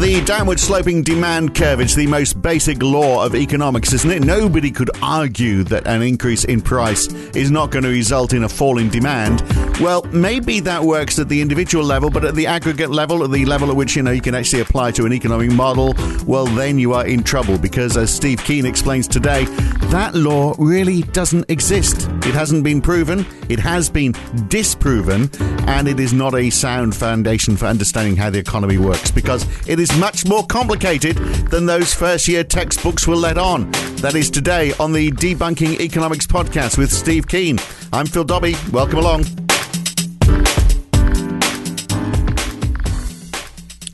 The 0.00 0.24
downward 0.24 0.58
sloping 0.58 1.02
demand 1.02 1.54
curve 1.54 1.78
is 1.78 1.94
the 1.94 2.06
most 2.06 2.40
basic 2.40 2.82
law 2.82 3.22
of 3.22 3.34
economics, 3.34 3.92
isn't 3.92 4.10
it? 4.10 4.24
Nobody 4.24 4.70
could 4.70 4.90
argue 5.02 5.62
that 5.64 5.86
an 5.86 6.00
increase 6.00 6.44
in 6.44 6.62
price 6.62 7.08
is 7.36 7.50
not 7.50 7.70
going 7.70 7.84
to 7.84 7.90
result 7.90 8.32
in 8.32 8.44
a 8.44 8.48
fall 8.48 8.78
in 8.78 8.88
demand. 8.88 9.42
Well, 9.78 10.02
maybe 10.04 10.60
that 10.60 10.82
works 10.82 11.18
at 11.18 11.28
the 11.28 11.42
individual 11.42 11.84
level, 11.84 12.08
but 12.08 12.24
at 12.24 12.34
the 12.34 12.46
aggregate 12.46 12.88
level, 12.88 13.22
at 13.24 13.30
the 13.30 13.44
level 13.44 13.68
at 13.68 13.76
which 13.76 13.94
you 13.94 14.02
know 14.02 14.10
you 14.10 14.22
can 14.22 14.34
actually 14.34 14.62
apply 14.62 14.92
to 14.92 15.04
an 15.04 15.12
economic 15.12 15.52
model, 15.52 15.94
well, 16.26 16.46
then 16.46 16.78
you 16.78 16.94
are 16.94 17.06
in 17.06 17.22
trouble 17.22 17.58
because, 17.58 17.98
as 17.98 18.10
Steve 18.10 18.42
Keen 18.42 18.64
explains 18.64 19.06
today, 19.06 19.44
that 19.90 20.14
law 20.14 20.54
really 20.58 21.02
doesn't 21.02 21.50
exist. 21.50 22.08
It 22.24 22.32
hasn't 22.32 22.64
been 22.64 22.80
proven, 22.80 23.26
it 23.50 23.58
has 23.58 23.90
been 23.90 24.14
disproven, 24.48 25.30
and 25.68 25.88
it 25.88 26.00
is 26.00 26.14
not 26.14 26.34
a 26.34 26.48
sound 26.48 26.94
foundation 26.94 27.56
for 27.56 27.66
understanding 27.66 28.16
how 28.16 28.30
the 28.30 28.38
economy 28.38 28.78
works 28.78 29.10
because 29.10 29.46
it 29.68 29.78
is 29.78 29.89
much 29.98 30.26
more 30.26 30.46
complicated 30.46 31.16
than 31.50 31.66
those 31.66 31.92
first 31.92 32.28
year 32.28 32.44
textbooks 32.44 33.06
will 33.06 33.18
let 33.18 33.38
on. 33.38 33.70
That 33.96 34.14
is 34.14 34.30
today 34.30 34.72
on 34.78 34.92
the 34.92 35.10
Debunking 35.10 35.80
Economics 35.80 36.26
podcast 36.26 36.78
with 36.78 36.92
Steve 36.92 37.26
Keen. 37.26 37.58
I'm 37.92 38.06
Phil 38.06 38.24
Dobbie. 38.24 38.54
Welcome 38.72 38.98
along. 38.98 39.24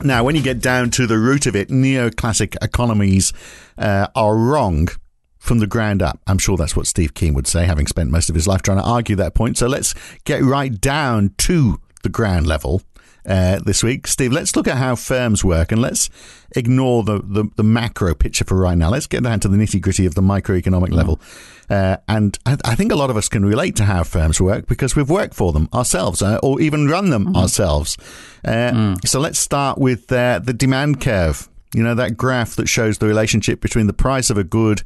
Now, 0.03 0.23
when 0.23 0.35
you 0.35 0.43
get 0.43 0.61
down 0.61 0.91
to 0.91 1.07
the 1.07 1.17
root 1.17 1.47
of 1.47 1.55
it, 1.55 1.69
neoclassic 1.69 2.55
economies 2.61 3.33
uh, 3.77 4.07
are 4.15 4.37
wrong 4.37 4.89
from 5.39 5.59
the 5.59 5.67
ground 5.67 6.03
up. 6.03 6.19
I'm 6.27 6.37
sure 6.37 6.57
that's 6.57 6.75
what 6.75 6.87
Steve 6.87 7.13
Keen 7.13 7.33
would 7.33 7.47
say, 7.47 7.65
having 7.65 7.87
spent 7.87 8.11
most 8.11 8.29
of 8.29 8.35
his 8.35 8.47
life 8.47 8.61
trying 8.61 8.77
to 8.77 8.83
argue 8.83 9.15
that 9.15 9.33
point. 9.33 9.57
So 9.57 9.67
let's 9.67 9.95
get 10.23 10.43
right 10.43 10.79
down 10.79 11.33
to 11.39 11.81
the 12.03 12.09
ground 12.09 12.45
level 12.45 12.83
uh, 13.27 13.59
this 13.65 13.83
week. 13.83 14.07
Steve, 14.07 14.31
let's 14.31 14.55
look 14.55 14.67
at 14.67 14.77
how 14.77 14.95
firms 14.95 15.43
work 15.43 15.71
and 15.71 15.81
let's 15.81 16.09
ignore 16.55 17.03
the, 17.03 17.19
the, 17.19 17.45
the 17.55 17.63
macro 17.63 18.15
picture 18.15 18.45
for 18.45 18.55
right 18.55 18.77
now. 18.77 18.89
Let's 18.89 19.07
get 19.07 19.23
down 19.23 19.39
to 19.41 19.47
the 19.47 19.57
nitty 19.57 19.81
gritty 19.81 20.05
of 20.05 20.15
the 20.15 20.21
microeconomic 20.21 20.91
level. 20.91 21.19
Uh, 21.69 21.97
and 22.07 22.39
I, 22.45 22.57
I 22.63 22.75
think 22.75 22.91
a 22.91 22.95
lot 22.95 23.09
of 23.09 23.17
us 23.17 23.27
can 23.27 23.43
relate 23.45 23.75
to 23.77 23.83
how 23.83 24.03
firms 24.03 24.39
work 24.39 24.67
because 24.67 24.95
we've 24.95 25.09
worked 25.09 25.33
for 25.33 25.51
them 25.51 25.67
ourselves 25.73 26.21
uh, 26.21 26.39
or 26.41 26.61
even 26.61 26.87
run 26.87 27.09
them 27.09 27.35
ourselves. 27.35 27.97
Uh, 28.45 28.95
So 29.05 29.19
let's 29.19 29.39
start 29.39 29.77
with 29.77 30.11
uh, 30.11 30.39
the 30.39 30.53
demand 30.53 31.01
curve. 31.01 31.49
You 31.73 31.83
know, 31.83 31.95
that 31.95 32.15
graph 32.15 32.55
that 32.55 32.69
shows 32.69 32.99
the 32.99 33.07
relationship 33.07 33.59
between 33.59 33.87
the 33.87 33.93
price 33.93 34.29
of 34.29 34.37
a 34.37 34.43
good 34.45 34.83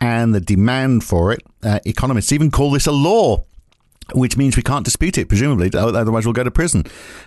and 0.00 0.32
the 0.32 0.40
demand 0.40 1.02
for 1.02 1.32
it. 1.32 1.42
Uh, 1.62 1.80
economists 1.84 2.30
even 2.30 2.50
call 2.52 2.70
this 2.70 2.86
a 2.86 2.92
law 2.92 3.44
which 4.12 4.36
means 4.36 4.56
we 4.56 4.62
can't 4.62 4.84
dispute 4.84 5.16
it, 5.18 5.28
presumably, 5.28 5.70
otherwise 5.74 6.26
we'll 6.26 6.32
go 6.32 6.44
to 6.44 6.50
prison. 6.50 6.84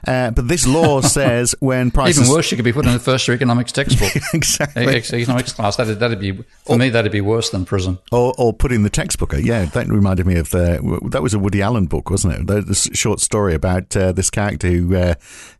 Uh, 0.07 0.31
but 0.31 0.47
this 0.47 0.67
law 0.67 1.01
says 1.17 1.55
when 1.59 1.91
prices 1.91 2.19
Even 2.23 2.31
worse, 2.35 2.51
you 2.51 2.57
could 2.57 2.65
be 2.65 2.73
put 2.73 2.85
in 2.85 2.93
the 2.93 2.99
first 2.99 3.27
year 3.27 3.35
economics 3.35 3.71
textbook. 3.71 4.11
exactly, 4.33 4.85
Ex- 4.87 5.13
economics 5.13 5.53
class. 5.53 5.75
That'd, 5.77 5.99
that'd 5.99 6.19
be 6.19 6.43
for 6.65 6.77
me. 6.77 6.89
That'd 6.89 7.11
be 7.11 7.21
worse 7.21 7.49
than 7.49 7.65
prison. 7.65 7.97
or, 8.11 8.33
or 8.37 8.53
put 8.53 8.71
in 8.71 8.83
the 8.83 8.89
textbook. 8.89 9.33
Uh, 9.33 9.37
Yeah, 9.37 9.65
that 9.65 9.87
reminded 9.87 10.25
me 10.25 10.35
of 10.37 10.49
the 10.51 10.99
that 11.11 11.21
was 11.23 11.33
a 11.33 11.39
Woody 11.39 11.61
Allen 11.61 11.85
book, 11.85 12.09
wasn't 12.09 12.33
it? 12.35 12.47
The, 12.47 12.61
the 12.61 12.75
short 12.93 13.19
story 13.19 13.53
about 13.55 13.95
uh, 13.95 14.11
this 14.11 14.29
character 14.29 14.67
who 14.67 14.95
uh, 14.95 15.13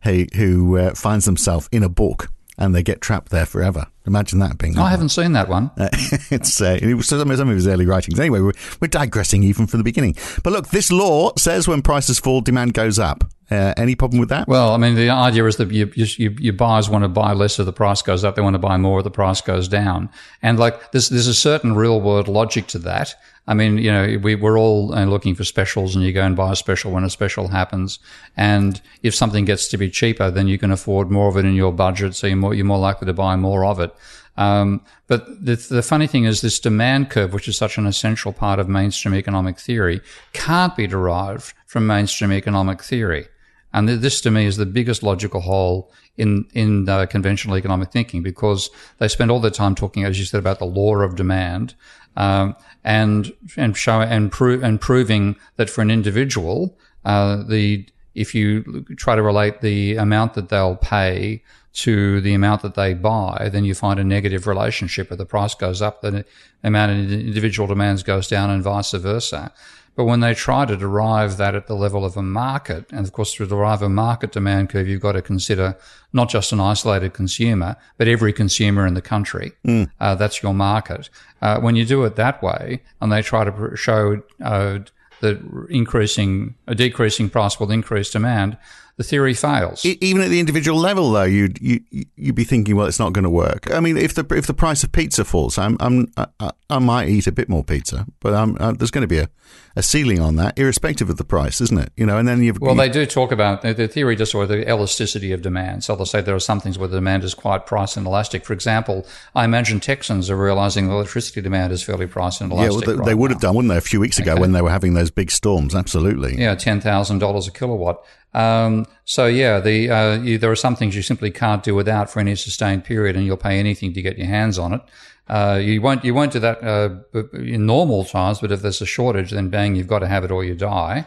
who, 0.04 0.26
who 0.36 0.76
uh, 0.76 0.94
finds 0.94 1.24
himself 1.24 1.68
in 1.72 1.82
a 1.82 1.88
book 1.88 2.28
and 2.58 2.74
they 2.74 2.82
get 2.82 3.00
trapped 3.00 3.30
there 3.30 3.46
forever. 3.46 3.86
Imagine 4.06 4.40
that 4.40 4.58
being. 4.58 4.76
I 4.78 4.90
haven't 4.90 5.10
seen 5.10 5.32
that 5.32 5.48
one. 5.48 5.70
Uh, 5.76 5.88
it's 6.30 6.60
uh, 6.60 6.78
it 6.80 6.94
was 6.94 7.06
some, 7.06 7.20
some 7.36 7.48
of 7.48 7.54
his 7.54 7.68
early 7.68 7.86
writings. 7.86 8.18
Anyway, 8.18 8.40
we're, 8.40 8.52
we're 8.80 8.88
digressing 8.88 9.42
even 9.44 9.66
from 9.66 9.78
the 9.78 9.84
beginning. 9.84 10.16
But 10.42 10.52
look, 10.52 10.68
this 10.68 10.90
law 10.90 11.32
says 11.36 11.68
when 11.68 11.82
prices 11.82 12.18
fall, 12.18 12.40
demand 12.40 12.74
goes 12.74 12.98
up. 12.98 13.24
Uh, 13.50 13.72
any 13.76 13.94
problem 13.94 14.20
with 14.20 14.28
that? 14.28 14.46
Well, 14.46 14.72
I 14.72 14.76
mean, 14.76 14.94
the 14.94 15.08
idea 15.08 15.46
is 15.46 15.56
that 15.56 15.70
you, 15.70 15.90
you, 15.94 16.36
you 16.38 16.52
buyers 16.52 16.90
want 16.90 17.04
to 17.04 17.08
buy 17.08 17.32
less 17.32 17.58
if 17.58 17.64
the 17.64 17.72
price 17.72 18.02
goes 18.02 18.22
up. 18.22 18.34
They 18.34 18.42
want 18.42 18.54
to 18.54 18.58
buy 18.58 18.76
more 18.76 18.98
if 19.00 19.04
the 19.04 19.10
price 19.10 19.40
goes 19.40 19.68
down. 19.68 20.10
And 20.42 20.58
like, 20.58 20.92
there's, 20.92 21.08
there's 21.08 21.28
a 21.28 21.34
certain 21.34 21.74
real 21.74 22.00
world 22.00 22.28
logic 22.28 22.66
to 22.68 22.78
that. 22.80 23.14
I 23.48 23.54
mean, 23.54 23.78
you 23.78 23.90
know, 23.90 24.18
we, 24.22 24.34
we're 24.34 24.58
all 24.58 24.94
uh, 24.94 25.06
looking 25.06 25.34
for 25.34 25.42
specials 25.42 25.96
and 25.96 26.04
you 26.04 26.12
go 26.12 26.22
and 26.22 26.36
buy 26.36 26.52
a 26.52 26.56
special 26.56 26.92
when 26.92 27.02
a 27.02 27.08
special 27.08 27.48
happens. 27.48 27.98
And 28.36 28.78
if 29.02 29.14
something 29.14 29.46
gets 29.46 29.68
to 29.68 29.78
be 29.78 29.88
cheaper, 29.88 30.30
then 30.30 30.48
you 30.48 30.58
can 30.58 30.70
afford 30.70 31.10
more 31.10 31.30
of 31.30 31.36
it 31.38 31.46
in 31.46 31.54
your 31.54 31.72
budget. 31.72 32.14
So 32.14 32.26
you're 32.26 32.36
more, 32.36 32.52
you're 32.52 32.66
more 32.66 32.78
likely 32.78 33.06
to 33.06 33.14
buy 33.14 33.36
more 33.36 33.64
of 33.64 33.80
it. 33.80 33.96
Um, 34.36 34.82
but 35.06 35.26
the, 35.42 35.56
the 35.56 35.82
funny 35.82 36.06
thing 36.06 36.24
is 36.24 36.42
this 36.42 36.60
demand 36.60 37.08
curve, 37.08 37.32
which 37.32 37.48
is 37.48 37.56
such 37.56 37.78
an 37.78 37.86
essential 37.86 38.34
part 38.34 38.60
of 38.60 38.68
mainstream 38.68 39.14
economic 39.14 39.58
theory, 39.58 40.02
can't 40.34 40.76
be 40.76 40.86
derived 40.86 41.54
from 41.66 41.86
mainstream 41.86 42.32
economic 42.32 42.82
theory. 42.82 43.28
And 43.72 43.88
th- 43.88 44.00
this 44.00 44.20
to 44.20 44.30
me 44.30 44.44
is 44.44 44.58
the 44.58 44.66
biggest 44.66 45.02
logical 45.02 45.40
hole 45.40 45.90
in, 46.18 46.46
in 46.52 46.86
uh, 46.86 47.06
conventional 47.06 47.56
economic 47.56 47.92
thinking 47.92 48.22
because 48.22 48.68
they 48.98 49.08
spend 49.08 49.30
all 49.30 49.40
their 49.40 49.50
time 49.50 49.74
talking, 49.74 50.04
as 50.04 50.18
you 50.18 50.26
said, 50.26 50.38
about 50.38 50.58
the 50.58 50.66
law 50.66 50.96
of 50.96 51.16
demand, 51.16 51.74
um, 52.18 52.56
and, 52.84 53.32
and 53.56 53.76
show, 53.76 54.00
and 54.00 54.30
pro- 54.30 54.60
and 54.60 54.80
proving 54.80 55.36
that 55.56 55.68
for 55.70 55.82
an 55.82 55.90
individual, 55.90 56.76
uh, 57.04 57.42
the, 57.42 57.86
if 58.14 58.34
you 58.34 58.84
try 58.96 59.16
to 59.16 59.22
relate 59.22 59.60
the 59.60 59.96
amount 59.96 60.34
that 60.34 60.48
they'll 60.48 60.76
pay 60.76 61.42
to 61.74 62.20
the 62.20 62.34
amount 62.34 62.62
that 62.62 62.74
they 62.74 62.92
buy, 62.94 63.48
then 63.52 63.64
you 63.64 63.74
find 63.74 64.00
a 64.00 64.04
negative 64.04 64.46
relationship. 64.46 65.12
If 65.12 65.18
the 65.18 65.26
price 65.26 65.54
goes 65.54 65.80
up, 65.80 66.02
the 66.02 66.24
amount 66.64 66.92
of 66.92 67.12
individual 67.12 67.68
demands 67.68 68.02
goes 68.02 68.26
down 68.26 68.50
and 68.50 68.62
vice 68.62 68.92
versa. 68.92 69.52
But 69.98 70.04
when 70.04 70.20
they 70.20 70.32
try 70.32 70.64
to 70.64 70.76
derive 70.76 71.38
that 71.38 71.56
at 71.56 71.66
the 71.66 71.74
level 71.74 72.04
of 72.04 72.16
a 72.16 72.22
market, 72.22 72.86
and 72.92 73.04
of 73.04 73.12
course, 73.12 73.34
to 73.34 73.46
derive 73.48 73.82
a 73.82 73.88
market 73.88 74.30
demand 74.30 74.70
curve, 74.70 74.86
you've 74.86 75.00
got 75.00 75.12
to 75.12 75.22
consider 75.22 75.76
not 76.12 76.28
just 76.28 76.52
an 76.52 76.60
isolated 76.60 77.14
consumer, 77.14 77.74
but 77.96 78.06
every 78.06 78.32
consumer 78.32 78.86
in 78.86 78.94
the 78.94 79.02
country. 79.02 79.54
Uh, 79.98 80.14
that's 80.14 80.40
your 80.40 80.54
market. 80.54 81.10
Uh, 81.42 81.58
when 81.58 81.74
you 81.74 81.84
do 81.84 82.04
it 82.04 82.14
that 82.14 82.40
way, 82.44 82.80
and 83.00 83.10
they 83.10 83.22
try 83.22 83.42
to 83.42 83.74
show 83.74 84.22
uh, 84.40 84.78
that 85.20 85.66
increasing, 85.68 86.54
a 86.68 86.76
decreasing 86.76 87.28
price 87.28 87.58
will 87.58 87.72
increase 87.72 88.08
demand, 88.08 88.56
the 88.98 89.04
theory 89.04 89.32
fails. 89.32 89.84
Even 89.84 90.22
at 90.22 90.28
the 90.28 90.40
individual 90.40 90.76
level, 90.76 91.12
though, 91.12 91.22
you'd 91.22 91.60
you, 91.62 91.80
you'd 92.16 92.34
be 92.34 92.42
thinking, 92.42 92.74
well, 92.74 92.86
it's 92.86 92.98
not 92.98 93.12
going 93.12 93.22
to 93.22 93.30
work. 93.30 93.70
I 93.70 93.78
mean, 93.78 93.96
if 93.96 94.12
the 94.12 94.26
if 94.34 94.48
the 94.48 94.54
price 94.54 94.82
of 94.82 94.90
pizza 94.90 95.24
falls, 95.24 95.56
I'm, 95.56 95.76
I'm 95.78 96.12
I, 96.16 96.50
I 96.68 96.80
might 96.80 97.08
eat 97.08 97.28
a 97.28 97.32
bit 97.32 97.48
more 97.48 97.62
pizza, 97.62 98.06
but 98.18 98.34
I'm, 98.34 98.56
uh, 98.58 98.72
there's 98.72 98.90
going 98.90 99.02
to 99.02 99.08
be 99.08 99.18
a, 99.18 99.30
a 99.76 99.84
ceiling 99.84 100.20
on 100.20 100.34
that, 100.36 100.58
irrespective 100.58 101.08
of 101.08 101.16
the 101.16 101.24
price, 101.24 101.60
isn't 101.60 101.78
it? 101.78 101.92
You 101.96 102.06
know, 102.06 102.18
and 102.18 102.26
then 102.26 102.42
you've 102.42 102.60
Well, 102.60 102.74
they 102.74 102.88
do 102.88 103.06
talk 103.06 103.30
about 103.30 103.62
the 103.62 103.72
the 103.72 103.86
theory 103.86 104.16
just 104.16 104.34
or 104.34 104.46
the 104.46 104.68
elasticity 104.68 105.30
of 105.30 105.42
demand. 105.42 105.84
So 105.84 105.94
they'll 105.94 106.04
say 106.04 106.20
there 106.20 106.34
are 106.34 106.40
some 106.40 106.58
things 106.58 106.76
where 106.76 106.88
the 106.88 106.96
demand 106.96 107.22
is 107.22 107.34
quite 107.34 107.66
price 107.66 107.96
inelastic. 107.96 108.44
For 108.44 108.52
example, 108.52 109.06
I 109.32 109.44
imagine 109.44 109.78
Texans 109.78 110.28
are 110.28 110.36
realizing 110.36 110.88
the 110.88 110.94
electricity 110.94 111.40
demand 111.40 111.72
is 111.72 111.84
fairly 111.84 112.08
price 112.08 112.40
yeah, 112.40 112.48
inelastic. 112.48 112.86
well, 112.88 112.96
they, 112.96 112.98
right 112.98 113.06
they 113.06 113.14
would 113.14 113.30
now. 113.30 113.34
have 113.36 113.42
done, 113.42 113.54
wouldn't 113.54 113.70
they, 113.70 113.78
a 113.78 113.80
few 113.80 114.00
weeks 114.00 114.18
ago 114.18 114.34
when 114.34 114.50
they 114.50 114.60
were 114.60 114.70
having 114.70 114.94
those 114.94 115.12
big 115.12 115.30
storms? 115.30 115.76
Absolutely. 115.76 116.36
Yeah, 116.36 116.56
ten 116.56 116.80
thousand 116.80 117.20
dollars 117.20 117.46
a 117.46 117.52
kilowatt. 117.52 118.04
Um, 118.34 118.86
so 119.04 119.26
yeah, 119.26 119.58
the 119.60 119.90
uh, 119.90 120.20
you, 120.20 120.38
there 120.38 120.50
are 120.50 120.56
some 120.56 120.76
things 120.76 120.94
you 120.94 121.02
simply 121.02 121.30
can't 121.30 121.62
do 121.62 121.74
without 121.74 122.10
for 122.10 122.20
any 122.20 122.36
sustained 122.36 122.84
period, 122.84 123.16
and 123.16 123.24
you'll 123.24 123.36
pay 123.36 123.58
anything 123.58 123.94
to 123.94 124.02
get 124.02 124.18
your 124.18 124.26
hands 124.26 124.58
on 124.58 124.74
it. 124.74 124.80
Uh, 125.28 125.60
you 125.62 125.80
won't 125.82 126.04
you 126.04 126.14
won't 126.14 126.32
do 126.32 126.38
that 126.38 126.62
uh, 126.62 127.18
in 127.34 127.66
normal 127.66 128.04
times, 128.04 128.40
but 128.40 128.50
if 128.52 128.62
there's 128.62 128.80
a 128.80 128.86
shortage, 128.86 129.30
then 129.30 129.48
bang, 129.48 129.74
you've 129.74 129.86
got 129.86 129.98
to 130.00 130.06
have 130.06 130.24
it 130.24 130.30
or 130.30 130.44
you 130.44 130.54
die. 130.54 131.06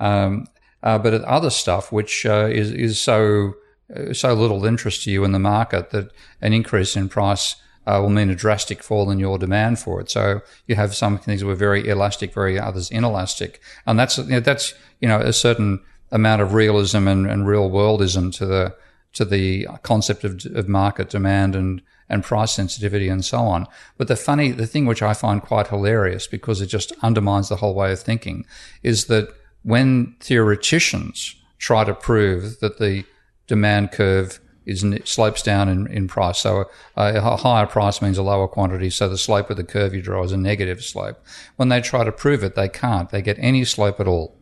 Um, 0.00 0.46
uh, 0.82 0.98
but 0.98 1.12
other 1.24 1.50
stuff, 1.50 1.92
which 1.92 2.24
uh, 2.24 2.48
is 2.50 2.70
is 2.70 2.98
so 2.98 3.54
uh, 3.94 4.12
so 4.12 4.32
little 4.32 4.64
interest 4.64 5.04
to 5.04 5.10
you 5.10 5.24
in 5.24 5.32
the 5.32 5.38
market 5.38 5.90
that 5.90 6.10
an 6.40 6.52
increase 6.52 6.96
in 6.96 7.08
price 7.08 7.56
will 7.86 8.10
mean 8.10 8.28
a 8.28 8.34
drastic 8.34 8.82
fall 8.82 9.10
in 9.10 9.18
your 9.18 9.38
demand 9.38 9.78
for 9.78 9.98
it. 9.98 10.10
So 10.10 10.42
you 10.66 10.74
have 10.74 10.94
some 10.94 11.16
things 11.16 11.40
that 11.40 11.46
were 11.46 11.54
very 11.54 11.88
elastic, 11.88 12.34
very 12.34 12.58
others 12.58 12.90
inelastic, 12.90 13.60
and 13.86 13.98
that's 13.98 14.18
you 14.18 14.24
know, 14.24 14.40
that's 14.40 14.74
you 15.00 15.08
know 15.08 15.18
a 15.18 15.32
certain 15.32 15.80
amount 16.10 16.42
of 16.42 16.54
realism 16.54 17.06
and, 17.08 17.26
and 17.26 17.46
real 17.46 17.70
worldism 17.70 18.34
to 18.36 18.46
the 18.46 18.74
to 19.14 19.24
the 19.24 19.66
concept 19.82 20.22
of, 20.24 20.44
of 20.54 20.68
market 20.68 21.10
demand 21.10 21.56
and 21.56 21.82
and 22.08 22.24
price 22.24 22.52
sensitivity 22.52 23.08
and 23.08 23.24
so 23.24 23.38
on. 23.38 23.66
But 23.96 24.08
the 24.08 24.16
funny, 24.16 24.50
the 24.50 24.66
thing 24.66 24.86
which 24.86 25.02
I 25.02 25.12
find 25.12 25.42
quite 25.42 25.68
hilarious 25.68 26.26
because 26.26 26.60
it 26.60 26.66
just 26.66 26.92
undermines 27.02 27.48
the 27.48 27.56
whole 27.56 27.74
way 27.74 27.92
of 27.92 28.00
thinking 28.00 28.46
is 28.82 29.06
that 29.06 29.28
when 29.62 30.16
theoreticians 30.20 31.34
try 31.58 31.84
to 31.84 31.94
prove 31.94 32.60
that 32.60 32.78
the 32.78 33.04
demand 33.46 33.92
curve 33.92 34.40
is 34.64 34.84
slopes 35.04 35.42
down 35.42 35.68
in, 35.68 35.86
in 35.88 36.06
price. 36.06 36.38
So 36.38 36.66
a, 36.94 37.16
a, 37.16 37.36
higher 37.36 37.66
price 37.66 38.02
means 38.02 38.18
a 38.18 38.22
lower 38.22 38.46
quantity. 38.46 38.90
So 38.90 39.08
the 39.08 39.16
slope 39.16 39.48
of 39.48 39.56
the 39.56 39.64
curve 39.64 39.94
you 39.94 40.02
draw 40.02 40.22
is 40.22 40.32
a 40.32 40.36
negative 40.36 40.84
slope. 40.84 41.24
When 41.56 41.70
they 41.70 41.80
try 41.80 42.04
to 42.04 42.12
prove 42.12 42.44
it, 42.44 42.54
they 42.54 42.68
can't. 42.68 43.08
They 43.08 43.22
get 43.22 43.38
any 43.40 43.64
slope 43.64 43.98
at 43.98 44.06
all. 44.06 44.37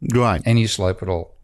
Right. 0.00 0.42
Any 0.44 0.66
slope 0.66 1.02
at 1.02 1.08
all. 1.08 1.34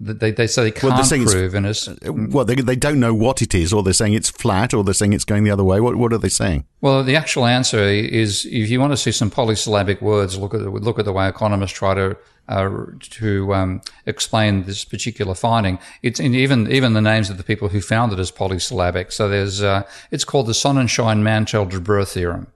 They, 0.00 0.30
they 0.30 0.46
say 0.46 0.62
they 0.62 0.70
can't 0.70 0.94
well, 0.94 1.02
they're 1.02 1.26
prove, 1.26 1.54
and 1.54 1.66
it's 1.66 1.88
well, 2.04 2.44
they, 2.44 2.54
they 2.54 2.76
don't 2.76 3.00
know 3.00 3.12
what 3.12 3.42
it 3.42 3.52
is, 3.52 3.72
or 3.72 3.82
they're 3.82 3.92
saying 3.92 4.12
it's 4.12 4.30
flat, 4.30 4.72
or 4.72 4.84
they're 4.84 4.94
saying 4.94 5.12
it's 5.12 5.24
going 5.24 5.42
the 5.42 5.50
other 5.50 5.64
way. 5.64 5.80
What 5.80 5.96
what 5.96 6.12
are 6.12 6.18
they 6.18 6.28
saying? 6.28 6.66
Well, 6.80 7.02
the 7.02 7.16
actual 7.16 7.46
answer 7.46 7.82
is 7.82 8.44
if 8.44 8.70
you 8.70 8.78
want 8.78 8.92
to 8.92 8.96
see 8.96 9.10
some 9.10 9.28
polysyllabic 9.28 10.00
words, 10.00 10.38
look 10.38 10.54
at 10.54 10.60
the, 10.60 10.70
look 10.70 11.00
at 11.00 11.04
the 11.04 11.12
way 11.12 11.28
economists 11.28 11.72
try 11.72 11.94
to 11.94 12.16
uh, 12.48 12.86
to 13.00 13.52
um, 13.52 13.82
explain 14.06 14.62
this 14.62 14.84
particular 14.84 15.34
finding. 15.34 15.80
It's 16.04 16.20
even 16.20 16.70
even 16.70 16.92
the 16.92 17.02
names 17.02 17.28
of 17.28 17.36
the 17.36 17.42
people 17.42 17.68
who 17.68 17.80
found 17.80 18.12
it 18.12 18.20
as 18.20 18.30
polysyllabic. 18.30 19.10
So 19.10 19.28
there's 19.28 19.64
uh, 19.64 19.82
it's 20.12 20.24
called 20.24 20.46
the 20.46 20.52
Sonnenschein 20.52 21.22
Mantel-Debreu 21.22 22.06
theorem. 22.06 22.46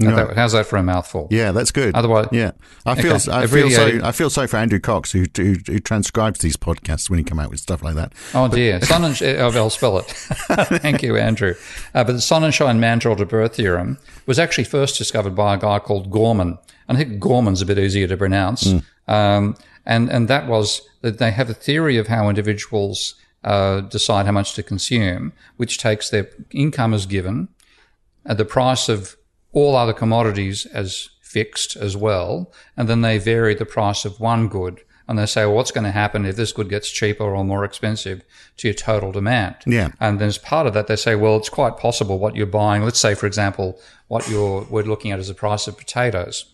No. 0.00 0.32
How's 0.34 0.52
that 0.52 0.66
for 0.66 0.76
a 0.76 0.82
mouthful? 0.82 1.28
Yeah, 1.30 1.52
that's 1.52 1.70
good. 1.70 1.94
Otherwise, 1.94 2.28
yeah, 2.32 2.52
I 2.86 3.00
feel 3.00 3.12
okay. 3.16 3.30
I 3.30 3.46
feel 3.46 3.70
so 3.70 4.00
I 4.02 4.12
feel 4.12 4.30
sorry 4.30 4.46
for 4.46 4.56
Andrew 4.56 4.80
Cox 4.80 5.12
who, 5.12 5.26
who, 5.36 5.56
who 5.66 5.78
transcribes 5.78 6.40
these 6.40 6.56
podcasts 6.56 7.10
when 7.10 7.18
he 7.18 7.24
come 7.24 7.38
out 7.38 7.50
with 7.50 7.60
stuff 7.60 7.82
like 7.82 7.94
that. 7.96 8.14
Oh 8.34 8.48
dear, 8.48 8.80
Sonnenschein. 8.80 9.38
oh, 9.38 9.50
I'll 9.50 9.70
spell 9.70 9.98
it. 9.98 10.06
Thank 10.80 11.02
you, 11.02 11.16
Andrew. 11.16 11.54
Uh, 11.94 12.04
but 12.04 12.12
the 12.12 12.20
sun 12.20 12.44
and 12.44 12.52
Sonnenschein 12.52 12.78
Mantel-Debreu 12.78 13.52
theorem 13.52 13.98
was 14.26 14.38
actually 14.38 14.64
first 14.64 14.96
discovered 14.96 15.34
by 15.34 15.54
a 15.54 15.58
guy 15.58 15.78
called 15.78 16.10
Gorman. 16.10 16.58
And 16.88 16.96
I 16.98 17.04
think 17.04 17.20
Gorman's 17.20 17.62
a 17.62 17.66
bit 17.66 17.78
easier 17.78 18.06
to 18.08 18.16
pronounce. 18.16 18.64
Mm. 18.64 18.84
Um, 19.06 19.56
and 19.84 20.10
and 20.10 20.28
that 20.28 20.46
was 20.46 20.82
that 21.02 21.18
they 21.18 21.30
have 21.30 21.50
a 21.50 21.54
theory 21.54 21.96
of 21.96 22.08
how 22.08 22.28
individuals 22.28 23.14
uh, 23.44 23.80
decide 23.80 24.26
how 24.26 24.32
much 24.32 24.54
to 24.54 24.62
consume, 24.62 25.32
which 25.56 25.78
takes 25.78 26.10
their 26.10 26.30
income 26.50 26.94
as 26.94 27.06
given, 27.06 27.48
and 28.24 28.38
the 28.38 28.44
price 28.44 28.88
of 28.88 29.16
all 29.52 29.76
other 29.76 29.92
commodities 29.92 30.66
as 30.66 31.10
fixed 31.20 31.76
as 31.76 31.96
well, 31.96 32.52
and 32.76 32.88
then 32.88 33.02
they 33.02 33.18
vary 33.18 33.54
the 33.54 33.64
price 33.64 34.04
of 34.04 34.20
one 34.20 34.48
good. 34.48 34.80
And 35.06 35.18
they 35.18 35.26
say, 35.26 35.44
well, 35.44 35.56
what's 35.56 35.72
going 35.72 35.84
to 35.84 35.90
happen 35.90 36.24
if 36.24 36.36
this 36.36 36.52
good 36.52 36.68
gets 36.68 36.88
cheaper 36.88 37.24
or 37.24 37.44
more 37.44 37.64
expensive 37.64 38.22
to 38.58 38.68
your 38.68 38.74
total 38.74 39.10
demand? 39.10 39.56
Yeah. 39.66 39.88
And 39.98 40.20
then 40.20 40.28
as 40.28 40.38
part 40.38 40.68
of 40.68 40.74
that, 40.74 40.86
they 40.86 40.94
say, 40.94 41.16
well, 41.16 41.36
it's 41.36 41.48
quite 41.48 41.78
possible 41.78 42.20
what 42.20 42.36
you're 42.36 42.46
buying. 42.46 42.84
Let's 42.84 43.00
say, 43.00 43.16
for 43.16 43.26
example, 43.26 43.80
what 44.06 44.28
you're, 44.28 44.62
we're 44.70 44.84
looking 44.84 45.10
at 45.10 45.18
is 45.18 45.26
the 45.26 45.34
price 45.34 45.66
of 45.66 45.76
potatoes. 45.76 46.44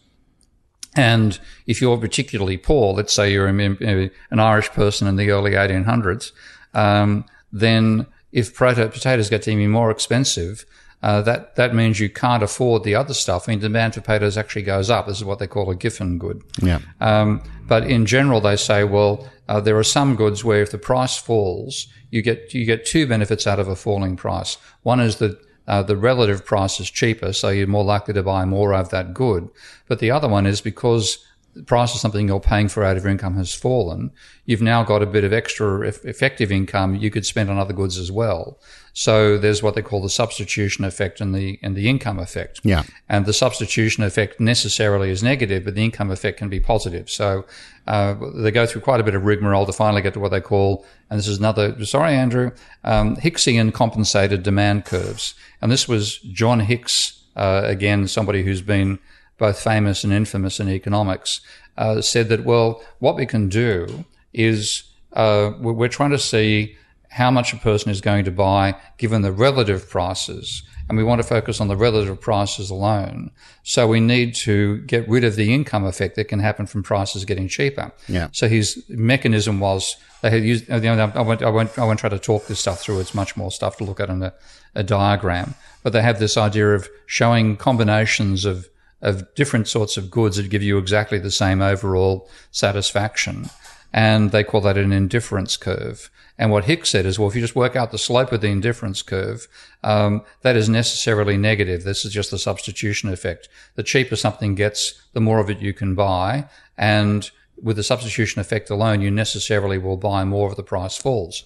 And 0.94 1.38
if 1.66 1.82
you're 1.82 1.98
particularly 1.98 2.56
poor, 2.56 2.94
let's 2.94 3.12
say 3.12 3.31
you're 3.31 3.46
an 3.46 4.10
Irish 4.31 4.70
person 4.70 5.06
in 5.06 5.16
the 5.16 5.31
early 5.31 5.50
1800s, 5.50 6.32
um, 6.72 7.26
then 7.52 8.06
if 8.32 8.56
potatoes 8.56 9.28
get 9.28 9.43
to 9.43 9.54
be 9.54 9.66
more 9.66 9.90
expensive, 9.90 10.64
uh, 11.06 11.23
that 11.23 11.55
that 11.55 11.73
means 11.73 12.00
you 12.00 12.11
can't 12.11 12.43
afford 12.43 12.82
the 12.82 12.97
other 12.97 13.14
stuff. 13.14 13.49
I 13.49 13.53
mean, 13.53 13.61
demand 13.61 13.94
for 13.94 14.00
potatoes 14.00 14.37
actually 14.37 14.62
goes 14.62 14.91
up. 14.91 15.06
This 15.06 15.19
is 15.19 15.25
what 15.25 15.38
they 15.38 15.47
call 15.47 15.70
a 15.70 15.76
Giffen 15.76 16.19
good. 16.19 16.43
Yeah. 16.61 16.81
Um, 17.00 17.43
but 17.69 17.85
in 17.85 18.06
general, 18.06 18.41
they 18.41 18.56
say, 18.56 18.82
well, 18.82 19.31
uh, 19.47 19.61
there 19.61 19.79
are 19.79 19.85
some 19.85 20.17
goods 20.17 20.44
where 20.44 20.62
if 20.62 20.73
the 20.73 20.79
price 20.79 21.17
falls, 21.17 21.87
you 22.11 22.23
get 22.23 22.53
you 22.53 22.64
get 22.64 22.85
two 22.85 23.06
benefits 23.06 23.47
out 23.47 23.61
of 23.61 23.69
a 23.69 23.76
falling 23.76 24.17
price. 24.17 24.58
One 24.82 24.99
is 24.99 25.19
that 25.19 25.38
uh, 25.69 25.85
the 25.85 25.97
relative 25.97 26.44
price 26.44 26.81
is 26.81 26.91
cheaper, 26.91 27.32
so 27.32 27.50
you're 27.50 27.69
more 27.69 27.85
likely 27.85 28.14
to 28.14 28.25
buy 28.25 28.44
more 28.44 28.75
of 28.75 28.91
that 28.91 29.14
good. 29.14 29.49
But 29.87 30.00
the 30.00 30.11
other 30.11 30.26
one 30.26 30.44
is 30.44 30.61
because 30.61 31.25
the 31.56 31.62
price 31.62 31.94
of 31.94 32.00
something 32.00 32.29
you're 32.29 32.38
paying 32.38 32.69
for 32.69 32.85
out 32.85 32.97
of 32.97 33.03
your 33.03 33.11
income 33.11 33.35
has 33.37 33.55
fallen, 33.55 34.11
you've 34.44 34.61
now 34.61 34.85
got 34.85 35.03
a 35.03 35.06
bit 35.06 35.25
of 35.25 35.32
extra 35.32 35.81
effective 35.81 36.53
income 36.53 36.94
you 36.94 37.11
could 37.11 37.25
spend 37.25 37.49
on 37.49 37.56
other 37.56 37.73
goods 37.73 37.99
as 37.99 38.12
well. 38.12 38.58
So 38.93 39.38
there's 39.38 39.62
what 39.62 39.75
they 39.75 39.82
call 39.82 40.03
the 40.03 40.11
substitution 40.11 40.85
effect 40.85 41.20
and 41.20 41.35
the 41.35 41.58
and 41.62 41.75
the 41.75 41.88
income 41.88 42.19
effect. 42.19 42.61
Yeah. 42.62 42.82
And 43.08 43.25
the 43.25 43.32
substitution 43.32 44.05
effect 44.05 44.38
necessarily 44.38 45.11
is 45.11 45.23
negative, 45.23 45.64
but 45.64 45.75
the 45.75 45.85
income 45.85 46.11
effect 46.11 46.38
can 46.38 46.49
be 46.49 46.61
positive. 46.61 47.08
So 47.08 47.47
uh, 47.87 48.14
they 48.35 48.50
go 48.50 48.67
through 48.67 48.82
quite 48.82 49.00
a 49.00 49.05
bit 49.05 49.14
of 49.14 49.25
rigmarole 49.25 49.67
to 49.67 49.73
finally 49.73 50.03
get 50.03 50.12
to 50.14 50.20
what 50.20 50.31
they 50.31 50.41
call, 50.41 50.85
and 51.08 51.19
this 51.19 51.29
is 51.29 51.38
another. 51.38 51.85
Sorry, 51.85 52.14
Andrew, 52.14 52.53
um, 52.85 53.17
Hicksian 53.17 53.73
compensated 53.73 54.43
demand 54.43 54.85
curves, 54.85 55.35
and 55.62 55.73
this 55.73 55.88
was 55.88 56.19
John 56.19 56.61
Hicks 56.61 57.23
uh, 57.37 57.62
again, 57.64 58.08
somebody 58.08 58.43
who's 58.43 58.62
been 58.62 58.99
both 59.38 59.61
famous 59.61 60.05
and 60.05 60.12
infamous 60.12 60.61
in 60.61 60.69
economics, 60.69 61.41
uh, 61.77 62.00
said 62.00 62.29
that, 62.29 62.44
well, 62.44 62.83
what 62.99 63.17
we 63.17 63.27
can 63.27 63.49
do 63.49 64.05
is 64.33 64.85
uh, 65.12 65.53
we're 65.61 65.88
trying 65.88 66.11
to 66.11 66.19
see 66.19 66.77
how 67.11 67.31
much 67.31 67.53
a 67.53 67.56
person 67.56 67.91
is 67.91 68.00
going 68.00 68.25
to 68.25 68.31
buy 68.31 68.75
given 68.99 69.23
the 69.23 69.33
relative 69.33 69.88
prices. 69.88 70.62
And 70.88 70.97
we 70.97 71.03
want 71.03 71.21
to 71.21 71.27
focus 71.27 71.61
on 71.61 71.69
the 71.69 71.77
relative 71.77 72.21
prices 72.21 72.71
alone. 72.71 73.33
So 73.65 73.88
we 73.88 73.99
need 73.99 74.35
to 74.37 74.79
get 74.83 75.09
rid 75.09 75.25
of 75.25 75.35
the 75.35 75.53
income 75.53 75.85
effect 75.85 76.15
that 76.17 76.27
can 76.29 76.39
happen 76.39 76.67
from 76.67 76.82
prices 76.82 77.25
getting 77.25 77.49
cheaper. 77.49 77.91
Yeah. 78.06 78.29
So 78.32 78.49
his 78.49 78.85
mechanism 78.89 79.59
was 79.59 79.97
they 80.23 80.31
had 80.31 80.44
used, 80.44 80.69
you 80.69 80.81
know, 80.81 81.12
I 81.15 81.23
won't, 81.23 81.43
I 81.43 81.50
won't, 81.50 81.79
I 81.79 81.85
won't 81.85 81.99
try 81.99 82.11
to 82.11 82.19
talk 82.19 82.47
this 82.47 82.61
stuff 82.61 82.81
through. 82.81 83.00
It's 83.00 83.15
much 83.15 83.37
more 83.37 83.50
stuff 83.50 83.79
to 83.79 83.85
look 83.85 83.99
at 83.99 84.11
in 84.11 84.23
a, 84.23 84.32
a 84.75 84.85
diagram, 84.85 85.55
but 85.82 85.93
they 85.93 86.03
have 86.03 86.21
this 86.21 86.37
idea 86.37 86.75
of 86.75 86.89
showing 87.06 87.56
combinations 87.56 88.44
of 88.44 88.69
of 89.02 89.34
different 89.34 89.69
sorts 89.69 89.96
of 89.96 90.10
goods 90.10 90.37
that 90.37 90.50
give 90.50 90.62
you 90.62 90.78
exactly 90.78 91.19
the 91.19 91.31
same 91.31 91.60
overall 91.60 92.28
satisfaction. 92.50 93.50
And 93.93 94.31
they 94.31 94.44
call 94.44 94.60
that 94.62 94.78
an 94.78 94.93
indifference 94.93 95.56
curve. 95.56 96.10
And 96.38 96.50
what 96.50 96.64
Hicks 96.64 96.90
said 96.90 97.06
is, 97.06 97.19
well, 97.19 97.28
if 97.28 97.34
you 97.34 97.40
just 97.40 97.56
work 97.56 97.76
out 97.76 97.93
the 97.93 97.98
slope 97.98 98.32
of 98.32 98.43
the 98.43 98.48
indifference 98.48 99.00
curve, 99.00 99.48
um, 99.82 100.22
that 100.43 100.56
is 100.56 100.69
necessarily 100.69 101.37
negative. 101.38 101.84
This 101.84 102.04
is 102.04 102.12
just 102.12 102.31
the 102.31 102.38
substitution 102.38 103.08
effect. 103.10 103.48
The 103.75 103.82
cheaper 103.82 104.16
something 104.16 104.54
gets, 104.54 105.00
the 105.14 105.20
more 105.20 105.38
of 105.38 105.48
it 105.48 105.60
you 105.60 105.72
can 105.72 105.94
buy. 105.94 106.46
And 106.76 107.31
with 107.62 107.76
the 107.76 107.82
substitution 107.82 108.40
effect 108.40 108.69
alone, 108.69 109.00
you 109.00 109.10
necessarily 109.10 109.78
will 109.78 109.96
buy 109.96 110.25
more 110.25 110.50
if 110.50 110.56
the 110.56 110.62
price 110.62 110.96
falls. 110.96 111.44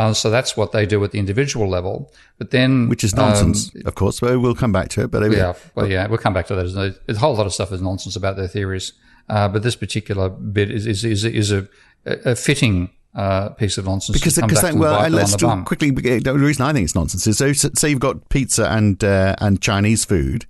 Uh, 0.00 0.14
so 0.14 0.30
that's 0.30 0.56
what 0.56 0.72
they 0.72 0.86
do 0.86 1.04
at 1.04 1.10
the 1.10 1.18
individual 1.18 1.68
level. 1.68 2.10
But 2.38 2.52
then, 2.52 2.88
which 2.88 3.04
is 3.04 3.14
nonsense, 3.14 3.70
um, 3.74 3.82
of 3.84 3.96
course. 3.96 4.20
But 4.20 4.40
we'll 4.40 4.54
come 4.54 4.72
back 4.72 4.88
to 4.90 5.02
it. 5.02 5.10
But 5.10 5.30
yeah, 5.30 5.52
well, 5.74 5.86
yeah, 5.86 6.06
we'll 6.06 6.16
come 6.16 6.32
back 6.32 6.46
to 6.46 6.54
that. 6.54 6.94
There's 7.06 7.18
a 7.18 7.20
whole 7.20 7.34
lot 7.34 7.44
of 7.44 7.52
stuff 7.52 7.70
is 7.70 7.82
nonsense 7.82 8.16
about 8.16 8.36
their 8.36 8.48
theories. 8.48 8.94
Uh, 9.28 9.46
but 9.48 9.62
this 9.62 9.76
particular 9.76 10.30
bit 10.30 10.70
is 10.70 10.86
is 10.86 11.04
is, 11.04 11.26
is 11.26 11.52
a, 11.52 11.68
a 12.06 12.34
fitting 12.34 12.88
uh, 13.14 13.50
piece 13.50 13.76
of 13.76 13.84
nonsense. 13.84 14.18
Because, 14.18 14.36
because 14.36 14.62
they, 14.62 14.72
well, 14.72 15.06
let's 15.10 15.36
do 15.36 15.64
quickly. 15.64 15.90
The 15.90 16.32
reason 16.32 16.64
I 16.64 16.72
think 16.72 16.84
it's 16.84 16.94
nonsense 16.94 17.26
is 17.26 17.36
so 17.36 17.52
say 17.52 17.90
you've 17.90 18.00
got 18.00 18.30
pizza 18.30 18.70
and 18.70 19.04
uh, 19.04 19.36
and 19.38 19.60
Chinese 19.60 20.06
food. 20.06 20.46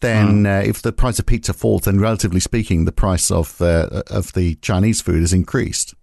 Then, 0.00 0.42
mm. 0.42 0.46
uh, 0.46 0.68
if 0.68 0.82
the 0.82 0.92
price 0.92 1.20
of 1.20 1.26
pizza 1.26 1.52
falls, 1.52 1.82
then 1.82 2.00
relatively 2.00 2.40
speaking, 2.40 2.86
the 2.86 2.92
price 2.92 3.30
of 3.30 3.62
uh, 3.62 4.02
of 4.08 4.32
the 4.32 4.56
Chinese 4.56 5.00
food 5.00 5.22
is 5.22 5.32
increased. 5.32 5.94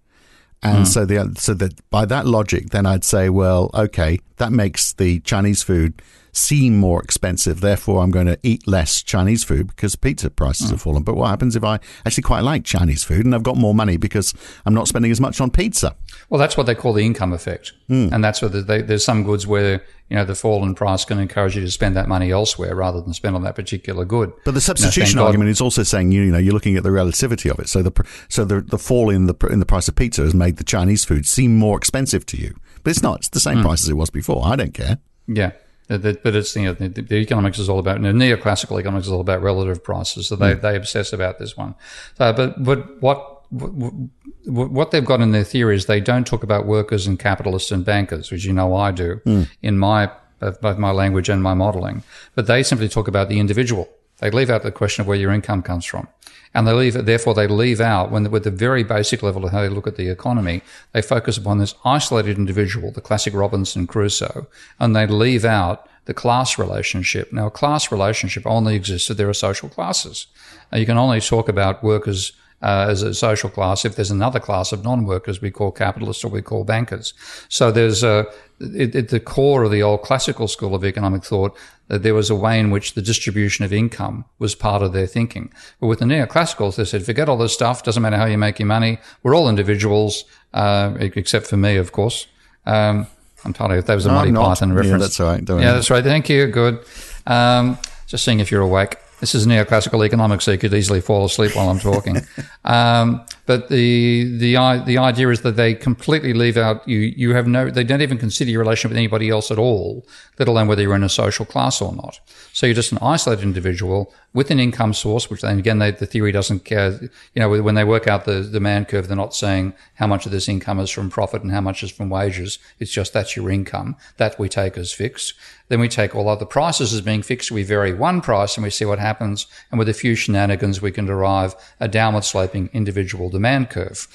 And 0.63 0.85
mm. 0.85 0.87
so 0.87 1.05
the 1.05 1.33
so 1.37 1.53
that 1.55 1.89
by 1.89 2.05
that 2.05 2.25
logic, 2.25 2.69
then 2.69 2.85
I'd 2.85 3.03
say, 3.03 3.29
well, 3.29 3.69
okay, 3.73 4.19
that 4.37 4.51
makes 4.51 4.93
the 4.93 5.19
Chinese 5.19 5.61
food 5.61 6.01
seem 6.31 6.77
more 6.77 7.01
expensive. 7.01 7.61
Therefore, 7.61 8.03
I'm 8.03 8.11
going 8.11 8.27
to 8.27 8.39
eat 8.43 8.67
less 8.67 9.01
Chinese 9.01 9.43
food 9.43 9.67
because 9.67 9.95
pizza 9.95 10.29
prices 10.29 10.67
mm. 10.67 10.71
have 10.71 10.81
fallen. 10.81 11.03
But 11.03 11.15
what 11.15 11.27
happens 11.27 11.55
if 11.55 11.63
I 11.63 11.79
actually 12.05 12.23
quite 12.23 12.41
like 12.41 12.63
Chinese 12.63 13.03
food 13.03 13.25
and 13.25 13.33
I've 13.33 13.43
got 13.43 13.57
more 13.57 13.73
money 13.73 13.97
because 13.97 14.33
I'm 14.65 14.73
not 14.73 14.87
spending 14.87 15.11
as 15.11 15.19
much 15.19 15.41
on 15.41 15.51
pizza? 15.51 15.95
Well, 16.29 16.39
that's 16.39 16.57
what 16.57 16.65
they 16.65 16.75
call 16.75 16.93
the 16.93 17.05
income 17.05 17.33
effect, 17.33 17.73
mm. 17.89 18.11
and 18.11 18.23
that's 18.23 18.41
where 18.41 18.49
they, 18.49 18.81
there's 18.81 19.05
some 19.05 19.23
goods 19.23 19.45
where 19.47 19.83
you 20.09 20.15
know 20.15 20.25
the 20.25 20.35
fall 20.35 20.63
in 20.63 20.75
price 20.75 21.03
can 21.05 21.19
encourage 21.19 21.55
you 21.55 21.61
to 21.61 21.71
spend 21.71 21.95
that 21.95 22.07
money 22.07 22.31
elsewhere 22.31 22.75
rather 22.75 23.01
than 23.01 23.13
spend 23.13 23.35
on 23.35 23.43
that 23.43 23.55
particular 23.55 24.05
good. 24.05 24.31
But 24.45 24.53
the 24.53 24.61
substitution 24.61 25.19
argument 25.19 25.49
is 25.49 25.61
also 25.61 25.83
saying 25.83 26.11
you 26.11 26.25
know 26.25 26.37
you're 26.37 26.53
looking 26.53 26.77
at 26.77 26.83
the 26.83 26.91
relativity 26.91 27.49
of 27.49 27.59
it. 27.59 27.69
So 27.69 27.81
the 27.81 28.05
so 28.29 28.45
the 28.45 28.61
the 28.61 28.77
fall 28.77 29.09
in 29.09 29.25
the 29.27 29.35
in 29.49 29.59
the 29.59 29.65
price 29.65 29.87
of 29.87 29.95
pizza 29.95 30.21
has 30.21 30.33
made 30.33 30.57
the 30.57 30.63
Chinese 30.63 31.03
food 31.05 31.25
seem 31.25 31.57
more 31.57 31.77
expensive 31.77 32.25
to 32.27 32.37
you, 32.37 32.55
but 32.83 32.91
it's 32.91 33.03
not. 33.03 33.19
It's 33.19 33.29
the 33.29 33.39
same 33.39 33.57
mm. 33.57 33.63
price 33.63 33.83
as 33.83 33.89
it 33.89 33.95
was 33.95 34.09
before. 34.09 34.45
I 34.45 34.55
don't 34.55 34.73
care. 34.73 34.99
Yeah. 35.27 35.51
But 35.89 36.03
it's 36.35 36.53
you 36.55 36.63
know, 36.63 36.73
the, 36.73 36.89
the 36.89 37.15
economics 37.15 37.59
is 37.59 37.69
all 37.69 37.79
about 37.79 38.01
you 38.01 38.11
know, 38.11 38.11
neoclassical 38.11 38.77
economics 38.77 39.07
is 39.07 39.13
all 39.13 39.21
about 39.21 39.41
relative 39.41 39.81
prices, 39.83 40.27
so 40.27 40.35
they, 40.35 40.53
mm. 40.53 40.61
they 40.61 40.75
obsess 40.75 41.13
about 41.13 41.39
this 41.39 41.55
one. 41.55 41.75
Uh, 42.19 42.33
but 42.33 42.61
but 42.61 43.01
what 43.01 43.36
what 43.49 44.91
they've 44.91 45.05
got 45.05 45.21
in 45.21 45.31
their 45.31 45.43
theory 45.43 45.75
is 45.75 45.85
they 45.85 46.01
don't 46.01 46.27
talk 46.27 46.43
about 46.43 46.65
workers 46.65 47.07
and 47.07 47.17
capitalists 47.17 47.71
and 47.71 47.85
bankers, 47.85 48.31
which 48.31 48.45
you 48.45 48.53
know 48.53 48.75
I 48.75 48.91
do 48.91 49.21
mm. 49.25 49.47
in 49.61 49.77
my 49.77 50.11
both 50.39 50.77
my 50.77 50.91
language 50.91 51.29
and 51.29 51.41
my 51.41 51.53
modeling. 51.53 52.03
But 52.35 52.47
they 52.47 52.63
simply 52.63 52.89
talk 52.89 53.07
about 53.07 53.29
the 53.29 53.39
individual. 53.39 53.89
They 54.19 54.31
leave 54.31 54.49
out 54.49 54.63
the 54.63 54.71
question 54.71 55.01
of 55.01 55.07
where 55.07 55.17
your 55.17 55.31
income 55.31 55.61
comes 55.61 55.85
from. 55.85 56.07
And 56.53 56.67
they 56.67 56.73
leave, 56.73 57.05
therefore, 57.05 57.33
they 57.33 57.47
leave 57.47 57.81
out, 57.81 58.09
when 58.09 58.29
with 58.31 58.43
the 58.43 58.51
very 58.51 58.83
basic 58.83 59.21
level 59.21 59.45
of 59.45 59.51
how 59.51 59.61
they 59.61 59.69
look 59.69 59.85
at 59.85 59.95
the 59.95 60.09
economy, 60.09 60.61
they 60.91 61.01
focus 61.01 61.37
upon 61.37 61.59
this 61.59 61.75
isolated 61.85 62.37
individual, 62.37 62.91
the 62.91 63.01
classic 63.01 63.33
Robinson 63.33 63.85
Crusoe, 63.85 64.47
and 64.79 64.95
they 64.95 65.05
leave 65.05 65.45
out 65.45 65.87
the 66.05 66.13
class 66.13 66.57
relationship. 66.57 67.33
Now, 67.33 67.47
a 67.47 67.51
class 67.51 67.91
relationship 67.91 68.47
only 68.47 68.75
exists 68.75 69.09
if 69.09 69.17
there 69.17 69.29
are 69.29 69.33
social 69.33 69.69
classes. 69.69 70.27
Now, 70.71 70.77
you 70.77 70.85
can 70.85 70.97
only 70.97 71.19
talk 71.19 71.49
about 71.49 71.83
workers 71.83 72.31
uh, 72.61 72.87
as 72.89 73.03
a 73.03 73.13
social 73.13 73.49
class. 73.49 73.85
If 73.85 73.95
there's 73.95 74.11
another 74.11 74.39
class 74.39 74.71
of 74.71 74.83
non-workers, 74.83 75.41
we 75.41 75.51
call 75.51 75.71
capitalists 75.71 76.23
or 76.23 76.29
we 76.29 76.41
call 76.41 76.63
bankers. 76.63 77.13
So 77.49 77.71
there's 77.71 78.03
a, 78.03 78.25
at 78.59 79.09
the 79.09 79.19
core 79.23 79.63
of 79.63 79.71
the 79.71 79.83
old 79.83 80.01
classical 80.01 80.47
school 80.47 80.73
of 80.73 80.83
economic 80.83 81.23
thought, 81.23 81.55
that 81.87 82.03
there 82.03 82.13
was 82.15 82.29
a 82.29 82.35
way 82.35 82.59
in 82.59 82.69
which 82.71 82.95
the 82.95 83.01
distribution 83.01 83.63
of 83.63 83.71
income 83.71 84.25
was 84.39 84.55
part 84.55 84.81
of 84.81 84.91
their 84.91 85.07
thinking. 85.07 85.51
But 85.79 85.87
with 85.87 85.99
the 85.99 86.05
neoclassicals, 86.05 86.75
they 86.75 86.83
said, 86.85 87.03
forget 87.05 87.29
all 87.29 87.37
this 87.37 87.53
stuff. 87.53 87.83
Doesn't 87.83 88.01
matter 88.03 88.17
how 88.17 88.25
you 88.25 88.37
make 88.37 88.59
your 88.59 88.67
money. 88.67 88.97
We're 89.23 89.35
all 89.35 89.47
individuals, 89.47 90.25
uh, 90.53 90.95
except 90.99 91.47
for 91.47 91.57
me, 91.57 91.77
of 91.77 91.91
course. 91.91 92.27
Um, 92.65 93.07
I'm 93.45 93.53
you, 93.53 93.81
that 93.81 93.95
was 93.95 94.05
a 94.05 94.09
No, 94.09 94.15
Monty. 94.15 94.33
Python 94.33 94.69
Yeah, 94.69 94.75
reference. 94.75 95.03
that's 95.03 95.19
all 95.19 95.27
right. 95.31 95.45
Don't 95.45 95.61
yeah, 95.61 95.67
worry. 95.67 95.73
that's 95.75 95.89
right. 95.89 96.03
Thank 96.03 96.27
you. 96.27 96.47
Good. 96.47 96.83
Um, 97.25 97.77
just 98.07 98.25
seeing 98.25 98.39
if 98.39 98.51
you're 98.51 98.61
awake. 98.61 98.97
This 99.19 99.33
is 99.33 99.47
neoclassical 99.47 100.05
economics, 100.05 100.45
so 100.45 100.51
you 100.51 100.59
could 100.59 100.73
easily 100.73 101.01
fall 101.01 101.25
asleep 101.25 101.55
while 101.55 101.69
I'm 101.69 101.79
talking. 101.79 102.17
um, 102.65 103.25
but 103.47 103.69
the 103.69 104.37
the 104.37 104.57
i- 104.57 104.83
the 104.83 104.97
idea 104.99 105.29
is 105.29 105.41
that 105.41 105.55
they 105.55 105.73
completely 105.73 106.33
leave 106.33 106.55
out 106.57 106.87
you. 106.87 106.99
You 106.99 107.33
have 107.33 107.47
no. 107.47 107.69
They 107.69 107.83
don't 107.83 108.01
even 108.03 108.19
consider 108.19 108.51
your 108.51 108.59
relationship 108.59 108.91
with 108.91 108.97
anybody 108.97 109.29
else 109.29 109.49
at 109.49 109.57
all, 109.57 110.05
let 110.37 110.47
alone 110.47 110.67
whether 110.67 110.81
you're 110.83 110.95
in 110.95 111.03
a 111.03 111.09
social 111.09 111.45
class 111.45 111.81
or 111.81 111.95
not. 111.95 112.19
So 112.53 112.67
you're 112.67 112.75
just 112.75 112.91
an 112.91 112.99
isolated 113.01 113.43
individual 113.43 114.13
with 114.37 114.51
an 114.51 114.59
income 114.59 114.93
source, 114.93 115.31
which 115.31 115.41
then 115.41 115.57
again, 115.57 115.79
they, 115.79 115.89
the 115.89 116.05
theory 116.05 116.31
doesn't 116.31 116.63
care. 116.63 116.91
You 117.33 117.39
know, 117.39 117.59
when 117.63 117.73
they 117.73 117.83
work 117.83 118.07
out 118.07 118.25
the 118.25 118.43
demand 118.43 118.87
curve, 118.87 119.07
they're 119.07 119.17
not 119.17 119.33
saying 119.33 119.73
how 119.95 120.05
much 120.05 120.27
of 120.27 120.31
this 120.31 120.47
income 120.47 120.79
is 120.79 120.91
from 120.91 121.09
profit 121.09 121.41
and 121.41 121.51
how 121.51 121.61
much 121.61 121.81
is 121.81 121.89
from 121.89 122.11
wages. 122.11 122.59
It's 122.77 122.91
just 122.91 123.13
that's 123.13 123.35
your 123.35 123.49
income. 123.49 123.95
That 124.17 124.37
we 124.37 124.47
take 124.47 124.77
as 124.77 124.93
fixed. 124.93 125.33
Then 125.69 125.79
we 125.79 125.89
take 125.89 126.13
all 126.13 126.29
other 126.29 126.45
prices 126.45 126.93
as 126.93 127.01
being 127.01 127.23
fixed. 127.23 127.49
We 127.49 127.63
vary 127.63 127.95
one 127.95 128.21
price 128.21 128.55
and 128.57 128.63
we 128.63 128.69
see 128.69 128.85
what 128.85 128.99
happens. 128.99 129.47
And 129.71 129.79
with 129.79 129.89
a 129.89 129.93
few 129.95 130.13
shenanigans, 130.13 130.83
we 130.83 130.91
can 130.91 131.07
derive 131.07 131.55
a 131.79 131.87
downward 131.87 132.23
sloping 132.23 132.69
individual 132.73 133.31
demand 133.31 133.71
curve. 133.71 134.07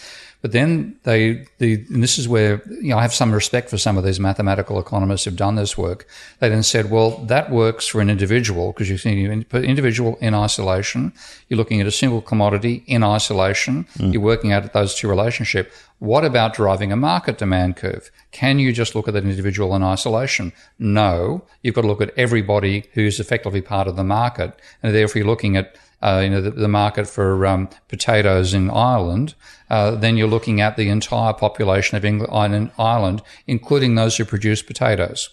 But 0.42 0.50
then 0.50 0.96
they, 1.04 1.46
the, 1.58 1.74
and 1.88 2.02
this 2.02 2.18
is 2.18 2.28
where, 2.28 2.62
you 2.68 2.88
know, 2.88 2.98
I 2.98 3.02
have 3.02 3.14
some 3.14 3.32
respect 3.32 3.70
for 3.70 3.78
some 3.78 3.96
of 3.96 4.02
these 4.02 4.18
mathematical 4.18 4.80
economists 4.80 5.24
who've 5.24 5.36
done 5.36 5.54
this 5.54 5.78
work. 5.78 6.06
They 6.40 6.48
then 6.48 6.64
said, 6.64 6.90
well, 6.90 7.18
that 7.26 7.50
works 7.50 7.86
for 7.86 8.00
an 8.00 8.10
individual 8.10 8.72
because 8.72 8.90
you 8.90 8.98
see 8.98 9.24
an 9.24 9.46
individual 9.52 10.18
in 10.20 10.34
isolation. 10.34 11.12
You're 11.48 11.58
looking 11.58 11.80
at 11.80 11.86
a 11.86 11.92
single 11.92 12.20
commodity 12.20 12.82
in 12.88 13.04
isolation. 13.04 13.86
Hmm. 13.96 14.10
You're 14.10 14.20
working 14.20 14.52
out 14.52 14.72
those 14.72 14.96
two 14.96 15.08
relationship. 15.08 15.72
What 16.00 16.24
about 16.24 16.54
driving 16.54 16.90
a 16.90 16.96
market 16.96 17.38
demand 17.38 17.76
curve? 17.76 18.10
Can 18.32 18.58
you 18.58 18.72
just 18.72 18.96
look 18.96 19.06
at 19.06 19.14
that 19.14 19.22
individual 19.22 19.76
in 19.76 19.84
isolation? 19.84 20.52
No. 20.80 21.44
You've 21.62 21.76
got 21.76 21.82
to 21.82 21.86
look 21.86 22.00
at 22.00 22.12
everybody 22.16 22.86
who's 22.94 23.20
effectively 23.20 23.60
part 23.60 23.86
of 23.86 23.94
the 23.94 24.02
market. 24.02 24.58
And 24.82 24.92
therefore 24.92 25.20
you're 25.20 25.28
looking 25.28 25.56
at 25.56 25.76
uh, 26.02 26.20
you 26.22 26.30
know, 26.30 26.40
the, 26.40 26.50
the 26.50 26.68
market 26.68 27.06
for 27.06 27.46
um, 27.46 27.68
potatoes 27.88 28.52
in 28.52 28.70
Ireland, 28.70 29.34
uh, 29.70 29.92
then 29.92 30.16
you're 30.16 30.28
looking 30.28 30.60
at 30.60 30.76
the 30.76 30.88
entire 30.88 31.32
population 31.32 31.96
of 31.96 32.04
England, 32.04 32.54
and 32.54 32.70
Ireland, 32.78 33.22
including 33.46 33.94
those 33.94 34.16
who 34.16 34.24
produce 34.24 34.62
potatoes. 34.62 35.30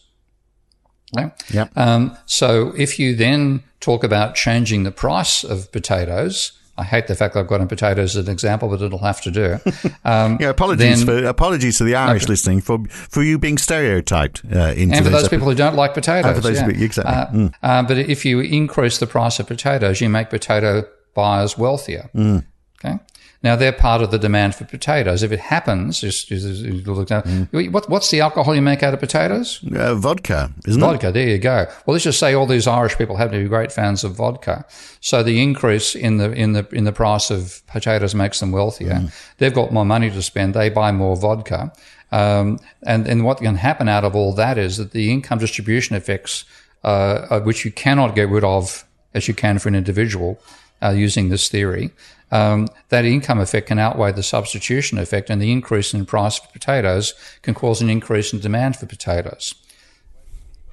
Okay? 1.17 1.31
Yep. 1.51 1.71
Um, 1.75 2.17
so 2.25 2.73
if 2.77 2.99
you 2.99 3.15
then 3.15 3.63
talk 3.79 4.03
about 4.03 4.35
changing 4.35 4.83
the 4.83 4.91
price 4.91 5.43
of 5.43 5.71
potatoes, 5.71 6.51
I 6.79 6.83
hate 6.83 7.07
the 7.07 7.15
fact 7.15 7.33
that 7.33 7.41
I've 7.41 7.47
got 7.47 7.61
in 7.61 7.67
potatoes 7.67 8.15
as 8.15 8.25
an 8.27 8.31
example, 8.31 8.69
but 8.69 8.81
it'll 8.81 8.99
have 8.99 9.21
to 9.21 9.31
do. 9.31 9.57
Um, 10.05 10.37
Yeah, 10.39 10.49
apologies 10.49 11.05
then- 11.05 11.21
for 11.21 11.27
apologies 11.27 11.77
to 11.77 11.83
the 11.83 11.95
Irish 11.95 12.27
listening 12.27 12.61
for 12.61 12.79
for 12.89 13.21
you 13.21 13.37
being 13.37 13.57
stereotyped 13.57 14.41
uh, 14.45 14.73
into 14.75 14.95
and 14.95 15.05
for 15.05 15.11
those 15.11 15.27
people 15.27 15.47
who 15.47 15.55
don't 15.55 15.75
like 15.75 15.93
potatoes. 15.93 16.35
For 16.35 16.41
those 16.41 16.57
yeah. 16.57 16.67
people- 16.67 16.83
exactly. 16.83 17.51
Uh, 17.61 17.65
uh, 17.65 17.83
but 17.83 17.97
if 17.97 18.25
you 18.25 18.39
increase 18.39 18.97
the 18.97 19.07
price 19.07 19.39
of 19.39 19.47
potatoes, 19.47 19.99
you 20.01 20.09
make 20.09 20.29
potato 20.29 20.83
buyers 21.13 21.57
wealthier. 21.57 22.09
Mm. 22.15 22.45
Okay. 22.83 22.97
Now 23.41 23.55
they're 23.55 23.71
part 23.71 24.01
of 24.01 24.11
the 24.11 24.19
demand 24.19 24.55
for 24.55 24.65
potatoes. 24.65 25.23
If 25.23 25.31
it 25.31 25.39
happens, 25.39 26.01
just, 26.01 26.27
just, 26.27 26.45
just 26.45 26.87
look 26.87 27.07
down. 27.07 27.23
Mm. 27.23 27.71
What, 27.71 27.89
what's 27.89 28.11
the 28.11 28.19
alcohol 28.19 28.53
you 28.53 28.61
make 28.61 28.83
out 28.83 28.93
of 28.93 28.99
potatoes? 28.99 29.63
uh, 29.73 29.95
vodka, 29.95 30.51
isn't 30.67 30.81
Vodka, 30.81 31.11
there 31.11 31.27
you 31.27 31.37
go. 31.37 31.65
Well, 31.85 31.93
let's 31.93 32.03
just 32.03 32.19
say 32.19 32.33
all 32.33 32.45
these 32.45 32.67
Irish 32.67 32.97
people 32.97 33.15
happen 33.15 33.33
to 33.33 33.43
be 33.43 33.47
great 33.47 33.71
fans 33.71 34.03
of 34.03 34.15
vodka. 34.15 34.65
So 34.99 35.23
the 35.23 35.41
increase 35.41 35.95
in 35.95 36.17
the 36.17 36.31
in 36.33 36.51
the 36.51 36.67
in 36.73 36.83
the 36.83 36.91
price 36.91 37.31
of 37.31 37.61
potatoes 37.67 38.13
makes 38.13 38.39
them 38.41 38.51
wealthier. 38.51 39.09
They've 39.37 39.53
got 39.53 39.71
more 39.71 39.85
money 39.85 40.09
to 40.09 40.21
spend. 40.21 40.53
They 40.53 40.69
buy 40.69 40.91
more 40.91 41.15
vodka. 41.15 41.71
Um, 42.11 42.59
and 42.83 43.07
and 43.07 43.23
what 43.23 43.37
can 43.37 43.55
happen 43.55 43.87
out 43.87 44.03
of 44.03 44.15
all 44.15 44.33
that 44.33 44.57
is 44.57 44.77
that 44.77 44.91
the 44.91 45.11
income 45.11 45.39
distribution 45.39 45.95
effects, 45.95 46.43
uh, 46.83 47.27
uh, 47.29 47.39
which 47.41 47.63
you 47.63 47.71
cannot 47.71 48.15
get 48.15 48.27
rid 48.29 48.43
of 48.43 48.85
as 49.13 49.27
you 49.27 49.33
can 49.33 49.59
for 49.59 49.69
an 49.69 49.75
individual, 49.75 50.39
uh, 50.81 50.89
using 50.89 51.29
this 51.29 51.49
theory. 51.49 51.91
Um, 52.31 52.67
that 52.89 53.05
income 53.05 53.39
effect 53.39 53.67
can 53.67 53.79
outweigh 53.79 54.11
the 54.11 54.23
substitution 54.23 54.97
effect, 54.97 55.29
and 55.29 55.41
the 55.41 55.51
increase 55.51 55.93
in 55.93 56.05
price 56.05 56.37
for 56.37 56.47
potatoes 56.51 57.13
can 57.41 57.53
cause 57.53 57.81
an 57.81 57.89
increase 57.89 58.33
in 58.33 58.39
demand 58.39 58.75
for 58.75 58.85
potatoes. 58.85 59.55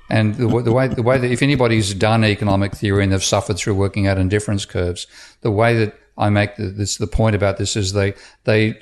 And 0.09 0.37
the, 0.37 0.47
the 0.63 0.73
way 0.73 0.87
the 0.87 1.03
way 1.03 1.19
that 1.19 1.31
if 1.31 1.43
anybody's 1.43 1.93
done 1.95 2.25
economic 2.25 2.75
theory 2.75 3.03
and 3.03 3.13
they've 3.13 3.25
suffered 3.25 3.57
through 3.57 3.75
working 3.75 4.07
out 4.07 4.19
indifference 4.19 4.65
curves, 4.65 5.07
the 5.41 5.51
way 5.51 5.75
that 5.77 5.99
I 6.17 6.31
make 6.31 6.57
the, 6.57 6.67
this 6.67 6.97
the 6.97 7.07
point 7.07 7.35
about 7.35 7.57
this 7.57 7.77
is 7.77 7.93
they 7.93 8.15
they 8.45 8.73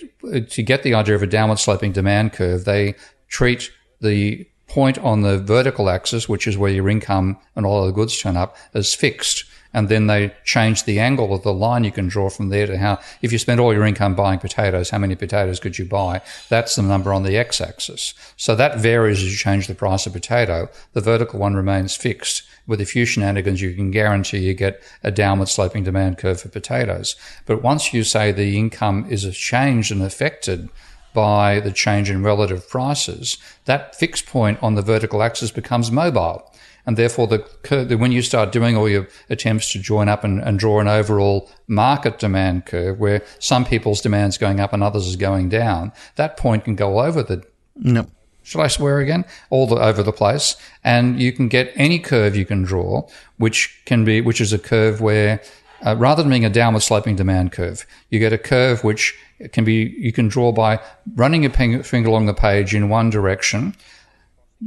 to 0.50 0.62
get 0.62 0.82
the 0.82 0.94
idea 0.94 1.14
of 1.14 1.22
a 1.22 1.26
downward 1.26 1.58
sloping 1.58 1.92
demand 1.92 2.32
curve, 2.32 2.64
they 2.64 2.94
treat 3.28 3.70
the 4.00 4.46
point 4.66 4.98
on 4.98 5.22
the 5.22 5.38
vertical 5.38 5.88
axis, 5.88 6.28
which 6.28 6.46
is 6.46 6.58
where 6.58 6.70
your 6.70 6.88
income 6.88 7.38
and 7.56 7.64
all 7.64 7.86
the 7.86 7.92
goods 7.92 8.20
turn 8.20 8.36
up, 8.36 8.56
as 8.74 8.94
fixed. 8.94 9.44
And 9.74 9.88
then 9.88 10.06
they 10.06 10.32
change 10.44 10.84
the 10.84 11.00
angle 11.00 11.34
of 11.34 11.42
the 11.42 11.52
line 11.52 11.84
you 11.84 11.92
can 11.92 12.08
draw 12.08 12.30
from 12.30 12.48
there 12.48 12.66
to 12.66 12.78
how, 12.78 13.00
if 13.20 13.32
you 13.32 13.38
spend 13.38 13.60
all 13.60 13.74
your 13.74 13.84
income 13.84 14.14
buying 14.14 14.38
potatoes, 14.38 14.90
how 14.90 14.98
many 14.98 15.16
potatoes 15.16 15.60
could 15.60 15.78
you 15.78 15.84
buy? 15.84 16.22
That's 16.48 16.76
the 16.76 16.82
number 16.82 17.12
on 17.12 17.24
the 17.24 17.36
x 17.36 17.60
axis. 17.60 18.14
So 18.36 18.54
that 18.54 18.78
varies 18.78 19.18
as 19.18 19.32
you 19.32 19.36
change 19.36 19.66
the 19.66 19.74
price 19.74 20.06
of 20.06 20.12
potato. 20.12 20.70
The 20.92 21.00
vertical 21.00 21.40
one 21.40 21.54
remains 21.54 21.96
fixed. 21.96 22.44
With 22.66 22.80
a 22.80 22.86
few 22.86 23.04
shenanigans, 23.04 23.60
you 23.60 23.74
can 23.74 23.90
guarantee 23.90 24.38
you 24.38 24.54
get 24.54 24.82
a 25.02 25.10
downward 25.10 25.48
sloping 25.48 25.84
demand 25.84 26.16
curve 26.16 26.40
for 26.40 26.48
potatoes. 26.48 27.14
But 27.44 27.62
once 27.62 27.92
you 27.92 28.04
say 28.04 28.32
the 28.32 28.56
income 28.56 29.06
is 29.10 29.28
changed 29.36 29.92
and 29.92 30.02
affected 30.02 30.70
by 31.12 31.60
the 31.60 31.72
change 31.72 32.10
in 32.10 32.22
relative 32.22 32.68
prices, 32.68 33.38
that 33.66 33.94
fixed 33.94 34.26
point 34.26 34.62
on 34.62 34.76
the 34.76 34.82
vertical 34.82 35.22
axis 35.22 35.50
becomes 35.50 35.90
mobile. 35.90 36.50
And 36.86 36.96
therefore, 36.96 37.26
the, 37.26 37.84
the 37.88 37.96
when 37.96 38.12
you 38.12 38.20
start 38.20 38.52
doing 38.52 38.76
all 38.76 38.88
your 38.88 39.08
attempts 39.30 39.72
to 39.72 39.78
join 39.78 40.08
up 40.08 40.22
and, 40.22 40.40
and 40.40 40.58
draw 40.58 40.80
an 40.80 40.88
overall 40.88 41.50
market 41.66 42.18
demand 42.18 42.66
curve 42.66 42.98
where 43.00 43.22
some 43.38 43.64
people's 43.64 44.02
demand's 44.02 44.36
going 44.36 44.60
up 44.60 44.72
and 44.72 44.82
others 44.82 45.06
is 45.06 45.16
going 45.16 45.48
down, 45.48 45.92
that 46.16 46.36
point 46.36 46.64
can 46.64 46.74
go 46.74 47.00
over 47.00 47.22
the 47.22 47.42
No. 47.76 48.06
should 48.42 48.60
I 48.60 48.68
swear 48.68 48.98
again? 48.98 49.24
All 49.48 49.66
the, 49.66 49.76
over 49.76 50.02
the 50.02 50.12
place. 50.12 50.56
And 50.82 51.18
you 51.20 51.32
can 51.32 51.48
get 51.48 51.72
any 51.74 51.98
curve 51.98 52.36
you 52.36 52.44
can 52.44 52.64
draw, 52.64 53.08
which 53.38 53.80
can 53.86 54.04
be, 54.04 54.20
which 54.20 54.40
is 54.42 54.52
a 54.52 54.58
curve 54.58 55.00
where, 55.00 55.40
uh, 55.86 55.96
rather 55.96 56.22
than 56.22 56.30
being 56.30 56.44
a 56.44 56.50
downward 56.50 56.80
sloping 56.82 57.16
demand 57.16 57.52
curve, 57.52 57.86
you 58.10 58.18
get 58.18 58.32
a 58.34 58.38
curve 58.38 58.84
which 58.84 59.14
can 59.52 59.64
be, 59.64 59.94
you 59.98 60.12
can 60.12 60.28
draw 60.28 60.52
by 60.52 60.80
running 61.16 61.42
your 61.42 61.52
ping- 61.52 61.82
finger 61.82 62.10
along 62.10 62.26
the 62.26 62.34
page 62.34 62.74
in 62.74 62.90
one 62.90 63.08
direction, 63.10 63.74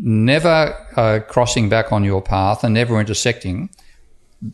never 0.01 0.75
uh, 0.95 1.19
crossing 1.27 1.69
back 1.69 1.91
on 1.91 2.03
your 2.03 2.21
path 2.21 2.63
and 2.63 2.73
never 2.73 2.99
intersecting. 2.99 3.69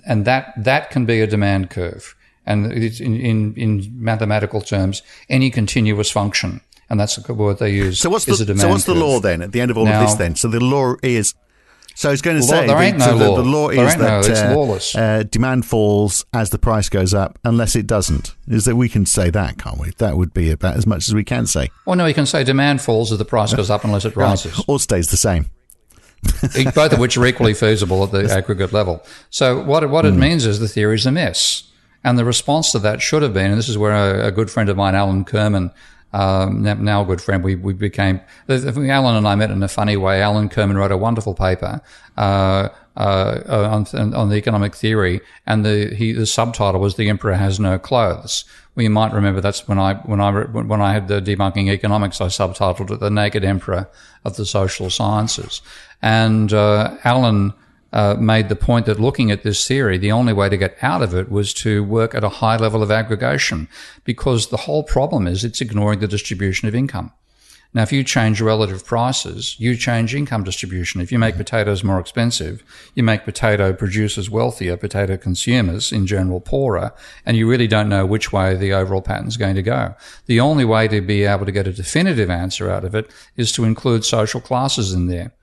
And 0.06 0.26
that, 0.26 0.54
that 0.58 0.90
can 0.92 1.06
be 1.06 1.22
a 1.22 1.28
demand 1.28 1.70
curve. 1.70 2.16
And 2.46 2.72
it's 2.72 3.00
in, 3.00 3.20
in, 3.20 3.54
in 3.56 3.92
mathematical 3.94 4.62
terms, 4.62 5.02
any 5.30 5.50
continuous 5.50 6.12
function. 6.12 6.62
And 6.90 7.00
that's 7.00 7.16
the 7.16 7.34
word 7.34 7.60
they 7.60 7.72
use. 7.72 8.00
So 8.00 8.10
what's 8.10 8.28
is 8.28 8.42
a 8.42 8.46
the 8.46 8.58
so 8.58 8.70
what's 8.70 8.84
the 8.86 8.94
curve. 8.94 9.02
law 9.02 9.20
then 9.20 9.42
at 9.42 9.52
the 9.52 9.62
end 9.62 9.72
of 9.72 9.78
all 9.78 9.86
Now- 9.86 10.02
of 10.02 10.08
this 10.08 10.16
then? 10.16 10.36
So 10.36 10.48
the 10.48 10.60
law 10.60 10.96
is 11.02 11.34
so 11.96 12.10
I 12.10 12.12
was 12.12 12.22
going 12.22 12.38
to 12.38 12.44
say 12.44 12.66
there 12.68 12.76
the, 12.78 12.82
ain't 12.84 13.02
so 13.02 13.12
no 13.12 13.18
the, 13.18 13.30
law. 13.30 13.36
the 13.38 13.44
law 13.44 13.68
There 13.70 13.88
is 13.88 13.96
no- 13.98 14.04
that 14.04 14.30
it's 14.30 14.40
uh, 14.42 14.56
lawless. 14.56 14.96
uh, 14.96 15.24
demand 15.30 15.66
falls 15.66 16.26
as 16.34 16.50
the 16.50 16.58
price 16.58 16.90
goes 16.90 17.14
up 17.14 17.38
unless 17.44 17.76
it 17.76 17.86
doesn't. 17.88 18.36
Is 18.48 18.66
that 18.66 18.76
we 18.76 18.90
can 18.90 19.06
say 19.06 19.30
that, 19.30 19.58
can't 19.58 19.80
we? 19.80 19.92
That 20.00 20.18
would 20.18 20.34
be 20.34 20.50
about 20.52 20.76
as 20.76 20.88
much 20.88 21.08
as 21.08 21.14
we 21.14 21.24
can 21.24 21.46
say. 21.46 21.70
Well, 21.86 21.96
no, 21.96 22.06
you 22.06 22.14
can 22.14 22.26
say 22.26 22.44
demand 22.44 22.82
falls 22.82 23.12
as 23.12 23.18
the 23.20 23.26
price 23.26 23.54
goes 23.54 23.70
up 23.70 23.84
unless 23.84 24.06
it 24.06 24.16
rises. 24.16 24.64
Or 24.68 24.80
stays 24.80 25.10
the 25.10 25.18
same. 25.18 25.50
both 26.74 26.94
of 26.94 27.00
which 27.00 27.18
are 27.18 27.26
equally 27.26 27.54
feasible 27.66 28.04
at 28.04 28.12
the 28.12 28.32
aggregate 28.32 28.72
level. 28.74 29.04
So 29.30 29.62
what 29.62 29.84
it, 29.84 29.90
what 29.90 30.06
it 30.06 30.14
means 30.14 30.46
is 30.46 30.60
the 30.60 30.68
theory 30.68 30.96
is 30.96 31.06
a 31.06 31.12
mess. 31.12 31.70
And 32.06 32.18
the 32.18 32.26
response 32.26 32.72
to 32.74 32.80
that 32.80 33.02
should 33.02 33.22
have 33.22 33.34
been, 33.34 33.52
and 33.52 33.58
this 33.58 33.70
is 33.70 33.78
where 33.78 33.92
a, 33.94 34.28
a 34.28 34.32
good 34.32 34.52
friend 34.52 34.68
of 34.70 34.76
mine, 34.76 34.94
Alan 34.96 35.24
Kirman, 35.24 35.72
um, 36.14 36.62
now, 36.62 37.02
a 37.02 37.06
good 37.06 37.22
friend, 37.22 37.44
we, 37.44 37.56
we 37.56 37.74
became, 37.74 38.22
Alan 38.48 39.16
and 39.16 39.28
I 39.28 39.34
met 39.36 39.50
in 39.50 39.64
a 39.64 39.68
funny 39.68 39.98
way. 39.98 40.22
Alan 40.22 40.48
Kirman 40.48 40.78
wrote 40.78 40.92
a 40.92 40.98
wonderful 40.98 41.34
paper, 41.34 41.82
uh, 42.18 42.70
uh, 42.96 43.42
on, 43.48 44.14
on 44.14 44.30
the 44.30 44.36
economic 44.36 44.76
theory, 44.76 45.22
and 45.48 45.66
the 45.66 45.96
he, 45.96 46.12
the 46.12 46.28
subtitle 46.28 46.80
was 46.80 46.96
"The 46.96 47.10
Emperor 47.10 47.34
Has 47.34 47.60
No 47.60 47.80
Clothes." 47.80 48.46
Well, 48.76 48.84
you 48.84 48.92
might 48.92 49.12
remember 49.12 49.42
that's 49.42 49.68
when 49.68 49.80
I 49.80 49.96
when 49.96 50.22
I 50.22 50.32
when 50.32 50.82
I 50.82 50.94
had 50.94 51.08
the 51.08 51.20
debunking 51.20 51.70
economics, 51.70 52.22
I 52.22 52.28
subtitled 52.28 52.92
it 52.92 53.00
"The 53.00 53.10
Naked 53.10 53.44
Emperor 53.44 53.90
of 54.24 54.36
the 54.36 54.46
Social 54.46 54.92
Sciences," 54.92 55.62
and 56.04 56.54
uh, 56.54 56.96
Alan 57.04 57.54
uh, 57.94 58.16
made 58.20 58.50
the 58.50 58.56
point 58.56 58.86
that 58.88 59.00
looking 59.00 59.32
at 59.32 59.44
this 59.44 59.68
theory, 59.68 59.98
the 59.98 60.12
only 60.12 60.34
way 60.34 60.50
to 60.50 60.58
get 60.58 60.78
out 60.82 61.02
of 61.02 61.14
it 61.14 61.30
was 61.30 61.54
to 61.54 61.84
work 61.84 62.14
at 62.16 62.24
a 62.24 62.30
high 62.30 62.58
level 62.58 62.84
of 62.84 62.92
aggregation, 62.92 63.70
because 64.04 64.48
the 64.48 64.58
whole 64.58 64.84
problem 64.84 65.28
is 65.28 65.44
it's 65.44 65.62
ignoring 65.62 66.00
the 66.00 66.08
distribution 66.08 66.68
of 66.68 66.76
income. 66.76 67.12
Now, 67.76 67.82
if 67.82 67.92
you 67.92 68.04
change 68.04 68.40
relative 68.40 68.86
prices, 68.86 69.56
you 69.60 69.76
change 69.76 70.14
income 70.14 70.44
distribution. 70.44 71.02
If 71.02 71.12
you 71.12 71.18
make 71.18 71.38
potatoes 71.38 71.84
more 71.84 72.00
expensive, 72.00 72.64
you 72.94 73.02
make 73.02 73.26
potato 73.26 73.74
producers 73.74 74.30
wealthier, 74.30 74.78
potato 74.78 75.18
consumers 75.18 75.92
in 75.92 76.06
general 76.06 76.40
poorer, 76.40 76.94
and 77.26 77.36
you 77.36 77.50
really 77.50 77.68
don't 77.68 77.90
know 77.90 78.06
which 78.06 78.32
way 78.32 78.56
the 78.56 78.74
overall 78.74 79.02
pattern 79.02 79.28
is 79.28 79.38
going 79.38 79.56
to 79.56 79.64
go. 79.64 79.96
The 80.28 80.40
only 80.40 80.66
way 80.66 80.88
to 80.88 81.02
be 81.02 81.24
able 81.24 81.48
to 81.48 81.52
get 81.52 81.68
a 81.68 81.74
definitive 81.74 82.30
answer 82.30 82.70
out 82.70 82.86
of 82.86 82.94
it 82.94 83.10
is 83.38 83.52
to 83.54 83.66
include 83.66 84.06
social 84.06 84.40
classes 84.40 84.94
in 84.94 85.08
there 85.08 85.34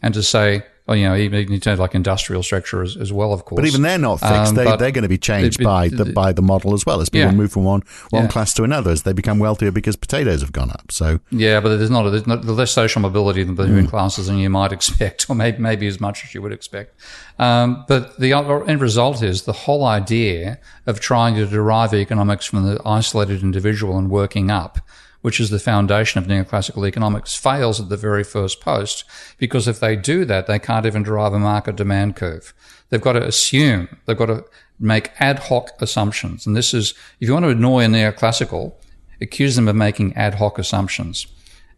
and 0.00 0.14
to 0.14 0.22
say, 0.22 0.64
you 0.88 1.04
know, 1.04 1.16
even 1.16 1.50
in 1.50 1.60
terms 1.60 1.74
of 1.74 1.78
like 1.78 1.94
industrial 1.94 2.42
structure 2.42 2.82
as, 2.82 2.94
as 2.96 3.10
well, 3.10 3.32
of 3.32 3.46
course. 3.46 3.56
But 3.58 3.66
even 3.66 3.80
they're 3.80 3.96
not 3.96 4.20
fixed. 4.20 4.32
Um, 4.50 4.54
they, 4.54 4.64
they're 4.64 4.90
going 4.90 5.02
to 5.02 5.08
be 5.08 5.16
changed 5.16 5.60
it- 5.60 5.64
by 5.64 5.86
it- 5.86 5.96
the 5.96 6.04
by 6.04 6.32
the 6.32 6.42
model 6.42 6.74
as 6.74 6.84
well 6.84 7.00
as 7.00 7.08
people 7.08 7.30
Yeah. 7.30 7.34
move 7.36 7.52
from 7.52 7.64
one 7.64 7.82
one 8.10 8.24
Yeah. 8.24 8.28
class 8.28 8.52
to 8.54 8.64
another 8.64 8.90
as 8.90 9.02
they 9.02 9.14
become 9.14 9.38
wealthier 9.38 9.70
because 9.70 9.96
potatoes 9.96 10.42
have 10.42 10.52
gone 10.52 10.70
up. 10.70 10.92
So 10.92 11.20
Yeah, 11.30 11.60
but 11.60 11.78
there's 11.78 11.88
not, 11.88 12.10
there's 12.10 12.26
not 12.26 12.42
there's 12.42 12.58
less 12.58 12.70
social 12.72 13.00
mobility 13.00 13.44
Mm. 13.46 13.56
between 13.56 13.86
classes 13.86 14.26
than 14.26 14.36
you 14.38 14.50
might 14.50 14.72
expect, 14.78 15.30
or 15.30 15.34
maybe, 15.34 15.56
maybe 15.58 15.86
as 15.86 16.00
much 16.00 16.22
as 16.24 16.34
you 16.34 16.42
would 16.42 16.52
expect. 16.52 17.00
Um, 17.38 17.84
but 17.88 18.18
the 18.20 18.32
end 18.34 18.80
result 18.80 19.22
is 19.22 19.42
the 19.42 19.52
whole 19.52 19.84
idea 19.86 20.58
of 20.86 21.00
trying 21.00 21.34
to 21.36 21.46
derive 21.46 21.94
economics 21.94 22.44
from 22.46 22.62
the 22.64 22.78
isolated 22.84 23.42
individual 23.42 23.96
and 23.96 24.10
working 24.10 24.50
up, 24.50 24.78
which 25.24 25.40
is 25.40 25.48
the 25.48 25.58
foundation 25.58 26.18
of 26.18 26.28
neoclassical 26.28 26.86
economics, 26.86 27.34
fails 27.34 27.80
at 27.80 27.88
the 27.88 27.96
very 27.96 28.22
first 28.22 28.60
post 28.60 29.04
because 29.38 29.66
if 29.66 29.80
they 29.80 29.96
do 29.96 30.26
that, 30.26 30.46
they 30.46 30.58
can't 30.58 30.84
even 30.84 31.02
derive 31.02 31.32
a 31.32 31.38
market 31.38 31.76
demand 31.76 32.14
curve. 32.14 32.52
They've 32.90 33.00
got 33.00 33.14
to 33.14 33.24
assume, 33.26 33.88
they've 34.04 34.18
got 34.18 34.26
to 34.26 34.44
make 34.78 35.12
ad 35.18 35.38
hoc 35.38 35.70
assumptions. 35.80 36.46
And 36.46 36.54
this 36.54 36.74
is, 36.74 36.90
if 37.20 37.26
you 37.26 37.32
want 37.32 37.46
to 37.46 37.52
annoy 37.52 37.86
a 37.86 37.88
neoclassical, 37.88 38.74
accuse 39.18 39.56
them 39.56 39.66
of 39.66 39.74
making 39.74 40.12
ad 40.14 40.34
hoc 40.34 40.58
assumptions. 40.58 41.26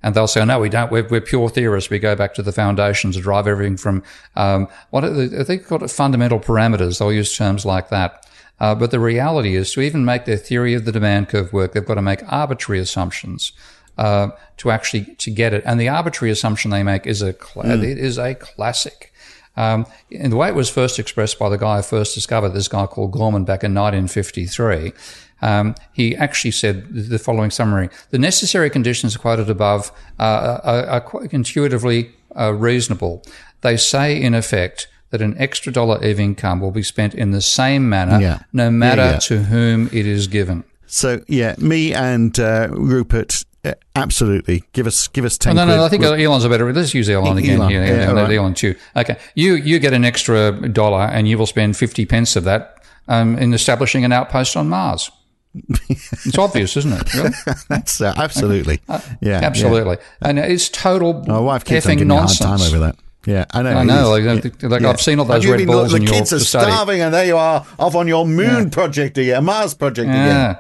And 0.02 0.16
they'll 0.16 0.26
say, 0.26 0.40
oh, 0.40 0.44
no, 0.44 0.58
we 0.58 0.68
don't. 0.68 0.90
We're, 0.90 1.06
we're 1.06 1.20
pure 1.20 1.48
theorists. 1.48 1.88
We 1.88 2.00
go 2.00 2.16
back 2.16 2.34
to 2.34 2.42
the 2.42 2.50
foundations 2.50 3.16
drive 3.16 3.46
everything 3.46 3.76
from, 3.76 4.02
um, 4.34 4.66
what 4.90 5.04
are 5.04 5.10
they, 5.10 5.28
think 5.28 5.46
they 5.46 5.58
call 5.58 5.84
it 5.84 5.90
fundamental 5.92 6.40
parameters. 6.40 6.98
They'll 6.98 7.12
use 7.12 7.36
terms 7.36 7.64
like 7.64 7.90
that. 7.90 8.26
Uh, 8.58 8.74
but 8.74 8.90
the 8.90 9.00
reality 9.00 9.54
is 9.54 9.72
to 9.72 9.80
even 9.80 10.04
make 10.04 10.24
their 10.24 10.36
theory 10.36 10.74
of 10.74 10.84
the 10.84 10.92
demand 10.92 11.28
curve 11.28 11.52
work, 11.52 11.72
they've 11.72 11.84
got 11.84 11.94
to 11.94 12.02
make 12.02 12.20
arbitrary 12.32 12.80
assumptions. 12.80 13.52
Uh, 13.98 14.28
to 14.58 14.70
actually 14.70 15.06
to 15.14 15.30
get 15.30 15.54
it, 15.54 15.62
and 15.64 15.80
the 15.80 15.88
arbitrary 15.88 16.30
assumption 16.30 16.70
they 16.70 16.82
make 16.82 17.06
is 17.06 17.22
a 17.22 17.32
cla- 17.32 17.82
it 17.82 17.96
is 17.96 18.18
a 18.18 18.34
classic. 18.34 19.10
Um, 19.56 19.86
and 20.12 20.30
the 20.30 20.36
way 20.36 20.48
it 20.48 20.54
was 20.54 20.68
first 20.68 20.98
expressed 20.98 21.38
by 21.38 21.48
the 21.48 21.56
guy 21.56 21.76
who 21.76 21.82
first 21.82 22.14
discovered 22.14 22.50
this 22.50 22.68
guy 22.68 22.84
called 22.86 23.12
Gorman 23.12 23.44
back 23.44 23.64
in 23.64 23.72
1953, 23.72 24.92
um, 25.40 25.74
he 25.94 26.14
actually 26.14 26.50
said 26.50 26.86
the 26.90 27.18
following 27.18 27.50
summary: 27.50 27.88
the 28.10 28.18
necessary 28.18 28.68
conditions 28.68 29.16
quoted 29.16 29.48
above 29.48 29.92
uh, 30.18 30.60
are, 30.62 30.86
are 30.86 31.00
quite 31.00 31.32
intuitively 31.32 32.12
uh, 32.38 32.52
reasonable. 32.52 33.22
They 33.62 33.78
say, 33.78 34.20
in 34.20 34.34
effect, 34.34 34.88
that 35.16 35.24
an 35.24 35.34
extra 35.38 35.72
dollar 35.72 35.96
of 35.96 36.20
income 36.20 36.60
will 36.60 36.70
be 36.70 36.82
spent 36.82 37.14
in 37.14 37.30
the 37.30 37.40
same 37.40 37.88
manner, 37.88 38.20
Yeah. 38.20 38.38
no 38.52 38.70
matter 38.70 39.02
Yeah, 39.02 39.10
yeah. 39.12 39.18
to 39.18 39.42
whom 39.44 39.86
it 39.92 40.06
is 40.06 40.26
given. 40.26 40.64
so 40.86 41.20
yeah, 41.28 41.54
me 41.58 41.92
and 41.94 42.38
uh, 42.38 42.68
Rupert 42.70 43.44
uh, 43.64 43.72
absolutely 43.96 44.62
give 44.72 44.86
us 44.86 45.08
give 45.08 45.24
us 45.24 45.36
Oh, 45.40 45.42
ten. 45.44 45.56
no, 45.56 45.64
no, 45.64 45.72
quid. 45.88 46.02
I 46.04 46.08
think 46.10 46.20
Elon's 46.24 46.44
a 46.44 46.48
better. 46.48 46.72
Let's 46.72 46.94
use 46.94 47.08
Elon 47.10 47.36
again. 47.38 47.56
Elon, 47.58 47.70
here. 47.70 47.84
yeah, 47.84 47.96
Yeah, 48.02 48.08
all 48.10 48.14
right. 48.14 48.30
Elon 48.30 48.54
too. 48.54 48.74
Okay, 48.94 49.16
you 49.34 49.54
you 49.54 49.78
get 49.80 49.92
an 49.92 50.04
extra 50.04 50.52
dollar, 50.68 51.02
and 51.02 51.26
you 51.26 51.36
will 51.38 51.46
spend 51.46 51.76
fifty 51.76 52.06
pence 52.06 52.36
of 52.36 52.44
that 52.44 52.84
um, 53.08 53.36
in 53.38 53.52
establishing 53.54 54.04
an 54.04 54.12
outpost 54.12 54.56
on 54.56 54.68
Mars. 54.68 55.10
it's 55.88 56.38
obvious, 56.38 56.76
isn't 56.76 56.92
it? 56.92 57.14
Really? 57.14 57.30
That's 57.68 58.00
uh, 58.00 58.12
absolutely 58.16 58.80
yeah, 58.88 59.00
yeah. 59.20 59.40
Absolutely, 59.42 59.96
and 60.22 60.38
it's 60.38 60.68
total 60.68 61.24
My 61.26 61.38
wife 61.40 61.64
keeps 61.64 61.86
on 61.86 61.92
giving 61.94 62.08
me 62.08 62.14
a 62.14 62.18
hard 62.20 62.36
time 62.38 62.60
over 62.60 62.78
that. 62.78 62.96
Yeah, 63.26 63.44
I 63.50 63.62
know. 63.62 63.70
I 63.70 63.84
know, 63.84 64.10
like, 64.10 64.62
like 64.62 64.82
I've 64.82 65.00
seen 65.00 65.18
all 65.18 65.24
those 65.24 65.44
red 65.44 65.58
been- 65.58 65.66
balls 65.66 65.92
The 65.92 66.00
kids 66.00 66.32
are 66.32 66.38
starving, 66.40 67.00
and 67.00 67.12
there 67.12 67.26
you 67.26 67.36
are 67.36 67.66
off 67.78 67.94
on 67.96 68.06
your 68.06 68.26
moon 68.26 68.70
project 68.70 69.18
again, 69.18 69.44
Mars 69.44 69.74
project 69.74 70.08
again. 70.08 70.26
Yeah. 70.26 70.58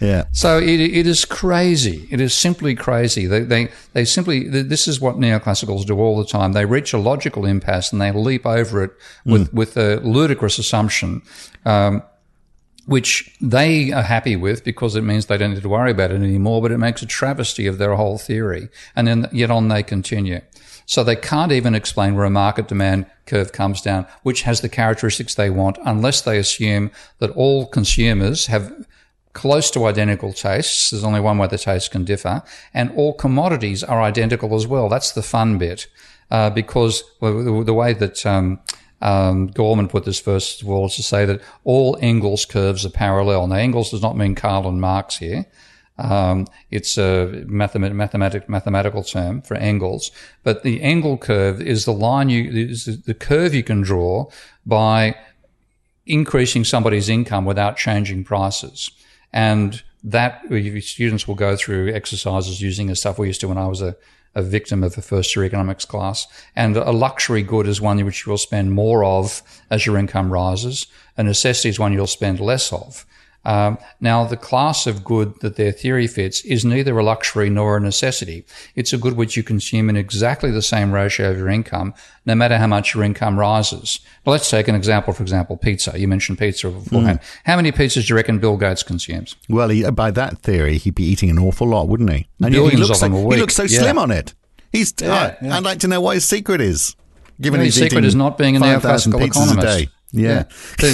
Yeah. 0.00 0.24
So 0.32 0.58
it, 0.58 0.80
it 0.80 1.06
is 1.08 1.24
crazy. 1.24 2.06
It 2.10 2.20
is 2.20 2.32
simply 2.32 2.74
crazy. 2.76 3.26
They, 3.26 3.40
they, 3.40 3.68
they 3.94 4.04
simply, 4.04 4.48
this 4.48 4.86
is 4.86 5.00
what 5.00 5.16
neoclassicals 5.16 5.84
do 5.86 5.98
all 5.98 6.16
the 6.16 6.24
time. 6.24 6.52
They 6.52 6.64
reach 6.64 6.92
a 6.92 6.98
logical 6.98 7.44
impasse 7.44 7.90
and 7.90 8.00
they 8.00 8.12
leap 8.12 8.46
over 8.46 8.84
it 8.84 8.92
with, 9.24 9.52
with 9.52 9.76
a 9.76 9.96
ludicrous 9.96 10.56
assumption, 10.58 11.22
um, 11.64 12.04
which 12.86 13.34
they 13.40 13.90
are 13.90 14.04
happy 14.04 14.36
with 14.36 14.62
because 14.62 14.94
it 14.94 15.02
means 15.02 15.26
they 15.26 15.36
don't 15.36 15.54
need 15.54 15.62
to 15.62 15.68
worry 15.68 15.90
about 15.90 16.12
it 16.12 16.22
anymore, 16.22 16.62
but 16.62 16.70
it 16.70 16.78
makes 16.78 17.02
a 17.02 17.06
travesty 17.06 17.66
of 17.66 17.78
their 17.78 17.96
whole 17.96 18.18
theory. 18.18 18.68
And 18.94 19.08
then 19.08 19.28
yet 19.32 19.50
on 19.50 19.66
they 19.66 19.82
continue. 19.82 20.42
So 20.88 21.04
they 21.04 21.16
can't 21.16 21.52
even 21.52 21.74
explain 21.74 22.14
where 22.14 22.24
a 22.24 22.30
market 22.30 22.66
demand 22.66 23.04
curve 23.26 23.52
comes 23.52 23.82
down, 23.82 24.06
which 24.22 24.42
has 24.42 24.62
the 24.62 24.70
characteristics 24.70 25.34
they 25.34 25.50
want, 25.50 25.76
unless 25.84 26.22
they 26.22 26.38
assume 26.38 26.90
that 27.18 27.28
all 27.32 27.66
consumers 27.66 28.46
have 28.46 28.72
close 29.34 29.70
to 29.72 29.84
identical 29.84 30.32
tastes. 30.32 30.88
There's 30.88 31.04
only 31.04 31.20
one 31.20 31.36
way 31.36 31.46
the 31.46 31.58
tastes 31.58 31.90
can 31.90 32.04
differ. 32.04 32.42
And 32.72 32.90
all 32.96 33.12
commodities 33.12 33.84
are 33.84 34.00
identical 34.00 34.54
as 34.54 34.66
well. 34.66 34.88
That's 34.88 35.12
the 35.12 35.22
fun 35.22 35.58
bit. 35.58 35.88
Uh, 36.30 36.48
because 36.48 37.04
the, 37.20 37.74
way 37.74 37.92
that, 37.92 38.24
um, 38.24 38.58
um, 39.02 39.48
Gorman 39.48 39.88
put 39.88 40.06
this 40.06 40.18
first 40.18 40.62
of 40.62 40.70
all 40.70 40.86
is 40.86 40.96
to 40.96 41.02
say 41.02 41.26
that 41.26 41.42
all 41.64 41.98
Engels 42.00 42.46
curves 42.46 42.86
are 42.86 42.90
parallel. 42.90 43.46
Now, 43.46 43.56
Engels 43.56 43.90
does 43.90 44.00
not 44.00 44.16
mean 44.16 44.34
Karl 44.34 44.66
and 44.66 44.80
Marx 44.80 45.18
here. 45.18 45.44
Um, 45.98 46.46
it's 46.70 46.96
a 46.96 47.44
mathemat- 47.46 47.92
mathematic, 47.92 48.48
mathematical 48.48 49.02
term 49.02 49.42
for 49.42 49.56
angles, 49.56 50.10
but 50.44 50.62
the 50.62 50.80
angle 50.80 51.18
curve 51.18 51.60
is 51.60 51.84
the 51.84 51.92
line 51.92 52.28
you, 52.28 52.50
is 52.50 53.02
the 53.02 53.14
curve 53.14 53.52
you 53.54 53.64
can 53.64 53.82
draw 53.82 54.26
by 54.64 55.16
increasing 56.06 56.64
somebody's 56.64 57.08
income 57.08 57.44
without 57.44 57.76
changing 57.76 58.24
prices. 58.24 58.90
And 59.32 59.82
that 60.04 60.42
students 60.80 61.26
will 61.26 61.34
go 61.34 61.56
through 61.56 61.92
exercises 61.92 62.62
using 62.62 62.86
the 62.86 62.96
stuff 62.96 63.18
we 63.18 63.26
used 63.26 63.40
to 63.40 63.48
when 63.48 63.58
I 63.58 63.66
was 63.66 63.82
a, 63.82 63.96
a 64.34 64.42
victim 64.42 64.84
of 64.84 64.96
a 64.96 65.02
first 65.02 65.34
year 65.34 65.44
economics 65.44 65.84
class. 65.84 66.26
And 66.54 66.76
a 66.76 66.92
luxury 66.92 67.42
good 67.42 67.66
is 67.66 67.80
one 67.80 68.02
which 68.04 68.24
you 68.24 68.30
will 68.30 68.38
spend 68.38 68.72
more 68.72 69.04
of 69.04 69.42
as 69.70 69.84
your 69.84 69.98
income 69.98 70.32
rises. 70.32 70.86
A 71.16 71.24
necessity 71.24 71.68
is 71.68 71.78
one 71.78 71.92
you'll 71.92 72.06
spend 72.06 72.40
less 72.40 72.72
of. 72.72 73.04
Um, 73.48 73.78
now, 73.98 74.24
the 74.24 74.36
class 74.36 74.86
of 74.86 75.02
good 75.02 75.40
that 75.40 75.56
their 75.56 75.72
theory 75.72 76.06
fits 76.06 76.42
is 76.42 76.66
neither 76.66 76.98
a 76.98 77.02
luxury 77.02 77.48
nor 77.48 77.78
a 77.78 77.80
necessity. 77.80 78.44
It's 78.74 78.92
a 78.92 78.98
good 78.98 79.16
which 79.16 79.38
you 79.38 79.42
consume 79.42 79.88
in 79.88 79.96
exactly 79.96 80.50
the 80.50 80.60
same 80.60 80.92
ratio 80.92 81.30
of 81.30 81.38
your 81.38 81.48
income, 81.48 81.94
no 82.26 82.34
matter 82.34 82.58
how 82.58 82.66
much 82.66 82.94
your 82.94 83.04
income 83.04 83.38
rises. 83.38 84.00
Let's 84.26 84.50
take 84.50 84.68
an 84.68 84.74
example, 84.74 85.14
for 85.14 85.22
example, 85.22 85.56
pizza. 85.56 85.98
You 85.98 86.08
mentioned 86.08 86.38
pizza 86.38 86.68
beforehand. 86.68 87.20
How 87.44 87.56
many 87.56 87.72
pizzas 87.72 88.06
do 88.06 88.12
you 88.12 88.16
reckon 88.16 88.38
Bill 88.38 88.58
Gates 88.58 88.82
consumes? 88.82 89.34
Well, 89.48 89.70
he, 89.70 89.90
by 89.92 90.10
that 90.10 90.40
theory, 90.40 90.76
he'd 90.76 90.94
be 90.94 91.04
eating 91.04 91.30
an 91.30 91.38
awful 91.38 91.68
lot, 91.68 91.88
wouldn't 91.88 92.12
he? 92.12 92.28
And 92.42 92.54
he 92.54 92.60
looks 92.60 92.90
of 92.90 92.96
so, 92.96 93.06
them 93.06 93.14
a 93.14 93.34
He 93.34 93.40
looks 93.40 93.54
so 93.54 93.62
Yeah. 93.62 93.78
slim 93.78 93.98
on 93.98 94.10
it. 94.10 94.34
He's. 94.72 94.92
Yeah, 95.00 95.36
I, 95.40 95.48
I'd 95.56 95.64
like 95.64 95.78
to 95.78 95.88
know 95.88 96.02
what 96.02 96.16
his 96.16 96.26
secret 96.26 96.60
is. 96.60 96.94
Given 97.40 97.60
Yeah, 97.60 97.66
his 97.66 97.76
secret 97.76 98.04
is 98.04 98.14
not 98.14 98.36
being 98.36 98.56
a 98.56 98.60
5,000 98.60 99.12
neoclassical 99.12 99.26
economist. 99.26 99.88
Day. 100.12 100.22
Yeah. 100.22 100.44
So 100.78 100.86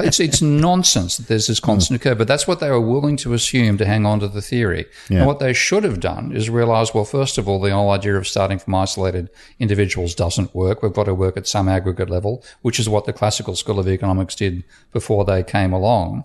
it's, 0.00 0.20
it's 0.20 0.42
nonsense 0.42 1.16
that 1.16 1.28
there's 1.28 1.46
this 1.46 1.60
constant 1.60 2.00
curve, 2.00 2.18
but 2.18 2.28
that's 2.28 2.46
what 2.46 2.60
they 2.60 2.70
were 2.70 2.80
willing 2.80 3.16
to 3.18 3.34
assume 3.34 3.78
to 3.78 3.84
hang 3.84 4.06
on 4.06 4.20
to 4.20 4.28
the 4.28 4.42
theory. 4.42 4.86
Yeah. 5.08 5.18
And 5.18 5.26
what 5.26 5.38
they 5.38 5.52
should 5.52 5.84
have 5.84 6.00
done 6.00 6.32
is 6.32 6.48
realize, 6.48 6.94
well, 6.94 7.04
first 7.04 7.38
of 7.38 7.48
all, 7.48 7.60
the 7.60 7.70
whole 7.70 7.90
idea 7.90 8.16
of 8.16 8.26
starting 8.26 8.58
from 8.58 8.74
isolated 8.74 9.30
individuals 9.58 10.14
doesn't 10.14 10.54
work. 10.54 10.82
We've 10.82 10.92
got 10.92 11.04
to 11.04 11.14
work 11.14 11.36
at 11.36 11.46
some 11.46 11.68
aggregate 11.68 12.10
level, 12.10 12.42
which 12.62 12.80
is 12.80 12.88
what 12.88 13.04
the 13.04 13.12
classical 13.12 13.56
school 13.56 13.78
of 13.78 13.88
economics 13.88 14.34
did 14.34 14.64
before 14.92 15.24
they 15.24 15.42
came 15.42 15.72
along. 15.72 16.24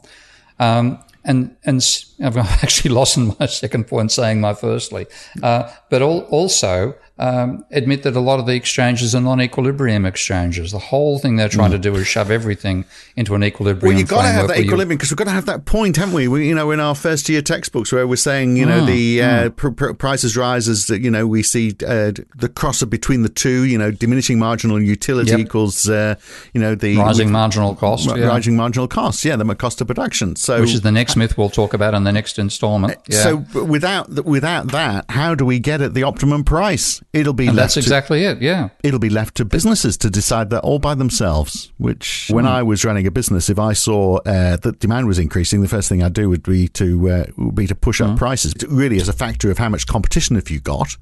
Um, 0.60 1.04
and 1.26 1.56
and 1.66 1.84
I've 2.24 2.38
actually 2.64 2.94
lost 2.94 3.18
in 3.18 3.36
my 3.40 3.46
second 3.46 3.88
point 3.88 4.12
saying 4.12 4.42
my 4.42 4.54
firstly, 4.54 5.08
uh, 5.42 5.72
but 5.90 6.02
al- 6.02 6.22
also 6.26 6.96
um, 7.20 7.64
admit 7.70 8.02
that 8.04 8.16
a 8.16 8.20
lot 8.20 8.40
of 8.40 8.48
the 8.48 8.56
exchanges 8.56 9.14
are 9.14 9.22
non-equilibrium 9.22 10.04
exchanges. 10.06 10.72
The 10.72 10.80
whole 10.80 11.20
thing 11.20 11.36
they're 11.36 11.48
trying 11.50 11.70
to 11.72 11.78
do 11.78 11.94
is 11.96 12.08
shove 12.08 12.32
everything 12.32 12.86
into 13.16 13.36
an 13.36 13.44
equilibrium. 13.44 13.94
Well, 13.94 14.00
you've 14.00 14.10
got 14.10 14.24
to 14.24 14.30
have 14.30 14.48
that 14.48 14.58
equilibrium 14.60 14.98
because 14.98 15.12
we've 15.12 15.18
got 15.18 15.26
to 15.26 15.32
have 15.32 15.46
that 15.46 15.66
point, 15.66 15.98
haven't 15.98 16.16
we? 16.16 16.28
we 16.28 16.48
you 16.48 16.56
know, 16.56 16.72
in 16.72 16.80
our 16.80 16.96
first 16.96 17.30
year 17.30 17.42
textbooks 17.44 17.92
where 17.92 18.08
we're 18.08 18.16
saying, 18.16 18.58
you 18.58 18.66
know, 18.66 18.80
Hmm, 18.80 18.86
the 18.88 19.22
uh, 19.22 19.50
pr- 19.52 19.70
pr- 19.70 19.94
prices 19.94 20.36
rise 20.36 20.68
as, 20.68 20.90
you 20.90 21.12
know, 21.12 21.28
we 21.28 21.44
see 21.44 21.76
uh, 21.86 22.12
the 22.36 22.52
crosser 22.54 22.88
between 22.88 23.22
the 23.22 23.30
two, 23.30 23.64
you 23.64 23.78
know, 23.78 23.92
diminishing 23.92 24.40
marginal 24.40 24.82
utility 24.82 25.32
Yep. 25.32 25.40
equals, 25.40 25.88
uh, 25.88 26.16
you 26.54 26.60
know, 26.62 26.74
the 26.74 26.98
rising 26.98 27.28
with- 27.28 27.34
marginal 27.34 27.76
cost, 27.76 28.10
ri- 28.10 28.22
yeah. 28.22 28.28
rising 28.28 28.56
marginal 28.56 28.88
costs. 28.88 29.24
Yeah, 29.24 29.36
the 29.36 29.54
cost 29.54 29.80
of 29.82 29.88
production. 29.88 30.36
So, 30.36 30.62
which 30.62 30.74
is 30.74 30.82
the 30.82 30.92
next 30.92 31.16
myth 31.16 31.38
we'll 31.38 31.50
talk 31.52 31.76
about 31.76 31.94
in 31.94 32.04
the 32.06 32.12
next 32.12 32.40
instalment. 32.40 32.98
Yeah. 33.08 33.22
so 33.24 33.36
without 33.64 34.08
th- 34.08 34.26
without 34.26 34.72
that, 34.72 35.06
how 35.10 35.36
do 35.36 35.46
we 35.46 35.60
get 35.60 35.80
at 35.82 35.94
the 35.94 36.02
optimum 36.04 36.44
price? 36.44 37.02
It'll 37.14 37.34
be 37.34 37.46
And 37.48 37.56
left 37.56 37.64
that's 37.66 37.74
to- 37.76 37.80
exactly 37.82 38.24
it. 38.26 38.42
Yeah. 38.42 38.70
it'll 38.84 39.00
be 39.00 39.10
left 39.12 39.36
to 39.36 39.46
businesses 39.46 39.98
to 39.98 40.10
decide 40.10 40.50
that 40.50 40.62
all 40.62 40.80
by 40.80 40.96
themselves. 40.96 41.72
Which, 41.78 42.30
when 42.32 42.48
I 42.48 42.64
was 42.64 42.84
running 42.84 43.06
a 43.06 43.12
business, 43.12 43.50
if 43.50 43.60
I 43.60 43.74
saw 43.74 44.18
uh, 44.26 44.58
that 44.58 44.80
demand 44.80 45.06
was 45.08 45.20
increasing, 45.20 45.62
the 45.62 45.68
first 45.68 45.90
thing 45.90 46.02
I'd 46.02 46.14
do 46.14 46.28
would 46.30 46.42
be 46.44 46.68
to 46.70 47.10
uh, 47.10 47.26
would 47.38 47.56
be 47.56 47.68
to 47.68 47.76
push 47.76 48.02
up 48.02 48.18
prices. 48.18 48.54
It 48.54 48.64
really, 48.68 49.00
as 49.00 49.08
a 49.10 49.14
factor 49.14 49.52
of 49.52 49.60
how 49.60 49.70
much 49.70 49.86
competition 49.86 50.36
have 50.36 50.50
you 50.50 50.60
got. 50.60 50.98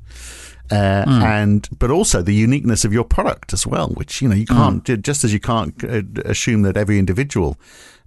Uh, 0.69 1.03
and 1.07 1.67
but 1.79 1.91
also 1.91 2.21
the 2.21 2.33
uniqueness 2.33 2.85
of 2.85 2.93
your 2.93 3.03
product 3.03 3.51
as 3.51 3.67
well, 3.67 3.89
which 3.89 4.21
you 4.21 4.29
know 4.29 4.35
you 4.35 4.45
can't 4.45 4.85
ju- 4.85 4.95
just 4.95 5.23
as 5.25 5.33
you 5.33 5.39
can't 5.39 5.83
uh, 5.83 6.01
assume 6.23 6.61
that 6.61 6.77
every 6.77 6.97
individual 6.97 7.57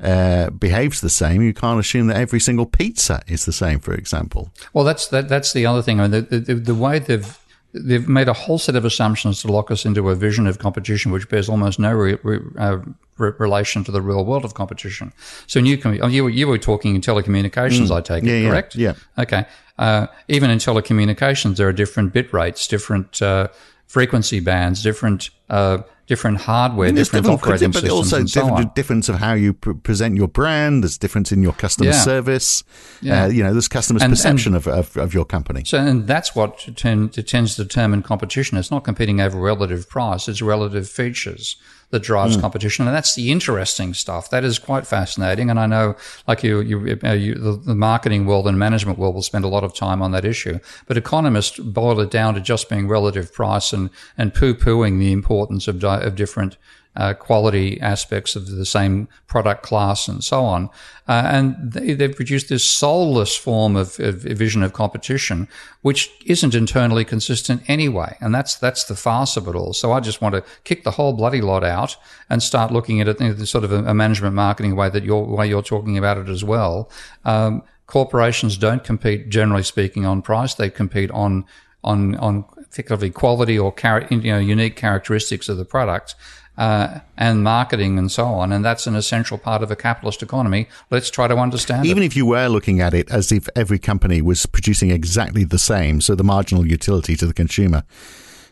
uh, 0.00 0.48
behaves 0.50 1.00
the 1.02 1.10
same, 1.10 1.42
you 1.42 1.52
can't 1.52 1.78
assume 1.78 2.06
that 2.06 2.16
every 2.16 2.40
single 2.40 2.64
pizza 2.64 3.20
is 3.26 3.44
the 3.44 3.52
same. 3.52 3.80
For 3.80 3.92
example, 3.92 4.50
Well, 4.72 4.84
that's 4.84 5.08
that, 5.08 5.28
that's 5.28 5.52
the 5.52 5.66
other 5.66 5.82
thing. 5.82 6.00
I 6.00 6.08
mean, 6.08 6.26
the, 6.30 6.40
the, 6.40 6.54
the 6.54 6.74
way 6.74 6.98
they've 7.00 7.38
they've 7.74 8.08
made 8.08 8.28
a 8.28 8.32
whole 8.32 8.58
set 8.58 8.76
of 8.76 8.84
assumptions 8.84 9.42
to 9.42 9.50
lock 9.50 9.70
us 9.70 9.84
into 9.84 10.08
a 10.08 10.14
vision 10.14 10.46
of 10.46 10.58
competition 10.58 11.10
which 11.10 11.28
bears 11.28 11.48
almost 11.48 11.78
no 11.78 11.92
re, 11.92 12.16
re, 12.22 12.38
uh, 12.58 12.78
re, 13.18 13.32
relation 13.38 13.82
to 13.84 13.90
the 13.90 14.00
real 14.00 14.24
world 14.24 14.44
of 14.44 14.54
competition. 14.54 15.12
So, 15.46 15.60
new 15.60 15.78
oh, 16.00 16.06
you 16.06 16.24
were, 16.24 16.30
you 16.30 16.46
were 16.46 16.58
talking 16.58 16.94
in 16.94 17.00
telecommunications, 17.00 17.90
I 17.90 18.00
take 18.00 18.24
Mm. 18.24 18.28
Yeah, 18.28 18.34
it, 18.34 18.42
yeah, 18.42 18.48
correct? 18.48 18.76
yeah. 18.76 18.94
Okay. 19.18 19.44
Uh, 19.76 20.06
even 20.28 20.50
in 20.50 20.58
telecommunications, 20.58 21.56
there 21.56 21.68
are 21.68 21.72
different 21.72 22.12
bit 22.12 22.32
rates, 22.32 22.68
different 22.68 23.20
uh, 23.20 23.48
frequency 23.87 24.38
bands, 24.40 24.82
different 24.82 25.30
uh, 25.50 25.78
different 26.06 26.38
hardware, 26.38 26.92
There's 26.92 27.08
different 27.08 27.40
operating 27.42 27.70
but 27.70 27.80
systems, 27.80 27.92
also 27.92 28.16
and 28.18 28.30
so 28.30 28.40
different, 28.42 28.66
on. 28.66 28.72
difference 28.74 29.08
of 29.08 29.16
how 29.16 29.32
you 29.32 29.54
pr- 29.54 29.72
present 29.72 30.16
your 30.16 30.28
brand. 30.28 30.82
There's 30.82 30.98
difference 30.98 31.32
in 31.32 31.42
your 31.42 31.52
customer 31.54 31.90
Yeah. 31.90 32.00
service. 32.00 32.62
Yeah. 33.00 33.24
Uh, 33.24 33.28
you 33.28 33.42
know, 33.42 33.52
there's 33.52 33.68
customers' 33.68 34.02
And- 34.02 34.12
perception 34.12 34.54
of, 34.54 34.66
of, 34.66 34.96
of 34.96 35.14
your 35.14 35.24
company. 35.24 35.62
So, 35.64 35.78
and 35.78 36.06
that's 36.06 36.34
what 36.34 36.68
tend, 36.76 37.14
tends 37.26 37.56
to 37.56 37.62
determine 37.64 38.02
competition. 38.02 38.58
It's 38.58 38.70
not 38.70 38.84
competing 38.84 39.20
over 39.20 39.38
relative 39.40 39.88
price; 39.88 40.28
it's 40.28 40.42
relative 40.42 40.88
features 40.88 41.56
that 41.94 42.02
drives 42.02 42.37
competition, 42.37 42.88
and 42.88 42.94
that's 42.94 43.14
the 43.14 43.30
interesting 43.30 43.94
stuff. 43.94 44.28
That 44.30 44.42
is 44.42 44.59
quite 44.59 44.85
fascinating. 44.85 45.48
And 45.48 45.61
I 45.61 45.66
know, 45.66 45.94
like 46.26 46.42
you, 46.42 46.61
you, 46.61 46.98
uh, 47.04 47.12
you 47.12 47.35
the, 47.37 47.52
the 47.52 47.74
marketing 47.76 48.26
world 48.26 48.48
and 48.48 48.59
management 48.59 48.98
world 48.98 49.14
will 49.14 49.22
spend 49.22 49.44
a 49.44 49.48
lot 49.48 49.62
of 49.62 49.74
time 49.74 50.02
on 50.02 50.11
that 50.11 50.24
issue. 50.24 50.59
But 50.87 50.96
economists 50.96 51.57
boil 51.61 52.00
it 52.00 52.11
down 52.11 52.35
to 52.35 52.40
just 52.40 52.68
being 52.68 52.88
relative 52.88 53.33
price 53.33 53.72
and 53.72 53.90
and 54.18 54.35
poo 54.35 54.54
pooing 54.54 54.98
the 54.98 55.12
importance 55.12 55.68
of 55.68 55.78
di- 55.78 56.02
of 56.02 56.16
different 56.16 56.57
uh, 56.96 57.14
quality 57.14 57.80
aspects 57.80 58.37
of 58.37 58.46
the 58.48 58.64
same 58.64 59.09
product 59.26 59.62
class 59.62 60.07
and 60.07 60.22
so 60.22 60.44
on. 60.44 60.70
Uh, 61.09 61.22
and 61.26 61.72
they, 61.72 61.92
they've 61.94 62.14
produced 62.14 62.48
this 62.48 62.64
soulless 62.64 63.37
form 63.37 63.76
of, 63.76 63.98
of 64.00 64.16
vision 64.16 64.62
of 64.62 64.72
competition, 64.72 65.48
which 65.83 66.11
isn't 66.24 66.54
internally 66.54 67.04
consistent 67.04 67.62
anyway. 67.68 68.16
And 68.20 68.35
that's, 68.35 68.54
that's 68.57 68.85
the 68.85 68.94
farce 68.94 69.37
of 69.37 69.48
it 69.48 69.54
all. 69.54 69.72
So 69.72 69.92
I 69.92 70.00
just 70.00 70.20
want 70.20 70.35
to 70.35 70.44
kick 70.62 70.85
the 70.85 70.92
whole 70.92 71.12
bloody 71.12 71.40
lot 71.40 71.64
out 71.64 71.96
and 72.30 72.42
start 72.42 72.72
looking 72.72 73.00
at 73.00 73.09
it 73.09 73.20
in 73.20 73.44
sort 73.44 73.64
of 73.64 73.72
a, 73.72 73.85
a 73.85 73.94
management 73.94 74.35
marketing 74.35 74.76
way 74.76 74.88
that 74.88 75.02
you're, 75.02 75.24
way 75.24 75.48
you're 75.48 75.62
talking 75.62 75.98
about 75.98 76.16
it 76.16 76.28
as 76.28 76.44
well. 76.44 76.90
Um, 77.24 77.62
corporations 77.87 78.57
don't 78.57 78.85
compete, 78.85 79.28
generally 79.28 79.64
speaking, 79.64 80.07
on 80.07 80.22
price. 80.22 80.54
They 80.54 80.70
compete 80.70 81.11
on, 81.11 81.44
on, 81.83 82.14
on 82.16 82.44
effectively 82.57 83.11
quality 83.11 83.59
or 83.59 83.74
you 84.11 84.18
know, 84.33 84.38
unique 84.38 84.76
characteristics 84.76 85.48
of 85.48 85.57
the 85.57 85.64
product 85.64 86.14
uh, 86.56 87.00
and 87.16 87.42
marketing 87.42 87.98
and 87.98 88.10
so 88.10 88.26
on. 88.26 88.52
And 88.52 88.64
that's 88.64 88.86
an 88.86 88.94
essential 88.94 89.38
part 89.38 89.62
of 89.62 89.70
a 89.70 89.76
capitalist 89.76 90.22
economy. 90.22 90.68
Let's 90.90 91.10
try 91.10 91.28
to 91.28 91.36
understand 91.36 91.86
Even 91.86 92.02
it. 92.02 92.06
if 92.06 92.16
you 92.16 92.26
were 92.26 92.48
looking 92.48 92.80
at 92.80 92.94
it 92.94 93.10
as 93.10 93.32
if 93.32 93.48
every 93.56 93.78
company 93.78 94.22
was 94.22 94.46
producing 94.46 94.90
exactly 94.90 95.44
the 95.44 95.58
same, 95.58 96.00
so 96.00 96.14
the 96.14 96.24
marginal 96.24 96.66
utility 96.66 97.16
to 97.16 97.26
the 97.26 97.34
consumer, 97.34 97.84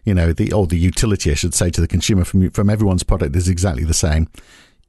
you 0.04 0.14
know, 0.14 0.32
the 0.32 0.52
or 0.52 0.66
the 0.66 0.78
utility, 0.78 1.30
I 1.30 1.34
should 1.34 1.54
say, 1.54 1.70
to 1.70 1.80
the 1.80 1.88
consumer 1.88 2.24
from 2.24 2.50
from 2.50 2.68
everyone's 2.68 3.04
product 3.04 3.36
is 3.36 3.48
exactly 3.48 3.84
the 3.84 3.94
same. 3.94 4.28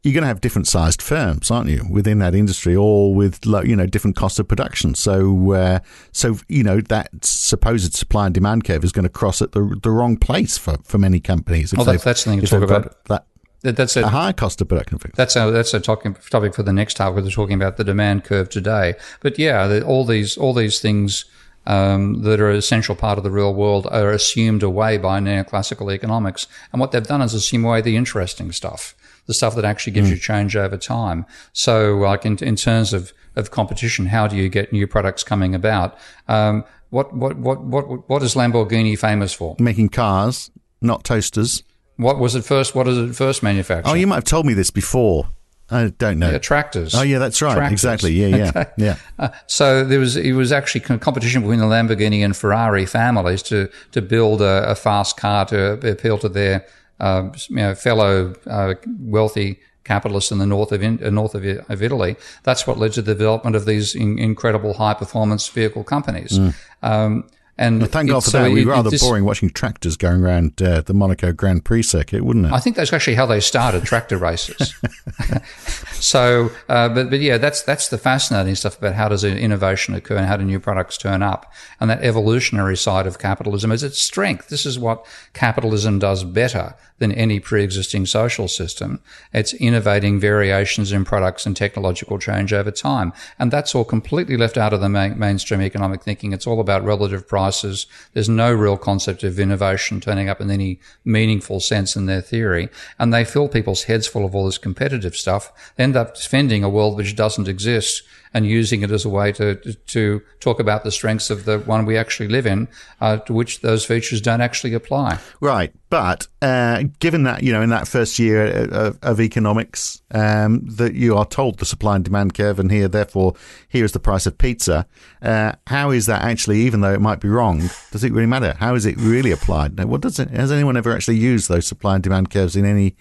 You're 0.04 0.14
going 0.14 0.24
to 0.24 0.28
have 0.28 0.42
different 0.42 0.68
sized 0.68 1.02
firms, 1.02 1.50
aren't 1.50 1.70
you, 1.70 1.86
within 1.90 2.20
that 2.20 2.36
industry, 2.36 2.76
all 2.76 3.14
with 3.16 3.40
you 3.46 3.76
know 3.76 3.86
different 3.86 4.16
costs 4.18 4.38
of 4.38 4.48
production. 4.48 4.96
So, 4.96 5.54
uh, 5.54 5.80
so 6.12 6.38
you 6.50 6.64
know 6.64 6.82
that 6.82 7.10
supposed 7.24 7.94
supply 7.96 8.26
and 8.26 8.34
demand 8.34 8.66
curve 8.66 8.84
is 8.84 8.92
going 8.92 9.04
to 9.04 9.10
cross 9.10 9.42
at 9.42 9.54
the 9.54 9.80
the 9.82 9.90
wrong 9.92 10.18
place 10.18 10.58
for, 10.58 10.78
for 10.84 10.98
many 10.98 11.20
companies. 11.20 11.74
Well, 11.74 11.86
that- 11.86 12.02
that's 12.02 12.26
the 12.26 12.32
thing 12.32 12.42
to 12.42 12.48
talk 12.48 12.64
about. 12.64 13.06
That 13.06 13.26
That- 13.62 13.78
That's 13.78 13.96
a 13.96 14.02
a, 14.04 14.08
higher 14.08 14.34
cost 14.34 14.60
of 14.60 14.68
production. 14.68 15.00
that's 15.16 15.38
a, 15.38 15.50
that's 15.50 15.74
a 15.74 15.80
talking, 15.80 16.18
topic 16.30 16.54
for 16.54 16.64
the 16.64 16.74
next 16.74 16.96
topic. 16.98 17.24
We're 17.24 17.30
talking 17.32 17.56
about 17.56 17.78
the 17.78 17.86
demand 17.86 18.26
curve 18.26 18.50
today. 18.50 18.96
But 19.22 19.40
yeah, 19.40 19.80
all 19.86 20.04
these, 20.04 20.36
all 20.36 20.54
these 20.54 20.82
things, 20.82 21.24
um, 21.66 22.24
that 22.24 22.42
are 22.42 22.50
an 22.50 22.58
essential 22.58 22.94
part 22.94 23.18
of 23.18 23.24
the 23.24 23.32
real 23.32 23.54
world 23.54 23.88
are 23.90 24.12
assumed 24.12 24.64
away 24.64 24.98
by 24.98 25.22
neoclassical 25.22 25.94
economics. 25.94 26.46
And 26.74 26.82
what 26.82 26.92
they've 26.92 27.08
done 27.08 27.22
is 27.22 27.34
assume 27.34 27.64
away 27.64 27.80
the 27.80 27.96
interesting 27.96 28.52
stuff, 28.52 28.96
the 29.26 29.34
stuff 29.34 29.56
that 29.56 29.66
actually 29.66 29.94
gives 29.94 30.10
you 30.10 30.18
change 30.18 30.56
over 30.56 30.78
time. 30.78 31.26
So 31.54 31.98
like 31.98 32.26
in, 32.26 32.38
in 32.44 32.56
terms 32.56 32.94
of, 32.94 33.14
of 33.36 33.52
competition, 33.52 34.08
how 34.08 34.28
do 34.28 34.36
you 34.36 34.50
get 34.50 34.74
new 34.74 34.88
products 34.88 35.24
coming 35.24 35.56
about? 35.56 35.98
Um, 36.28 36.64
what, 36.90 37.16
what, 37.16 37.38
what, 37.38 37.62
what, 37.64 38.10
what 38.10 38.24
is 38.24 38.36
Lamborghini 38.36 38.98
famous 38.98 39.34
for? 39.34 39.56
Making 39.60 39.90
cars, 39.90 40.52
not 40.82 41.04
toasters. 41.04 41.64
What 41.98 42.20
was 42.20 42.36
it 42.36 42.44
first? 42.44 42.76
What 42.76 42.88
is 42.88 42.98
it 42.98 43.16
first 43.16 43.44
manufactured? 43.44 43.90
Oh, 43.90 43.94
you 43.94 44.08
might 44.08 44.16
have 44.16 44.24
told 44.26 44.46
me 44.46 44.54
this 44.54 44.72
before. 44.72 45.30
I 45.72 45.88
don't 45.98 46.20
know. 46.20 46.30
Yeah, 46.30 46.38
tractors. 46.40 46.94
Oh, 46.94 47.02
yeah, 47.02 47.20
that's 47.20 47.42
right. 47.42 47.56
Tractors. 47.56 47.72
Exactly. 47.72 48.12
Yeah, 48.12 48.28
yeah, 48.28 48.50
Okay. 48.56 48.66
yeah. 48.78 48.96
Uh, 49.18 49.30
so 49.48 49.84
there 49.84 50.00
was 50.00 50.18
it 50.18 50.34
was 50.34 50.52
actually 50.52 50.82
competition 50.82 51.42
between 51.42 51.60
the 51.60 51.66
Lamborghini 51.66 52.24
and 52.24 52.36
Ferrari 52.36 52.86
families 52.86 53.42
to 53.44 53.70
to 53.92 54.02
build 54.02 54.42
a, 54.42 54.70
a 54.70 54.76
fast 54.76 55.18
car 55.18 55.46
to 55.46 55.74
appeal 55.90 56.18
to 56.20 56.30
their 56.30 56.66
uh, 57.00 57.30
you 57.50 57.56
know, 57.56 57.76
fellow 57.76 58.34
uh, 58.48 58.76
wealthy 59.00 59.60
capitalists 59.84 60.32
in 60.32 60.38
the 60.38 60.46
north 60.46 60.72
of 60.72 60.82
in, 60.82 61.04
uh, 61.04 61.10
north 61.10 61.36
of, 61.36 61.44
of 61.46 61.84
Italy. 61.84 62.16
That's 62.44 62.66
what 62.66 62.78
led 62.78 62.94
to 62.94 63.02
the 63.02 63.14
development 63.14 63.56
of 63.56 63.66
these 63.66 63.96
in, 63.96 64.18
incredible 64.20 64.74
high 64.76 64.94
performance 64.94 65.48
vehicle 65.48 65.84
companies. 65.84 66.38
Um, 66.82 67.28
and. 67.58 67.80
Well, 67.82 67.90
thank 67.90 68.10
God 68.10 68.24
for 68.24 68.30
so 68.32 68.40
that. 68.40 68.46
It'd 68.46 68.56
be 68.56 68.62
it- 68.62 68.68
it 68.68 68.70
rather 68.70 68.90
just- 68.90 69.04
boring 69.04 69.26
watching 69.26 69.50
tractors 69.50 69.98
going 69.98 70.22
around 70.24 70.62
uh, 70.62 70.82
the 70.82 70.94
Monaco 70.94 71.32
Grand 71.32 71.66
Prix 71.66 71.84
circuit, 71.84 72.24
wouldn't 72.24 72.48
it? 72.48 72.52
I 72.52 72.60
think 72.60 72.76
that's 72.76 72.94
actually 72.94 73.16
how 73.16 73.26
they 73.26 73.40
started 73.40 73.84
tractor 73.84 74.18
races. 74.18 74.76
so, 75.94 76.52
uh, 76.70 76.90
but 76.90 77.10
but 77.10 77.20
yeah, 77.20 77.38
that's 77.38 77.62
that's 77.64 77.90
the 77.90 77.98
fascinating 77.98 78.56
stuff 78.56 78.78
about 78.78 78.94
how 78.96 79.10
does 79.10 79.24
innovation 79.24 79.94
occur 79.96 80.18
and 80.18 80.26
how 80.26 80.38
do 80.38 80.44
new 80.44 80.60
products 80.60 80.98
turn 80.98 81.22
up, 81.22 81.52
and 81.80 81.90
that 81.90 82.04
evolutionary 82.04 82.78
side 82.78 83.08
of 83.08 83.20
capitalism 83.20 83.72
is 83.72 83.84
its 83.84 84.02
strength. 84.02 84.50
This 84.50 84.66
is 84.66 84.80
what 84.80 85.06
capitalism 85.34 86.00
does 86.00 86.24
better 86.24 86.76
than 87.00 87.12
any 87.12 87.40
pre-existing 87.40 88.06
social 88.06 88.48
system. 88.48 89.00
It's 89.34 89.54
innovating 89.56 90.20
variations 90.20 90.92
in 90.92 91.04
products 91.04 91.46
and 91.46 91.56
technological 91.56 92.20
change 92.20 92.54
over 92.54 92.72
time, 92.72 93.14
and 93.40 93.52
that's 93.52 93.76
all 93.76 93.84
completely 93.86 94.38
left 94.38 94.58
out 94.58 94.74
of 94.74 94.82
the 94.82 94.90
main, 94.90 95.18
mainstream 95.18 95.62
economic 95.62 96.04
thinking. 96.04 96.34
It's 96.34 96.48
all 96.48 96.60
about 96.60 96.84
relative 96.84 97.28
prices. 97.44 97.88
There's 98.14 98.30
no 98.30 98.54
real 98.54 98.78
concept 98.78 99.22
of 99.24 99.38
innovation 99.38 100.00
turning 100.00 100.30
up 100.30 100.40
in 100.40 100.50
any 100.50 100.80
meaningful 101.04 101.60
sense 101.60 101.94
in 101.98 102.06
their 102.06 102.22
theory, 102.22 102.70
and 102.98 103.14
they 103.14 103.26
fill 103.26 103.50
people's 103.50 103.84
heads 103.84 104.08
full 104.08 104.24
of 104.24 104.34
all 104.34 104.46
this 104.46 104.58
competitive 104.58 105.14
stuff. 105.14 105.52
They 105.76 105.84
end 105.84 105.98
up 105.98 106.16
defending 106.16 106.64
a 106.64 106.70
world 106.70 106.96
which 106.96 107.18
doesn't 107.18 107.50
exist 107.50 108.04
and 108.34 108.46
using 108.46 108.82
it 108.82 108.92
as 108.92 109.06
a 109.06 109.10
way 109.10 109.32
to 109.32 109.56
to 109.56 110.22
talk 110.40 110.60
about 110.60 110.84
the 110.84 110.92
strengths 110.92 111.30
of 111.30 111.46
the 111.46 111.60
one 111.60 111.86
we 111.86 111.98
actually 111.98 112.28
live 112.28 112.46
in, 112.46 112.68
uh, 113.02 113.18
to 113.18 113.34
which 113.34 113.62
those 113.62 113.86
features 113.86 114.22
don't 114.22 114.42
actually 114.42 114.74
apply. 114.74 115.20
Right, 115.40 115.74
but 115.90 116.28
uh, 116.42 116.84
given 117.00 117.24
that 117.24 117.44
you 117.44 117.52
know 117.52 117.62
in 117.62 117.70
that 117.70 117.88
first 117.88 118.18
year 118.20 118.68
of, 118.72 118.98
of 119.02 119.20
economics 119.20 120.02
um, 120.12 120.66
that 120.66 120.94
you 120.94 121.16
are 121.16 121.26
told 121.26 121.60
the 121.60 121.66
supply 121.66 121.96
and 121.96 122.04
demand 122.04 122.34
curve, 122.34 122.60
and 122.60 122.72
here 122.72 122.88
therefore 122.88 123.36
here 123.70 123.86
is 123.86 123.92
the 123.92 124.00
price 124.00 124.26
of 124.26 124.38
pizza. 124.38 124.86
Uh, 125.22 125.54
how 125.68 125.92
is 125.92 126.06
that 126.08 126.24
actually, 126.24 126.62
even 126.62 126.82
though 126.82 126.94
it 126.94 127.02
might 127.02 127.20
be 127.20 127.30
wrong, 127.30 127.70
does 127.92 128.04
it 128.04 128.12
really 128.12 128.28
matter? 128.28 128.56
How 128.60 128.76
is 128.76 128.86
it 128.86 128.98
really 128.98 129.32
applied? 129.32 129.78
Now, 129.78 129.86
what 129.86 130.02
does 130.02 130.20
it? 130.20 130.30
Has 130.32 130.52
anyone 130.52 130.78
ever 130.78 130.92
actually 130.92 131.18
used 131.18 131.50
those 131.50 131.68
supply 131.68 131.96
and 131.96 132.04
demand 132.04 132.30
curves 132.30 132.56
in 132.56 132.66
any 132.66 132.96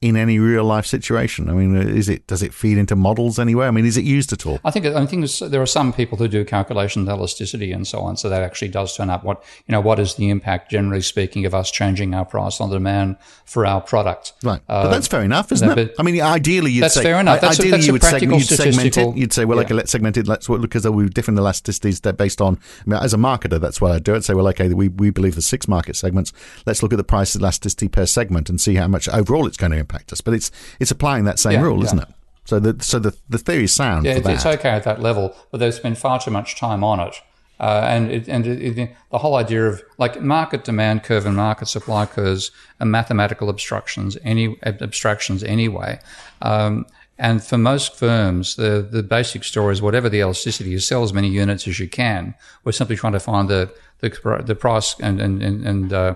in 0.00 0.16
any 0.16 0.38
real 0.38 0.64
life 0.64 0.86
situation? 0.86 1.48
I 1.48 1.52
mean, 1.52 1.76
uh, 1.76 1.80
is 1.80 2.08
it 2.08 2.26
does 2.26 2.42
it 2.42 2.52
feed 2.52 2.78
into 2.78 2.96
models 2.96 3.38
anywhere? 3.38 3.68
I 3.68 3.70
mean, 3.70 3.86
is 3.86 3.96
it 3.96 4.04
used 4.04 4.32
at 4.32 4.46
all? 4.46 4.60
I 4.64 4.70
think 4.70 4.86
I 4.86 5.04
think 5.06 5.26
there 5.38 5.62
are 5.62 5.66
some 5.66 5.92
people 5.92 6.18
who 6.18 6.28
do 6.28 6.44
calculations, 6.44 7.08
elasticity, 7.08 7.72
and 7.72 7.86
so 7.86 8.00
on. 8.00 8.16
So 8.16 8.28
that 8.28 8.42
actually 8.42 8.68
does 8.68 8.96
turn 8.96 9.10
up. 9.10 9.24
What 9.24 9.42
you 9.66 9.72
know, 9.72 9.80
what 9.80 9.98
is 9.98 10.14
the 10.16 10.30
impact, 10.30 10.70
generally 10.70 11.02
speaking, 11.02 11.46
of 11.46 11.54
us 11.54 11.70
changing 11.70 12.14
our 12.14 12.24
price 12.24 12.60
on 12.60 12.70
demand 12.70 13.16
for 13.44 13.64
our 13.64 13.80
product? 13.80 14.34
Right, 14.42 14.60
uh, 14.68 14.84
but 14.84 14.90
that's 14.90 15.08
fair 15.08 15.22
enough, 15.22 15.50
isn't 15.52 15.66
no, 15.66 15.74
it? 15.74 15.94
I 15.98 16.02
mean, 16.02 16.20
ideally, 16.20 16.72
you'd 16.72 16.82
That's 16.82 16.94
say 16.94 17.02
fair 17.02 17.20
enough. 17.20 17.40
That's 17.40 17.58
a- 17.58 17.62
ideally 17.62 17.70
that's 17.72 17.84
a 17.84 17.86
you 17.86 17.92
would, 17.92 18.02
practical 18.02 18.38
you'd 18.38 18.46
segment 18.46 18.96
it. 18.96 19.16
You'd 19.16 19.32
say, 19.32 19.44
well, 19.44 19.58
Yeah. 19.58 19.64
okay, 19.64 19.74
let's 19.74 19.90
segment 19.90 20.16
it. 20.16 20.28
Let's 20.28 20.46
because 20.46 20.82
there 20.82 20.92
will 20.92 21.04
be 21.04 21.10
different 21.10 21.40
elasticities 21.40 22.02
that 22.02 22.16
based 22.16 22.40
on. 22.40 22.58
I 22.86 22.90
mean, 22.90 23.00
as 23.02 23.14
a 23.14 23.16
marketer, 23.16 23.60
that's 23.60 23.80
what 23.80 23.92
I 23.92 23.98
do. 23.98 24.14
I'd 24.14 24.24
say, 24.24 24.34
well, 24.34 24.48
okay, 24.48 24.68
we 24.72 24.88
we 24.88 25.10
believe 25.10 25.34
the 25.34 25.42
six 25.42 25.66
market 25.68 25.96
segments. 25.96 26.32
Let's 26.66 26.82
look 26.82 26.92
at 26.92 26.96
the 26.96 27.04
price 27.04 27.34
elasticity 27.34 27.88
per 27.88 28.06
segment 28.06 28.50
and 28.50 28.60
see 28.60 28.74
how 28.74 28.88
much 28.88 29.08
overall 29.08 29.46
it's 29.46 29.56
going 29.56 29.72
to 29.72 29.85
impact 29.86 30.12
us. 30.12 30.20
But 30.20 30.34
it's 30.34 30.50
it's 30.80 30.90
applying 30.90 31.24
that 31.24 31.38
same 31.38 31.54
Yeah, 31.54 31.62
rule, 31.62 31.78
yeah. 31.78 31.84
isn't 31.86 31.98
it? 32.00 32.08
So 32.44 32.60
the 32.60 32.82
so 32.82 32.98
the 32.98 33.12
the 33.28 33.38
theory 33.38 33.64
is 33.64 33.72
sound 33.72 34.04
Yeah, 34.04 34.12
for 34.14 34.18
it- 34.18 34.24
that. 34.24 34.34
it's 34.34 34.46
okay 34.46 34.70
at 34.70 34.84
that 34.84 35.00
level, 35.00 35.34
but 35.50 35.58
they've 35.60 35.74
spent 35.74 35.98
far 35.98 36.18
too 36.20 36.30
much 36.30 36.58
time 36.58 36.82
on 36.84 37.00
it 37.08 37.14
Uh, 37.58 37.94
and 37.94 38.10
it, 38.16 38.28
and 38.28 38.46
it, 38.46 38.78
it, 38.78 38.90
the 39.10 39.18
whole 39.18 39.34
idea 39.44 39.62
of 39.66 39.82
like 39.98 40.20
market 40.20 40.62
demand 40.64 41.02
curve 41.08 41.24
and 41.28 41.34
market 41.36 41.66
supply 41.68 42.04
curves 42.06 42.50
are 42.80 42.86
mathematical 42.98 43.48
abstractions, 43.48 44.18
any 44.22 44.44
abstractions 44.62 45.42
anyway. 45.42 45.98
Um, 46.42 46.84
and 47.18 47.42
for 47.42 47.56
most 47.58 47.96
firms, 47.96 48.56
the, 48.56 48.86
the 48.96 49.02
basic 49.02 49.42
story 49.42 49.72
is 49.72 49.80
whatever 49.80 50.08
the 50.10 50.18
elasticity 50.20 50.68
you 50.70 50.78
sell 50.80 51.02
as 51.02 51.12
many 51.14 51.28
units 51.42 51.66
as 51.66 51.78
you 51.82 51.88
can. 51.88 52.34
We're 52.64 52.72
simply 52.80 52.96
trying 52.96 53.14
to 53.14 53.20
find 53.30 53.48
the 53.48 53.62
the, 54.02 54.10
the 54.44 54.54
price 54.54 54.88
and 55.06 55.18
and 55.24 55.42
and, 55.42 55.66
and 55.70 55.92
uh, 55.92 56.14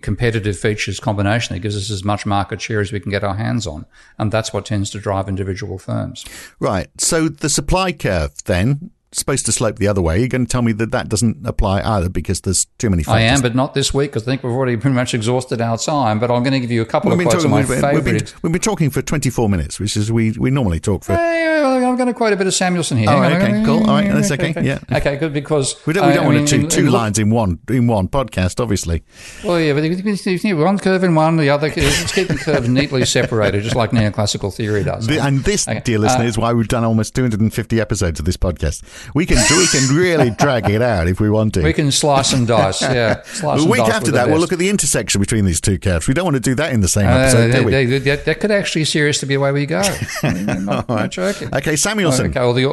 competitive 0.00 0.58
features 0.58 1.00
combination 1.00 1.54
that 1.54 1.60
gives 1.60 1.76
us 1.76 1.90
as 1.90 2.04
much 2.04 2.26
market 2.26 2.60
share 2.60 2.80
as 2.80 2.92
we 2.92 3.00
can 3.00 3.10
get 3.10 3.24
our 3.24 3.34
hands 3.34 3.66
on. 3.66 3.86
And 4.18 4.32
that's 4.32 4.52
what 4.52 4.66
tends 4.66 4.90
to 4.90 4.98
drive 4.98 5.28
individual 5.28 5.78
firms. 5.78 6.24
Right. 6.58 6.88
So 6.98 7.28
the 7.28 7.48
supply 7.48 7.92
curve 7.92 8.32
then 8.44 8.90
supposed 9.16 9.46
to 9.46 9.52
slope 9.52 9.78
the 9.78 9.88
other 9.88 10.02
way. 10.02 10.18
You're 10.18 10.28
going 10.28 10.46
to 10.46 10.50
tell 10.50 10.62
me 10.62 10.72
that 10.72 10.90
that 10.90 11.08
doesn't 11.08 11.46
apply 11.46 11.82
either 11.82 12.08
because 12.08 12.40
there's 12.40 12.66
too 12.78 12.90
many 12.90 13.02
factors. 13.02 13.20
I 13.20 13.34
am, 13.34 13.40
but 13.40 13.54
not 13.54 13.74
this 13.74 13.94
week 13.94 14.10
because 14.10 14.24
I 14.24 14.26
think 14.26 14.42
we've 14.42 14.52
already 14.52 14.76
pretty 14.76 14.94
much 14.94 15.14
exhausted 15.14 15.60
our 15.60 15.78
time. 15.78 16.18
But 16.18 16.30
I'm 16.30 16.42
going 16.42 16.52
to 16.52 16.60
give 16.60 16.70
you 16.70 16.82
a 16.82 16.86
couple 16.86 17.10
we've 17.10 17.20
of 17.20 17.26
quotes 17.26 17.44
talking, 17.44 17.46
of 17.46 17.50
my 17.50 17.58
we've, 17.58 17.80
favourite. 17.80 17.94
We've 17.94 18.04
been, 18.04 18.34
we've 18.42 18.52
been, 18.52 18.60
talking 18.60 18.90
for 18.90 19.02
24 19.02 19.48
minutes, 19.48 19.78
which 19.78 19.96
is 19.96 20.10
we, 20.10 20.32
we 20.32 20.50
normally 20.50 20.80
talk 20.80 21.04
for. 21.04 21.14
Hey, 21.14 21.46
I'm 21.94 21.98
going 21.98 22.08
to 22.08 22.14
quote 22.14 22.32
a 22.32 22.36
bit 22.36 22.48
of 22.48 22.54
Samuelson 22.54 22.98
here. 22.98 23.08
Oh, 23.08 23.22
okay, 23.22 23.62
cool. 23.64 23.78
All 23.88 23.94
right, 23.94 24.12
that's 24.12 24.32
okay. 24.32 24.52
Yeah. 24.60 24.80
Okay, 24.90 25.16
good 25.16 25.32
because 25.32 25.76
we 25.86 25.92
don't, 25.92 26.08
we 26.08 26.12
don't 26.12 26.24
uh, 26.24 26.28
want 26.28 26.48
to 26.48 26.62
two, 26.62 26.66
two 26.66 26.90
lines 26.90 27.20
in 27.20 27.30
one 27.30 27.60
in 27.68 27.86
one 27.86 28.08
podcast, 28.08 28.58
obviously. 28.58 29.04
Well, 29.44 29.60
yeah, 29.60 29.74
but 29.74 30.64
one 30.64 30.78
curve 30.80 31.04
in 31.04 31.14
one, 31.14 31.36
the 31.36 31.50
other. 31.50 31.68
Let's 31.68 32.12
keep 32.12 32.26
the 32.26 32.34
curves 32.34 32.68
neatly 32.68 33.04
separated, 33.04 33.62
just 33.62 33.76
like 33.76 33.92
neoclassical 33.92 34.52
theory 34.52 34.82
does. 34.82 35.06
The, 35.06 35.20
and 35.20 35.44
this, 35.44 35.68
okay. 35.68 35.82
dear 35.84 36.00
listener, 36.00 36.24
uh, 36.24 36.26
is 36.26 36.36
why 36.36 36.52
we've 36.52 36.66
done 36.66 36.82
almost 36.82 37.14
250 37.14 37.80
episodes 37.80 38.18
of 38.18 38.26
this 38.26 38.36
podcast. 38.36 38.82
We 39.14 39.24
can 39.24 39.36
we 39.56 39.68
can 39.68 39.94
really 39.94 40.30
drag 40.30 40.68
it 40.68 40.82
out 40.82 41.06
if 41.06 41.20
we 41.20 41.30
want 41.30 41.54
to. 41.54 41.62
We 41.62 41.72
can 41.72 41.92
slice 41.92 42.32
and 42.32 42.48
dice. 42.48 42.82
Yeah. 42.82 43.22
Slice 43.22 43.62
the 43.62 43.70
week 43.70 43.82
after 43.82 44.10
that, 44.10 44.26
we'll 44.26 44.40
look 44.40 44.52
at 44.52 44.58
the 44.58 44.68
intersection 44.68 45.20
between 45.20 45.44
these 45.44 45.60
two 45.60 45.78
curves. 45.78 46.08
We 46.08 46.14
don't 46.14 46.24
want 46.24 46.34
to 46.34 46.40
do 46.40 46.56
that 46.56 46.72
in 46.72 46.80
the 46.80 46.88
same 46.88 47.06
uh, 47.06 47.18
episode, 47.18 47.50
uh, 47.52 47.58
do 47.58 47.64
we? 47.64 47.72
They, 47.72 48.16
that 48.16 48.40
could 48.40 48.50
actually 48.50 48.84
seriously 48.84 49.28
be 49.28 49.34
the 49.34 49.40
way 49.40 49.52
we 49.52 49.66
go. 49.66 49.82
not, 50.22 50.88
not 50.88 51.10
joking. 51.10 51.54
Okay, 51.54 51.76
Samuelson. 51.84 52.26
Okay, 52.30 52.40
the, 52.54 52.68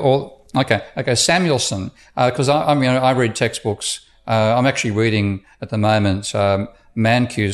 okay, 0.55 0.83
okay, 0.95 1.15
Samuelson. 1.15 1.91
Because 2.15 2.47
uh, 2.47 2.59
I, 2.59 2.71
I 2.71 2.75
mean, 2.75 2.89
I 2.89 3.11
read 3.11 3.35
textbooks. 3.35 4.05
Uh, 4.25 4.55
I'm 4.57 4.65
actually 4.65 4.91
reading 4.91 5.43
at 5.61 5.69
the 5.69 5.77
moment 5.77 6.33
um, 6.33 6.69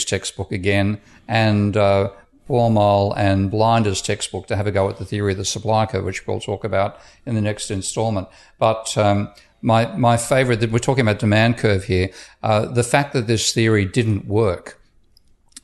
textbook 0.06 0.52
again, 0.52 1.02
and 1.28 1.76
uh, 1.76 2.12
Baumol 2.48 3.18
and 3.18 3.50
Blinder's 3.50 4.04
textbook 4.04 4.46
to 4.48 4.56
have 4.56 4.68
a 4.68 4.72
go 4.72 4.88
at 4.88 4.98
the 4.98 5.06
theory 5.06 5.32
of 5.32 5.40
the 5.40 5.46
supply 5.46 5.88
curve, 5.88 6.06
which 6.06 6.28
we'll 6.28 6.40
talk 6.40 6.64
about 6.64 7.00
in 7.26 7.34
the 7.34 7.42
next 7.42 7.72
installment. 7.72 8.28
But 8.60 8.96
um, 8.96 9.34
my 9.62 9.88
my 9.96 10.16
favorite 10.16 10.60
that 10.60 10.72
we're 10.72 10.80
talking 10.80 11.02
about 11.02 11.18
demand 11.18 11.58
curve 11.58 11.86
here, 11.86 12.12
uh, 12.44 12.68
the 12.68 12.84
fact 12.84 13.14
that 13.14 13.26
this 13.26 13.52
theory 13.52 13.86
didn't 13.86 14.28
work, 14.28 14.80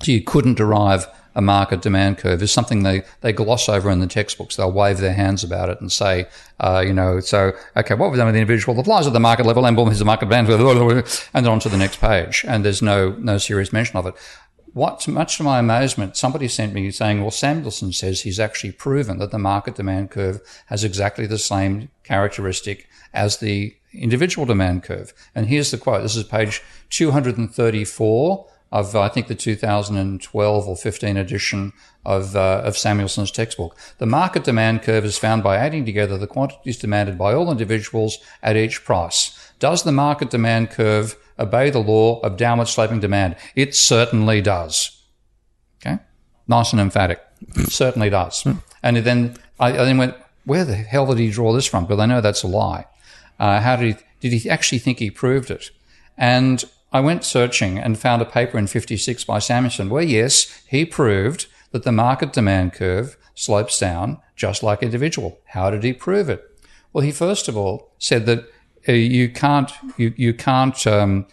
so 0.02 0.12
you 0.12 0.24
couldn't 0.24 0.56
derive 0.56 1.06
a 1.36 1.42
market 1.42 1.82
demand 1.82 2.18
curve 2.18 2.42
is 2.42 2.52
something 2.52 2.84
they, 2.84 3.04
they 3.22 3.34
gloss 3.34 3.68
over 3.68 3.90
in 3.90 4.00
the 4.00 4.08
textbooks. 4.08 4.56
They'll 4.56 4.72
wave 4.72 4.98
their 4.98 5.14
hands 5.14 5.44
about 5.44 5.70
it 5.70 5.82
and 5.82 5.92
say, 5.92 6.28
uh, 6.60 6.84
you 6.86 6.94
know, 6.94 7.20
so, 7.20 7.54
okay, 7.76 7.96
what 7.96 8.12
we've 8.12 8.18
done 8.18 8.28
with 8.28 8.36
the 8.36 8.42
individual 8.42 8.76
The 8.76 8.82
applies 8.82 9.08
at 9.08 9.14
the 9.14 9.20
market 9.20 9.46
level 9.46 9.66
and 9.66 9.76
boom, 9.76 9.88
here's 9.88 10.00
the 10.00 10.06
market 10.06 10.30
demand 10.30 10.48
curve, 10.48 11.30
and 11.34 11.46
then 11.46 11.52
on 11.52 11.60
to 11.62 11.70
the 11.70 11.78
next 11.78 12.00
page. 12.00 12.46
And 12.48 12.64
there's 12.64 12.82
no, 12.82 13.12
no 13.20 13.38
serious 13.38 13.74
mention 13.74 13.98
of 13.98 14.06
it. 14.06 14.16
What, 14.74 15.08
much 15.08 15.38
to 15.38 15.44
my 15.44 15.60
amazement, 15.60 16.18
somebody 16.18 16.48
sent 16.48 16.74
me 16.74 16.90
saying, 16.90 17.22
well, 17.22 17.30
Samuelson 17.30 17.94
says 17.94 18.22
he's 18.22 18.40
actually 18.40 18.72
proven 18.72 19.20
that 19.20 19.30
the 19.30 19.38
market 19.38 19.76
demand 19.76 20.10
curve 20.10 20.42
has 20.66 20.84
exactly 20.84 21.28
the 21.28 21.38
same 21.38 21.90
characteristic 22.04 22.88
as 23.14 23.38
the 23.38 23.76
individual 23.94 24.46
demand 24.46 24.82
curve. 24.84 25.14
And 25.36 25.48
here's 25.48 25.70
the 25.70 25.78
quote. 25.78 26.02
This 26.02 26.16
is 26.16 26.24
page 26.24 26.64
234 26.90 28.48
of, 28.74 28.96
I 28.96 29.08
think, 29.08 29.28
the 29.28 29.36
2012 29.36 30.68
or 30.68 30.76
15 30.76 31.16
edition 31.16 31.74
of, 32.04 32.36
uh, 32.36 32.64
of 32.66 32.76
Samuelson's 32.76 33.30
textbook. 33.30 33.78
The 34.00 34.08
market 34.08 34.44
demand 34.44 34.82
curve 34.82 35.06
is 35.06 35.20
found 35.20 35.44
by 35.44 35.58
adding 35.58 35.86
together 35.86 36.18
the 36.18 36.26
quantities 36.26 36.80
demanded 36.80 37.16
by 37.16 37.36
all 37.36 37.52
individuals 37.52 38.18
at 38.42 38.58
each 38.58 38.84
price. 38.84 39.52
Does 39.60 39.84
the 39.84 39.92
market 39.92 40.32
demand 40.32 40.72
curve 40.72 41.16
obey 41.38 41.70
the 41.70 41.80
law 41.80 42.20
of 42.22 42.36
downward 42.36 42.68
sloping 42.68 43.00
demand? 43.00 43.36
It 43.56 43.76
certainly 43.76 44.42
does. 44.42 45.04
Okay? 45.80 46.00
Nice 46.48 46.72
and 46.74 46.82
emphatic. 46.82 47.22
Certainly 47.66 48.10
does. 48.10 48.44
And 48.82 48.98
then 48.98 49.38
I, 49.60 49.68
I 49.68 49.86
then 49.86 50.00
went, 50.00 50.16
where 50.46 50.66
the 50.66 50.76
hell 50.76 51.06
did 51.06 51.20
he 51.20 51.30
draw 51.30 51.54
this 51.54 51.68
from? 51.68 51.86
Because 51.86 52.00
I 52.00 52.08
know 52.08 52.22
that's 52.22 52.42
a 52.42 52.48
lie. 52.48 52.88
Uh, 53.40 53.62
how 53.62 53.76
did 53.76 53.96
he, 53.96 54.04
did 54.20 54.40
he 54.40 54.50
actually 54.50 54.80
think 54.80 54.98
he 54.98 55.12
proved 55.12 55.52
it? 55.52 55.70
And 56.18 56.66
I 56.94 57.00
went 57.00 57.26
searching 57.26 57.80
and 57.80 57.98
found 57.98 58.22
a 58.22 58.26
paper 58.26 58.58
in 58.58 58.68
56 58.68 59.24
by 59.24 59.40
Samuelson 59.40 59.90
where, 59.90 60.04
yes, 60.04 60.64
he 60.68 60.86
proved 60.86 61.48
that 61.72 61.84
the 61.84 61.92
market 61.92 62.32
demand 62.32 62.74
curve 62.74 63.18
slopes 63.34 63.80
down 63.80 64.20
just 64.36 64.62
like 64.62 64.84
individual. 64.84 65.40
How 65.48 65.72
did 65.72 65.84
he 65.84 65.92
prove 65.92 66.30
it? 66.30 66.44
Well, 66.94 67.04
he 67.04 67.12
first 67.12 67.48
of 67.48 67.58
all 67.58 67.92
said 67.98 68.28
that 68.28 68.48
uh, 68.88 68.92
you 68.92 69.30
can't, 69.30 69.72
you, 69.98 70.14
you 70.16 70.34
can't, 70.34 70.86
um, 70.86 71.26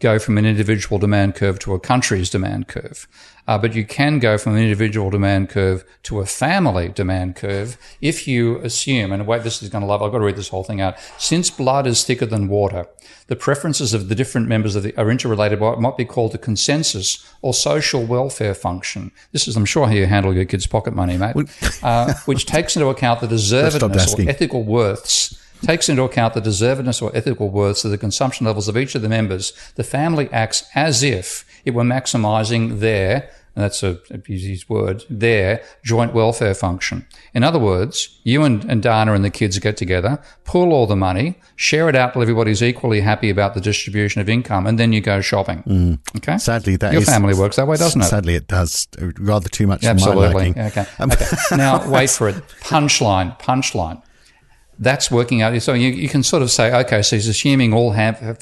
go 0.00 0.18
from 0.18 0.36
an 0.36 0.44
individual 0.44 0.98
demand 0.98 1.34
curve 1.34 1.58
to 1.58 1.72
a 1.72 1.80
country's 1.80 2.28
demand 2.28 2.68
curve. 2.68 3.06
Uh, 3.46 3.58
but 3.58 3.74
you 3.74 3.84
can 3.84 4.18
go 4.18 4.38
from 4.38 4.54
an 4.54 4.62
individual 4.62 5.10
demand 5.10 5.48
curve 5.48 5.84
to 6.02 6.20
a 6.20 6.26
family 6.26 6.88
demand 6.88 7.36
curve 7.36 7.76
if 8.00 8.26
you 8.26 8.58
assume, 8.58 9.12
and 9.12 9.26
wait, 9.26 9.42
this 9.42 9.62
is 9.62 9.68
going 9.68 9.82
to 9.82 9.86
love, 9.86 10.02
I've 10.02 10.12
got 10.12 10.18
to 10.18 10.24
read 10.24 10.36
this 10.36 10.48
whole 10.48 10.64
thing 10.64 10.80
out. 10.80 10.96
Since 11.18 11.50
blood 11.50 11.86
is 11.86 12.04
thicker 12.04 12.26
than 12.26 12.48
water, 12.48 12.86
the 13.26 13.36
preferences 13.36 13.94
of 13.94 14.08
the 14.08 14.14
different 14.14 14.48
members 14.48 14.76
of 14.76 14.82
the, 14.82 14.96
are 14.96 15.10
interrelated 15.10 15.60
by 15.60 15.70
what 15.70 15.80
might 15.80 15.96
be 15.96 16.04
called 16.04 16.34
a 16.34 16.38
consensus 16.38 17.24
or 17.42 17.52
social 17.52 18.04
welfare 18.04 18.54
function. 18.54 19.12
This 19.32 19.46
is, 19.46 19.56
I'm 19.56 19.64
sure, 19.64 19.86
how 19.86 19.92
you 19.92 20.06
handle 20.06 20.34
your 20.34 20.44
kids' 20.44 20.66
pocket 20.66 20.94
money, 20.94 21.16
mate, 21.16 21.36
uh, 21.82 22.14
which 22.24 22.46
takes 22.46 22.76
into 22.76 22.88
account 22.88 23.20
the 23.20 23.26
deservedness 23.34 24.18
or 24.18 24.28
ethical 24.28 24.62
worths 24.62 25.38
takes 25.64 25.88
into 25.88 26.02
account 26.02 26.34
the 26.34 26.40
deservedness 26.40 27.02
or 27.02 27.14
ethical 27.14 27.50
worths 27.50 27.84
of 27.84 27.90
the 27.90 27.98
consumption 27.98 28.46
levels 28.46 28.68
of 28.68 28.76
each 28.76 28.94
of 28.94 29.02
the 29.02 29.08
members, 29.08 29.52
the 29.76 29.84
family 29.84 30.28
acts 30.32 30.64
as 30.74 31.02
if 31.02 31.44
it 31.64 31.72
were 31.72 31.84
maximizing 31.84 32.80
their 32.80 33.30
and 33.56 33.62
that's 33.62 33.82
a, 33.82 33.98
a 34.10 34.20
his 34.26 34.68
word, 34.68 35.04
their 35.08 35.62
joint 35.84 36.12
welfare 36.12 36.54
function. 36.54 37.06
In 37.34 37.44
other 37.44 37.58
words, 37.58 38.18
you 38.24 38.42
and, 38.42 38.64
and 38.64 38.82
Dana 38.82 39.12
and 39.12 39.24
the 39.24 39.30
kids 39.30 39.58
get 39.60 39.76
together, 39.76 40.20
pool 40.44 40.72
all 40.72 40.86
the 40.86 40.96
money, 40.96 41.38
share 41.54 41.88
it 41.88 41.94
out 41.94 42.14
till 42.14 42.22
everybody's 42.22 42.62
equally 42.62 43.00
happy 43.00 43.30
about 43.30 43.54
the 43.54 43.60
distribution 43.60 44.20
of 44.20 44.28
income, 44.28 44.66
and 44.66 44.78
then 44.78 44.92
you 44.92 45.00
go 45.00 45.20
shopping. 45.20 45.62
Mm. 45.62 45.98
Okay. 46.16 46.38
Sadly, 46.38 46.76
that 46.76 46.92
your 46.92 47.02
is, 47.02 47.08
family 47.08 47.34
works 47.34 47.56
that 47.56 47.68
way, 47.68 47.76
doesn't 47.76 48.00
it? 48.00 48.06
Sadly, 48.06 48.34
it 48.34 48.48
does. 48.48 48.88
Rather 49.20 49.48
too 49.48 49.68
much. 49.68 49.84
Absolutely. 49.84 50.50
Okay. 50.50 50.86
okay. 51.00 51.26
now, 51.56 51.88
wait 51.88 52.10
for 52.10 52.28
it. 52.28 52.36
Punchline. 52.60 53.38
Punchline 53.38 54.02
that's 54.78 55.10
working 55.10 55.42
out. 55.42 55.60
So 55.62 55.74
you, 55.74 55.90
you 55.90 56.08
can 56.08 56.22
sort 56.22 56.42
of 56.42 56.50
say, 56.50 56.74
okay, 56.82 57.02
so 57.02 57.16
he's 57.16 57.28
assuming 57.28 57.72
all 57.72 57.92
ha- 57.92 58.34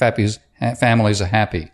families 0.77 1.21
are 1.21 1.25
happy. 1.25 1.71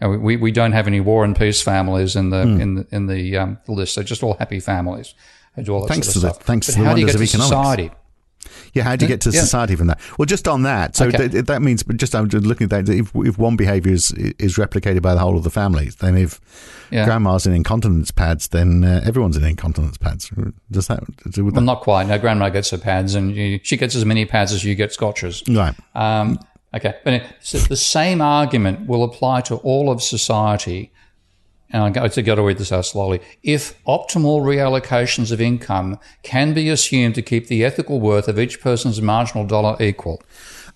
We, 0.00 0.36
we 0.36 0.50
don't 0.50 0.72
have 0.72 0.88
any 0.88 1.00
war 1.00 1.24
and 1.24 1.36
peace 1.36 1.62
families 1.62 2.16
in 2.16 2.30
the 2.30 2.44
mm. 2.44 2.60
in 2.60 2.74
the, 2.74 2.86
in 2.90 3.06
the, 3.06 3.36
um, 3.36 3.58
list. 3.68 3.94
They're 3.94 4.04
just 4.04 4.24
all 4.24 4.34
happy 4.34 4.58
families. 4.58 5.14
do 5.62 5.72
all 5.72 5.82
that 5.82 5.88
thanks 5.88 6.08
sort 6.08 6.24
of 6.24 6.32
to 6.32 6.38
the. 6.38 6.44
Thanks 6.44 6.66
but 6.66 6.72
to 6.72 6.78
the 6.78 6.84
how 6.84 6.90
wonders 6.92 7.14
do 7.14 7.20
you 7.20 7.26
get 7.26 7.30
to 7.30 7.42
society? 7.42 7.90
Yeah, 8.74 8.84
how 8.84 8.96
do 8.96 9.04
you 9.04 9.08
get 9.08 9.20
to 9.22 9.30
yeah. 9.30 9.40
society 9.40 9.76
from 9.76 9.88
that? 9.88 10.00
Well, 10.18 10.24
just 10.24 10.48
on 10.48 10.62
that, 10.62 10.96
so 10.96 11.06
okay. 11.08 11.28
th- 11.28 11.44
that 11.44 11.60
means 11.60 11.84
just 11.96 12.14
I'm 12.14 12.28
just 12.28 12.46
looking 12.46 12.64
at 12.64 12.86
that. 12.86 12.88
If, 12.88 13.14
if 13.14 13.38
one 13.38 13.56
behaviour 13.56 13.92
is 13.92 14.12
is 14.12 14.56
replicated 14.56 15.02
by 15.02 15.12
the 15.12 15.20
whole 15.20 15.36
of 15.36 15.44
the 15.44 15.50
family, 15.50 15.90
then 16.00 16.16
if 16.16 16.40
yeah. 16.90 17.04
grandma's 17.04 17.46
in 17.46 17.52
incontinence 17.52 18.10
pads, 18.10 18.48
then 18.48 18.82
uh, 18.82 19.02
everyone's 19.04 19.36
in 19.36 19.44
incontinence 19.44 19.98
pads. 19.98 20.30
Does 20.70 20.88
that? 20.88 21.02
Well, 21.36 21.50
that? 21.50 21.60
not 21.60 21.82
quite. 21.82 22.06
No, 22.06 22.18
grandma 22.18 22.48
gets 22.48 22.70
her 22.70 22.78
pads, 22.78 23.14
and 23.14 23.34
you, 23.34 23.60
she 23.62 23.76
gets 23.76 23.94
as 23.94 24.06
many 24.06 24.24
pads 24.24 24.52
as 24.52 24.64
you 24.64 24.74
get 24.74 24.92
scotches. 24.92 25.42
Right. 25.46 25.74
Um, 25.94 26.38
okay, 26.74 26.94
but 27.04 27.24
so 27.40 27.58
the 27.58 27.76
same 27.76 28.22
argument 28.22 28.86
will 28.86 29.04
apply 29.04 29.42
to 29.42 29.56
all 29.56 29.90
of 29.90 30.02
society 30.02 30.92
and 31.72 31.82
I 31.82 31.90
got 31.90 32.12
to 32.12 32.22
go 32.22 32.34
read 32.44 32.58
this 32.58 32.70
out 32.70 32.84
slowly. 32.84 33.20
If 33.42 33.82
optimal 33.84 34.42
reallocations 34.42 35.32
of 35.32 35.40
income 35.40 35.98
can 36.22 36.52
be 36.52 36.68
assumed 36.68 37.14
to 37.16 37.22
keep 37.22 37.46
the 37.46 37.64
ethical 37.64 38.00
worth 38.00 38.28
of 38.28 38.38
each 38.38 38.60
person's 38.60 39.00
marginal 39.00 39.46
dollar 39.46 39.76
equal. 39.82 40.22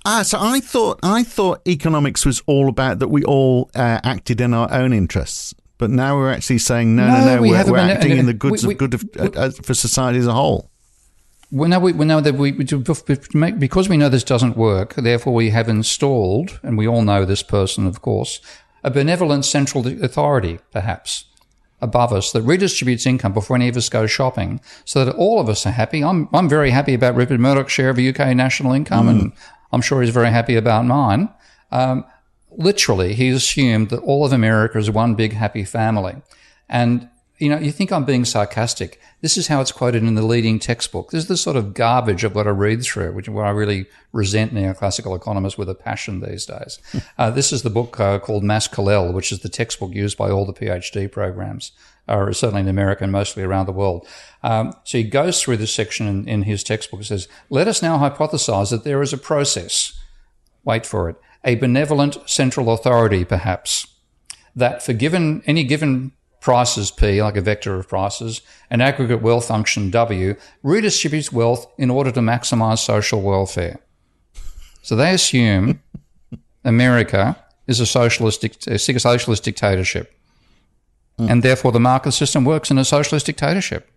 Ah, 0.05 0.23
so 0.23 0.39
I 0.41 0.61
thought 0.61 1.01
I 1.03 1.23
thought 1.23 1.67
economics 1.67 2.25
was 2.25 2.43
all 2.47 2.69
about 2.69 3.01
that 3.01 3.09
we 3.09 3.25
all 3.25 3.71
uh, 3.75 4.01
acted 4.05 4.41
in 4.41 4.55
our 4.55 4.73
own 4.73 4.93
interests, 4.93 5.55
but 5.79 5.91
now 5.91 6.17
we're 6.17 6.33
actually 6.33 6.59
saying 6.59 6.95
no, 6.95 7.09
no, 7.09 7.19
no, 7.19 7.37
no 7.37 7.43
we 7.43 7.55
are 7.55 7.71
we're 7.71 7.79
acting 7.79 8.17
in 8.17 8.27
the 8.27 8.33
goods 8.33 8.63
we, 8.65 8.69
we, 8.69 8.75
of 8.75 8.79
good 8.79 8.95
of, 8.95 9.37
uh, 9.37 9.51
for 9.51 9.75
society 9.75 10.19
as 10.19 10.27
a 10.27 10.33
whole. 10.33 10.71
Well, 11.53 11.69
now 11.69 11.79
we, 11.79 11.93
we 11.93 12.05
know 12.05 12.21
that 12.21 12.35
we, 12.35 12.51
because 12.51 13.89
we 13.89 13.97
know 13.97 14.09
this 14.09 14.25
doesn't 14.25 14.57
work, 14.57 14.95
therefore 14.97 15.33
we 15.33 15.51
have 15.51 15.69
installed, 15.69 16.59
and 16.65 16.77
we 16.77 16.89
all 16.89 17.03
know 17.03 17.25
this 17.25 17.45
person, 17.45 17.87
of 17.87 18.03
course, 18.03 18.41
a 18.87 18.91
benevolent 18.91 19.45
central 19.45 19.85
authority, 20.03 20.61
perhaps, 20.71 21.25
above 21.81 22.13
us 22.13 22.31
that 22.31 22.45
redistributes 22.45 23.05
income 23.05 23.33
before 23.33 23.57
any 23.57 23.69
of 23.69 23.77
us 23.77 23.89
go 23.89 24.07
shopping 24.07 24.61
so 24.85 25.05
that 25.05 25.15
all 25.17 25.41
of 25.41 25.49
us 25.49 25.67
are 25.67 25.73
happy. 25.73 26.05
I'm, 26.05 26.29
I'm 26.33 26.49
very 26.49 26.71
happy 26.71 26.95
about 26.95 27.17
Rupert 27.17 27.41
Murdoch's 27.41 27.73
share 27.73 27.91
of 27.91 27.99
UK 27.99 28.35
national 28.35 28.73
income 28.73 29.07
mm. 29.07 29.11
and 29.11 29.33
I'm 29.73 29.83
sure 29.83 30.01
he's 30.01 30.15
very 30.15 30.31
happy 30.31 30.55
about 30.55 30.87
mine. 30.87 31.29
Um, 31.73 32.05
literally, 32.53 33.15
he 33.15 33.29
assumed 33.31 33.91
that 33.91 33.99
all 33.99 34.25
of 34.25 34.33
America 34.33 34.79
is 34.79 34.89
one 34.89 35.17
big 35.17 35.33
happy 35.33 35.65
family. 35.65 36.15
And, 36.69 37.11
you 37.39 37.51
know, 37.51 37.59
you 37.59 37.71
think 37.71 37.93
I'm 37.93 38.05
being 38.05 38.25
sarcastic. 38.25 38.99
This 39.21 39.37
is 39.37 39.49
how 39.49 39.61
it's 39.61 39.73
quoted 39.73 40.03
in 40.03 40.15
the 40.15 40.25
leading 40.25 40.59
textbook. 40.59 41.11
This 41.11 41.25
is 41.25 41.29
the 41.29 41.37
sort 41.37 41.57
of 41.57 41.75
garbage 41.75 42.25
I've 42.25 42.33
got 42.33 42.45
to 42.45 42.53
read 42.53 42.83
through, 42.83 43.13
which 43.13 43.29
is 43.29 43.35
where 43.35 43.45
I 43.45 43.51
really 43.51 43.87
resent 44.13 44.55
neoclassical 44.55 45.15
economists 45.15 45.59
with 45.59 45.69
a 45.69 45.75
passion 45.75 46.21
these 46.21 46.47
days. 46.47 46.79
uh, 47.19 47.31
this 47.31 47.53
is 47.53 47.63
the 47.63 47.71
book 47.71 48.01
uh, 48.01 48.19
called 48.19 48.43
Mas-Colell, 48.43 49.13
which 49.13 49.33
is 49.33 49.41
the 49.41 49.51
textbook 49.51 49.93
used 49.93 50.17
by 50.17 50.31
all 50.31 50.47
the 50.47 50.55
PhD 50.55 51.11
programs, 51.13 51.73
or 52.09 52.33
certainly 52.33 52.63
in 52.63 52.69
America 52.69 53.05
and 53.05 53.13
mostly 53.13 53.43
around 53.43 53.67
the 53.67 53.73
world. 53.73 54.07
Um, 54.43 54.73
so 54.85 54.99
he 54.99 55.05
goes 55.05 55.43
through 55.43 55.59
this 55.59 55.75
section 55.75 56.07
in, 56.07 56.29
in 56.29 56.43
his 56.43 56.65
textbook 56.65 57.01
and 57.01 57.07
says, 57.07 57.29
let 57.51 57.69
us 57.69 57.83
now 57.83 57.99
hypothesize 57.99 58.71
that 58.71 58.85
there 58.85 59.03
is 59.03 59.13
a 59.13 59.19
process. 59.19 59.93
Wait 60.65 60.87
for 60.87 61.11
it. 61.11 61.17
A 61.45 61.57
benevolent 61.57 62.17
central 62.29 62.73
authority, 62.73 63.25
perhaps, 63.25 63.87
that 64.55 64.83
for 64.83 64.95
given 64.95 65.43
any 65.47 65.65
given 65.65 66.13
prices 66.47 66.93
P, 66.93 67.21
like 67.21 67.37
a 67.37 67.41
vector 67.41 67.75
of 67.75 67.89
prices, 67.89 68.41
and 68.71 68.81
aggregate 68.81 69.21
wealth 69.21 69.49
function 69.49 69.91
W, 69.91 70.37
redistributes 70.63 71.33
wealth 71.33 71.67
in 71.77 71.91
order 71.91 72.13
to 72.13 72.21
maximize 72.21 72.79
social 72.79 73.21
welfare. 73.21 73.81
So 74.81 74.95
they 74.95 75.13
assume 75.13 75.83
America 76.65 77.37
is 77.67 77.81
a 77.81 77.85
socialist, 77.85 78.45
a 78.69 78.79
socialist 78.79 79.43
dictatorship. 79.43 80.15
Hmm. 81.19 81.31
And 81.31 81.43
therefore 81.43 81.73
the 81.73 81.81
market 81.81 82.13
system 82.13 82.45
works 82.45 82.71
in 82.71 82.79
a 82.79 82.85
socialist 82.85 83.27
dictatorship. 83.27 83.91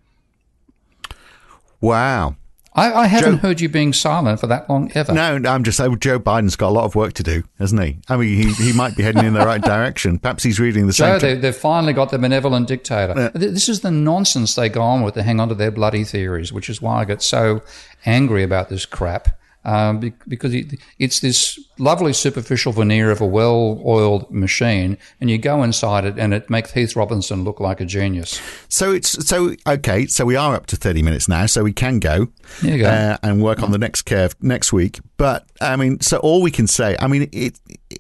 Wow. 1.80 2.36
I, 2.80 3.02
I 3.02 3.08
haven't 3.08 3.32
Joe- 3.34 3.38
heard 3.38 3.62
you 3.62 3.70
being 3.70 3.94
silent 3.94 4.40
for 4.40 4.48
that 4.48 4.70
long 4.70 4.92
ever. 4.96 5.14
No, 5.14 5.38
no, 5.38 5.50
I'm 5.52 5.64
just 5.64 5.78
saying 5.78 6.00
Joe 6.00 6.20
Biden's 6.20 6.56
got 6.56 6.70
a 6.70 6.72
lot 6.72 6.86
of 6.86 6.96
work 6.96 7.14
to 7.14 7.24
do, 7.24 7.44
hasn't 7.60 7.82
he? 7.84 7.98
I 8.08 8.18
mean, 8.18 8.36
he, 8.42 8.54
he 8.54 8.74
might 8.74 8.96
be 8.96 9.04
heading 9.04 9.26
in 9.26 9.34
the 9.34 9.46
right 9.46 9.62
direction. 9.62 10.20
Perhaps 10.20 10.44
he's 10.44 10.60
reading 10.60 10.88
the 10.88 10.94
Joe, 10.94 11.20
same. 11.20 11.36
they, 11.36 11.36
they've 11.42 11.56
finally 11.56 11.94
got 11.94 12.12
the 12.12 12.18
benevolent 12.20 12.68
dictator. 12.68 13.14
Th- 13.36 13.52
This 13.54 13.70
is 13.70 13.82
the 13.82 13.92
nonsense 13.92 14.56
they 14.56 14.70
go 14.70 14.82
on 14.82 15.02
with 15.04 15.14
to 15.16 15.24
hang 15.24 15.40
on 15.40 15.50
to 15.50 15.56
their 15.56 15.72
bloody 15.72 16.04
theories, 16.04 16.54
which 16.54 16.70
is 16.70 16.82
why 16.82 17.02
I 17.02 17.06
get 17.06 17.22
so 17.22 17.62
angry 18.06 18.44
about 18.44 18.70
this 18.70 18.86
crap. 18.86 19.39
Um, 19.70 20.14
because 20.28 20.54
it, 20.56 20.80
it's 20.98 21.20
this 21.20 21.60
lovely 21.78 22.14
superficial 22.14 22.72
veneer 22.74 23.12
of 23.12 23.22
a 23.22 23.26
well-oiled 23.26 24.32
machine, 24.32 24.98
and 25.22 25.30
you 25.30 25.38
go 25.38 25.62
inside 25.64 26.06
it, 26.06 26.18
and 26.18 26.34
it 26.34 26.50
makes 26.50 26.72
Heath 26.74 26.96
Robinson 26.96 27.44
look 27.44 27.60
like 27.60 27.80
a 27.80 27.86
genius. 27.86 28.42
So 28.68 28.92
it's 28.92 29.28
so 29.28 29.54
okay. 29.68 30.08
So 30.08 30.26
we 30.26 30.36
are 30.36 30.56
up 30.56 30.66
to 30.68 30.76
thirty 30.76 31.04
minutes 31.04 31.28
now, 31.28 31.46
so 31.46 31.64
we 31.64 31.74
can 31.74 32.00
go, 32.00 32.30
go. 32.64 32.86
Uh, 32.86 33.18
and 33.22 33.44
work 33.44 33.62
on 33.62 33.72
the 33.72 33.78
next 33.78 34.04
curve 34.04 34.36
next 34.42 34.74
week. 34.74 35.00
But 35.18 35.46
I 35.62 35.76
mean, 35.76 36.00
so 36.00 36.18
all 36.18 36.42
we 36.42 36.52
can 36.52 36.66
say, 36.68 36.96
I 37.00 37.08
mean, 37.08 37.30
it 37.32 37.60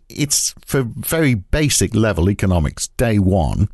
it's 0.09 0.55
for 0.65 0.83
very 0.83 1.35
basic 1.35 1.93
level 1.93 2.29
economics. 2.29 2.87
Day 2.97 3.19
one, 3.19 3.69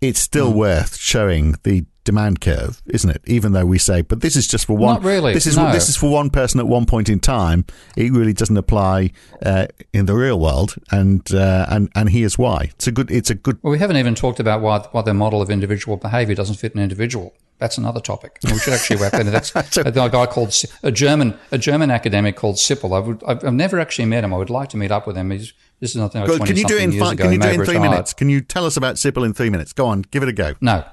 it's 0.00 0.20
still 0.20 0.52
Hmm. 0.52 0.58
worth 0.58 0.96
showing 0.96 1.56
the 1.64 1.84
demand 2.08 2.40
curve, 2.40 2.80
isn't 2.86 3.10
it? 3.10 3.20
Even 3.26 3.52
though 3.52 3.66
we 3.66 3.76
say, 3.76 4.00
but 4.00 4.22
this 4.22 4.34
is 4.34 4.48
just 4.48 4.64
for 4.64 4.74
one. 4.74 4.94
Not 4.94 5.04
really, 5.04 5.34
This 5.34 5.46
is 5.46 5.58
no. 5.58 5.70
this 5.70 5.90
is 5.90 5.96
for 5.96 6.10
one 6.10 6.30
person 6.30 6.58
at 6.58 6.66
one 6.66 6.86
point 6.86 7.10
in 7.10 7.20
time. 7.20 7.66
It 7.98 8.12
really 8.12 8.32
doesn't 8.32 8.56
apply 8.56 9.10
uh, 9.44 9.66
in 9.92 10.06
the 10.06 10.14
real 10.14 10.40
world, 10.40 10.76
and 10.90 11.22
uh, 11.34 11.66
and 11.68 11.90
and 11.94 12.08
here's 12.08 12.38
why. 12.38 12.70
It's 12.76 12.86
a 12.86 12.92
good. 12.92 13.10
It's 13.10 13.28
a 13.28 13.34
good. 13.34 13.58
Well, 13.62 13.72
we 13.72 13.78
haven't 13.78 13.98
even 13.98 14.14
talked 14.14 14.40
about 14.40 14.62
why, 14.62 14.78
why 14.92 15.02
their 15.02 15.12
model 15.12 15.42
of 15.42 15.50
individual 15.50 15.98
behaviour 15.98 16.34
doesn't 16.34 16.56
fit 16.56 16.74
an 16.74 16.80
individual. 16.80 17.34
That's 17.58 17.76
another 17.76 18.00
topic. 18.00 18.38
We 18.44 18.58
should 18.58 18.72
actually 18.72 18.96
wrap 19.02 19.12
that. 19.12 19.50
That's 19.54 19.76
a 19.76 19.90
guy 19.90 20.26
called 20.26 20.54
a 20.82 20.90
German 20.90 21.36
a 21.52 21.58
German 21.58 21.90
academic 21.90 22.36
called 22.36 22.56
Sippel. 22.56 22.96
I 22.96 23.00
would, 23.00 23.22
I've, 23.24 23.44
I've 23.44 23.52
never 23.52 23.78
actually 23.80 24.06
met 24.06 24.24
him. 24.24 24.32
I 24.32 24.38
would 24.38 24.48
like 24.48 24.70
to 24.70 24.76
meet 24.78 24.92
up 24.92 25.06
with 25.06 25.16
him. 25.16 25.30
He's, 25.30 25.52
this 25.80 25.90
is 25.90 25.96
nothing 25.96 26.24
like 26.24 26.46
Can 26.46 26.56
you 26.56 26.64
do 26.64 26.76
it 26.76 26.82
in 26.84 26.98
five. 26.98 27.18
Can 27.18 27.32
you 27.32 27.38
do 27.38 27.48
it 27.48 27.54
in 27.54 27.64
three 27.64 27.74
retired. 27.74 27.90
minutes? 27.90 28.12
Can 28.14 28.30
you 28.30 28.40
tell 28.40 28.64
us 28.64 28.76
about 28.76 28.94
Sippel 28.94 29.26
in 29.26 29.34
three 29.34 29.50
minutes? 29.50 29.72
Go 29.72 29.86
on, 29.86 30.02
give 30.02 30.22
it 30.22 30.28
a 30.28 30.32
go. 30.32 30.54
No. 30.60 30.84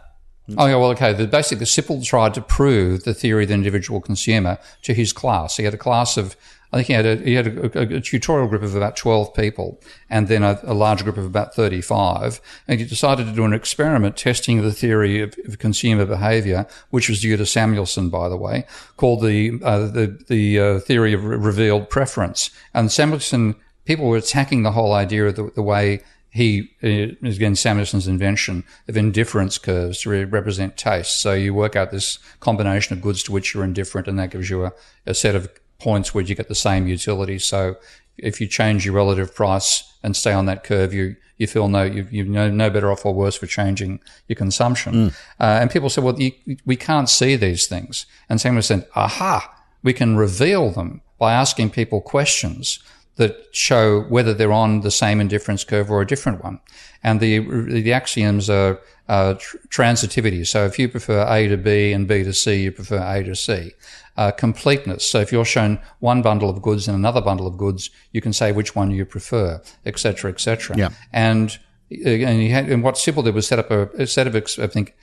Oh, 0.58 0.68
yeah, 0.68 0.76
well, 0.76 0.92
okay. 0.92 1.14
The, 1.14 1.26
basically, 1.26 1.66
Sippel 1.66 2.04
tried 2.04 2.34
to 2.36 2.42
prove 2.42 3.04
the 3.04 3.14
theory 3.14 3.44
of 3.44 3.50
the 3.50 3.56
individual 3.56 4.00
consumer 4.00 4.60
to 4.84 4.94
his 4.94 5.12
class. 5.12 5.58
He 5.58 5.64
had 5.64 5.74
a 5.74 5.78
class 5.78 6.18
of, 6.18 6.36
I 6.72 6.78
think 6.78 6.88
he 6.88 6.94
had 6.94 7.06
a, 7.06 7.16
he 7.18 7.34
had 7.34 7.48
a, 7.48 7.80
a, 7.80 7.98
a 7.98 8.02
tutorial 8.02 8.48
group 8.48 8.62
of 8.62 8.76
about 8.76 8.96
12 8.96 9.34
people 9.34 9.82
and 10.08 10.28
then 10.28 10.44
a, 10.44 10.60
a 10.64 10.76
large 10.76 11.04
group 11.04 11.18
of 11.18 11.26
about 11.26 11.56
35. 11.56 12.40
And 12.68 12.80
he 12.80 12.86
decided 12.86 13.26
to 13.26 13.32
do 13.32 13.44
an 13.44 13.54
experiment 13.54 14.18
testing 14.18 14.62
the 14.62 14.72
theory 14.72 15.20
of, 15.22 15.36
of 15.48 15.58
consumer 15.58 16.06
behavior, 16.06 16.68
which 16.92 17.10
was 17.10 17.22
due 17.22 17.38
to 17.38 17.46
Samuelson, 17.46 18.10
by 18.10 18.30
the 18.30 18.38
way, 18.38 18.66
called 18.98 19.24
the, 19.24 19.60
uh, 19.64 19.88
the, 19.88 20.24
the 20.28 20.60
uh, 20.60 20.80
theory 20.80 21.14
of 21.14 21.26
re- 21.26 21.38
revealed 21.38 21.90
preference. 21.90 22.52
And 22.72 22.92
Samuelson, 22.92 23.56
people 23.86 24.08
were 24.08 24.18
attacking 24.18 24.62
the 24.62 24.72
whole 24.72 24.94
idea 24.94 25.26
of 25.26 25.38
the, 25.38 25.52
the 25.56 25.64
way 25.64 26.04
he 26.36 26.70
uh, 26.84 27.16
is 27.26 27.38
again 27.38 27.56
Samuelson's 27.56 28.10
invention 28.10 28.66
of 28.90 28.98
indifference 28.98 29.58
curves 29.58 30.02
to 30.02 30.26
represent 30.26 30.76
taste. 30.76 31.22
So 31.22 31.32
you 31.32 31.54
work 31.54 31.78
out 31.78 31.92
this 31.92 32.20
combination 32.42 32.98
of 32.98 33.02
goods 33.02 33.24
to 33.24 33.32
which 33.32 33.54
you're 33.54 33.64
indifferent, 33.64 34.10
and 34.10 34.20
that 34.20 34.32
gives 34.32 34.50
you 34.50 34.66
a, 34.66 34.74
a 35.06 35.14
set 35.14 35.34
of 35.34 35.50
points 35.80 36.14
where 36.14 36.26
you 36.26 36.36
get 36.36 36.50
the 36.50 36.54
same 36.54 36.88
utility. 36.88 37.40
So 37.40 37.78
if 38.18 38.42
you 38.42 38.48
change 38.48 38.86
your 38.86 38.96
relative 38.96 39.34
price 39.34 39.94
and 40.04 40.14
stay 40.14 40.34
on 40.34 40.46
that 40.48 40.66
curve, 40.66 40.94
you 40.94 41.16
you 41.38 41.48
feel 41.48 41.70
no 41.70 41.84
you 41.84 42.06
you 42.12 42.26
no, 42.26 42.50
no 42.50 42.70
better 42.70 42.92
off 42.92 43.06
or 43.06 43.14
worse 43.14 43.38
for 43.38 43.48
changing 43.48 44.02
your 44.28 44.36
consumption. 44.36 45.14
Uh, 45.40 45.60
and 45.62 45.72
people 45.72 45.90
say, 45.90 46.02
well, 46.02 46.20
you, 46.20 46.34
we 46.66 46.76
can't 46.76 47.08
see 47.08 47.38
these 47.38 47.66
things. 47.66 48.06
And 48.28 48.42
Samuelson, 48.42 48.82
said, 48.82 48.90
aha, 48.94 49.56
we 49.84 49.94
can 49.94 50.18
reveal 50.18 50.70
them 50.72 51.02
by 51.18 51.32
asking 51.32 51.70
people 51.70 52.02
questions 52.02 52.80
that 53.16 53.48
show 53.52 54.02
whether 54.02 54.34
they're 54.34 54.52
on 54.52 54.82
the 54.82 54.92
same 54.92 55.22
indifference 55.22 55.64
curve 55.64 55.90
or 55.90 56.02
a 56.02 56.08
different 56.08 56.44
one. 56.44 56.60
And 57.04 57.20
the 57.20 57.40
the 57.40 57.94
axioms 57.94 58.50
are 58.50 58.80
uh, 59.08 59.36
tr- 59.36 59.58
transitivity. 59.70 60.46
So 60.46 60.66
if 60.66 60.80
you 60.80 60.90
prefer 60.90 61.26
A 61.30 61.48
to 61.48 61.58
B 61.58 61.94
and 61.94 62.08
B 62.08 62.24
to 62.24 62.34
C, 62.34 62.64
you 62.64 62.72
prefer 62.72 62.98
A 62.98 63.24
to 63.24 63.36
C. 63.36 63.72
Uh, 64.18 64.32
completeness. 64.32 65.08
So 65.08 65.20
if 65.20 65.32
you're 65.32 65.46
shown 65.46 65.80
one 66.00 66.22
bundle 66.22 66.50
of 66.50 66.62
goods 66.62 66.88
and 66.88 66.96
another 66.96 67.22
bundle 67.22 67.48
of 67.48 67.58
goods, 67.58 67.90
you 68.14 68.22
can 68.22 68.34
say 68.34 68.52
which 68.52 68.74
one 68.74 68.92
you 68.92 69.06
prefer, 69.06 69.62
etc., 69.86 70.32
etc. 70.32 70.78
Yeah. 70.78 70.90
And 71.12 71.58
uh, 71.92 72.10
and, 72.10 72.50
had, 72.50 72.70
and 72.70 72.84
what 72.84 72.96
Sippel 72.96 73.24
did 73.24 73.36
was 73.36 73.48
set 73.48 73.60
up 73.60 73.72
a, 73.72 73.90
a 73.92 74.08
set 74.08 74.26
of 74.26 74.36
ex- 74.36 74.58
I 74.58 74.68
think 74.68 74.96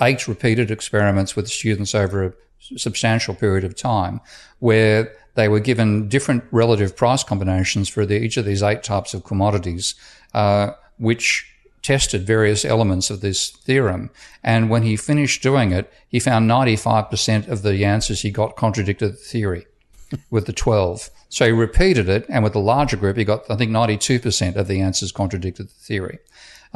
eight 0.00 0.28
repeated 0.28 0.70
experiments 0.70 1.36
with 1.36 1.48
students 1.48 1.94
over 1.94 2.24
a 2.24 2.32
substantial 2.58 3.34
period 3.34 3.64
of 3.64 3.74
time 3.76 4.20
where 4.58 5.12
they 5.36 5.48
were 5.48 5.60
given 5.60 6.08
different 6.08 6.44
relative 6.50 6.96
price 6.96 7.22
combinations 7.22 7.88
for 7.88 8.04
the, 8.04 8.18
each 8.18 8.36
of 8.36 8.44
these 8.44 8.62
eight 8.62 8.82
types 8.82 9.14
of 9.14 9.24
commodities, 9.24 9.94
uh, 10.34 10.72
which 10.98 11.52
tested 11.82 12.26
various 12.26 12.64
elements 12.64 13.10
of 13.10 13.20
this 13.20 13.50
theorem. 13.50 14.10
And 14.42 14.68
when 14.68 14.82
he 14.82 14.96
finished 14.96 15.42
doing 15.42 15.70
it, 15.70 15.92
he 16.08 16.18
found 16.18 16.50
95% 16.50 17.48
of 17.48 17.62
the 17.62 17.84
answers 17.84 18.22
he 18.22 18.30
got 18.30 18.56
contradicted 18.56 19.12
the 19.12 19.16
theory 19.16 19.66
with 20.30 20.46
the 20.46 20.52
12. 20.52 21.10
So 21.28 21.46
he 21.46 21.52
repeated 21.52 22.08
it, 22.08 22.24
and 22.28 22.42
with 22.42 22.54
the 22.54 22.60
larger 22.60 22.96
group, 22.96 23.16
he 23.16 23.24
got, 23.24 23.48
I 23.50 23.56
think, 23.56 23.70
92% 23.70 24.56
of 24.56 24.68
the 24.68 24.80
answers 24.80 25.12
contradicted 25.12 25.68
the 25.68 25.74
theory. 25.74 26.18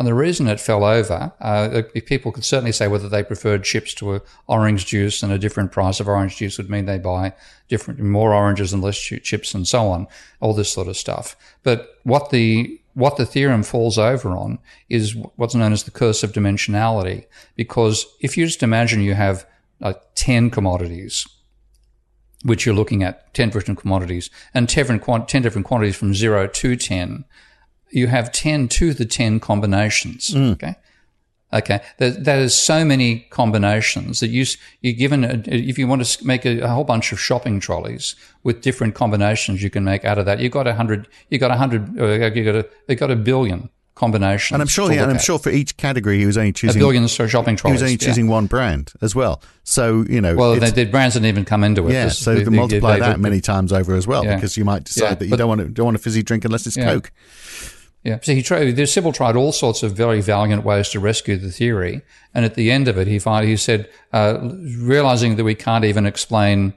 And 0.00 0.06
the 0.06 0.14
reason 0.14 0.48
it 0.48 0.58
fell 0.58 0.82
over, 0.82 1.30
uh, 1.42 1.82
people 2.06 2.32
could 2.32 2.46
certainly 2.46 2.72
say 2.72 2.88
whether 2.88 3.06
they 3.06 3.22
preferred 3.22 3.64
chips 3.64 3.92
to 3.96 4.22
orange 4.46 4.86
juice 4.86 5.22
and 5.22 5.30
a 5.30 5.36
different 5.36 5.72
price 5.72 6.00
of 6.00 6.08
orange 6.08 6.38
juice 6.38 6.56
would 6.56 6.70
mean 6.70 6.86
they 6.86 6.96
buy 6.96 7.34
different, 7.68 8.00
more 8.00 8.32
oranges 8.32 8.72
and 8.72 8.82
less 8.82 8.98
chips 8.98 9.52
and 9.54 9.68
so 9.68 9.88
on, 9.88 10.06
all 10.40 10.54
this 10.54 10.72
sort 10.72 10.88
of 10.88 10.96
stuff. 10.96 11.36
But 11.62 11.98
what 12.04 12.30
the, 12.30 12.80
what 12.94 13.18
the 13.18 13.26
theorem 13.26 13.62
falls 13.62 13.98
over 13.98 14.30
on 14.30 14.58
is 14.88 15.14
what's 15.36 15.54
known 15.54 15.74
as 15.74 15.84
the 15.84 15.90
curse 15.90 16.22
of 16.22 16.32
dimensionality. 16.32 17.26
Because 17.54 18.06
if 18.20 18.38
you 18.38 18.46
just 18.46 18.62
imagine 18.62 19.02
you 19.02 19.12
have 19.12 19.46
uh, 19.82 19.92
10 20.14 20.48
commodities, 20.48 21.26
which 22.42 22.64
you're 22.64 22.74
looking 22.74 23.02
at 23.02 23.34
10 23.34 23.50
different 23.50 23.78
commodities 23.78 24.30
and 24.54 24.66
10 24.66 24.80
different, 24.80 25.02
quant- 25.02 25.28
10 25.28 25.42
different 25.42 25.66
quantities 25.66 25.96
from 25.96 26.14
0 26.14 26.46
to 26.46 26.74
10, 26.74 27.26
you 27.90 28.07
have 28.07 28.33
10 28.33 28.68
to 28.68 28.94
the 28.94 29.05
10 29.05 29.40
combinations. 29.40 30.35
Okay. 30.35 30.74
Okay. 31.53 31.81
There, 31.98 32.11
that 32.11 32.38
is 32.38 32.55
so 32.55 32.85
many 32.85 33.20
combinations 33.31 34.20
that 34.20 34.29
you, 34.29 34.44
you're 34.83 34.95
given, 34.95 35.24
a, 35.24 35.43
if 35.47 35.78
you 35.78 35.88
want 35.88 36.05
to 36.05 36.26
make 36.26 36.45
a, 36.47 36.61
a 36.61 36.68
whole 36.68 36.84
bunch 36.84 37.12
of 37.12 37.18
shopping 37.18 37.59
trolleys 37.59 38.14
with 38.45 38.62
different 38.62 38.95
combinations 38.95 39.62
you 39.62 39.70
can 39.70 39.82
make 39.84 40.05
out 40.05 40.18
of 40.18 40.26
that, 40.26 40.38
you've 40.38 40.53
got 40.53 40.68
a 40.68 40.74
hundred, 40.74 41.09
you've 41.28 41.41
got 41.41 41.51
a 41.51 41.57
hundred, 41.57 41.99
uh, 42.01 42.07
you've 42.32 42.47
got 42.47 42.55
a, 42.55 42.68
you've 42.88 42.99
got 43.01 43.11
a 43.11 43.16
billion 43.16 43.68
combinations. 43.97 44.55
And 44.55 44.62
I'm 44.62 44.68
sure, 44.68 44.91
yeah, 44.93 45.03
and 45.03 45.11
I'm 45.11 45.16
at. 45.16 45.22
sure 45.22 45.38
for 45.38 45.51
each 45.51 45.76
category 45.76 46.18
he 46.18 46.26
was 46.26 46.38
only 46.38 46.53
choosing 46.53 46.80
a 46.80 46.84
billion 46.84 47.07
shopping 47.07 47.59
he 47.59 47.70
was 47.72 47.82
only 47.82 47.93
yeah. 47.95 47.99
choosing 47.99 48.28
one 48.28 48.47
brand 48.47 48.93
as 49.03 49.14
well. 49.14 49.43
So 49.62 50.05
you 50.09 50.20
know, 50.20 50.36
Well, 50.36 50.55
the, 50.59 50.70
the 50.70 50.84
brands 50.86 51.14
didn't 51.14 51.26
even 51.26 51.45
come 51.45 51.64
into 51.64 51.86
it. 51.88 51.93
yeah. 51.93 52.09
So 52.09 52.32
you 52.32 52.45
can 52.45 52.55
multiply 52.57 52.95
they- 52.95 53.01
that 53.01 53.12
the- 53.16 53.18
many 53.18 53.41
times 53.41 53.72
over 53.72 53.95
as 53.95 54.07
well 54.07 54.24
Yeah. 54.24 54.36
because 54.36 54.57
you 54.57 54.64
might 54.64 54.84
decide 54.84 55.05
Yeah, 55.05 55.14
that 55.16 55.24
you 55.26 55.30
but- 55.30 55.36
don't 55.36 55.49
want 55.49 55.61
to 55.61 55.68
don't 55.68 55.84
want 55.84 55.97
a 55.97 56.01
fizzy 56.01 56.22
drink 56.22 56.45
unless 56.45 56.66
it's 56.66 56.76
Yeah. 56.76 56.84
Coke. 56.86 57.12
Yeah. 58.03 58.18
So 58.22 58.32
he 58.32 58.42
tried, 58.42 58.74
Sippel 58.74 59.12
tried 59.14 59.36
all 59.36 59.53
sorts 59.53 59.82
of 59.82 59.92
very 59.92 60.22
valiant 60.22 60.64
ways 60.64 60.88
to 60.90 61.01
rescue 61.01 61.36
the 61.36 61.51
theory. 61.51 62.03
And 62.34 62.44
at 62.44 62.55
the 62.55 62.70
end 62.70 62.88
of 62.88 62.96
it, 62.96 63.07
he 63.07 63.18
finally, 63.18 63.51
he 63.51 63.57
said, 63.57 63.90
uh, 64.12 64.38
realizing 64.78 65.36
that 65.36 65.44
we 65.44 65.55
can't 65.55 65.84
even 65.84 66.07
explain 66.07 66.72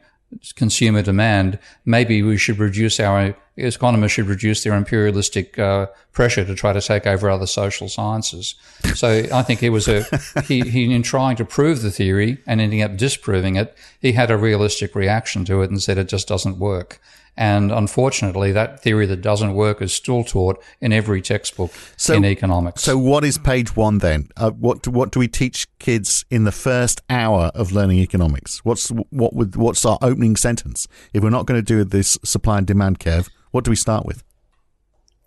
consumer 0.55 1.01
demand, 1.01 1.59
maybe 1.85 2.21
we 2.21 2.37
should 2.37 2.59
reduce 2.59 2.99
our 2.99 3.35
economists 3.55 4.13
should 4.13 4.27
reduce 4.27 4.63
their 4.63 4.75
imperialistic 4.75 5.59
uh, 5.59 5.87
pressure 6.11 6.43
to 6.43 6.55
try 6.55 6.73
to 6.73 6.81
take 6.81 7.05
over 7.05 7.29
other 7.29 7.45
social 7.45 7.87
sciences. 7.87 8.55
So 8.95 9.27
I 9.31 9.43
think 9.43 9.59
he 9.59 9.69
was 9.69 9.87
a 9.87 10.03
he, 10.45 10.61
he 10.61 10.93
in 10.93 11.03
trying 11.03 11.35
to 11.37 11.45
prove 11.45 11.81
the 11.81 11.91
theory 11.91 12.39
and 12.47 12.59
ending 12.59 12.81
up 12.81 12.97
disproving 12.97 13.55
it, 13.55 13.75
he 14.01 14.13
had 14.13 14.31
a 14.31 14.37
realistic 14.37 14.95
reaction 14.95 15.45
to 15.45 15.61
it 15.61 15.69
and 15.69 15.81
said 15.81 15.97
it 15.97 16.09
just 16.09 16.27
doesn't 16.27 16.57
work. 16.57 16.99
And 17.35 17.71
unfortunately, 17.71 18.51
that 18.51 18.81
theory 18.83 19.07
that 19.07 19.21
doesn't 19.21 19.55
work 19.55 19.81
is 19.81 19.91
still 19.91 20.23
taught 20.23 20.63
in 20.79 20.93
every 20.93 21.21
textbook 21.21 21.71
So- 21.97 22.13
in 22.13 22.25
economics. 22.25 22.83
So, 22.83 22.97
what 22.97 23.23
is 23.23 23.37
page 23.39 23.75
one 23.75 23.97
then? 23.99 24.29
Uh, 24.37 24.51
what 24.51 24.83
do, 24.83 24.91
what 24.91 25.11
do 25.11 25.19
we 25.19 25.27
teach 25.27 25.67
kids 25.79 26.25
in 26.29 26.43
the 26.43 26.51
first 26.51 27.01
hour 27.09 27.51
of 27.55 27.71
learning 27.71 27.97
economics? 27.99 28.63
What's 28.63 28.89
what 29.09 29.33
would 29.35 29.55
what's 29.55 29.83
our 29.83 29.97
opening 30.01 30.35
sentence? 30.35 30.87
If 31.11 31.23
we're 31.23 31.31
not 31.31 31.47
going 31.47 31.59
to 31.59 31.65
do 31.65 31.83
this 31.83 32.19
supply 32.23 32.59
and 32.59 32.67
demand 32.67 32.99
curve, 32.99 33.29
what 33.51 33.63
do 33.63 33.71
we 33.71 33.77
start 33.77 34.05
with? 34.05 34.23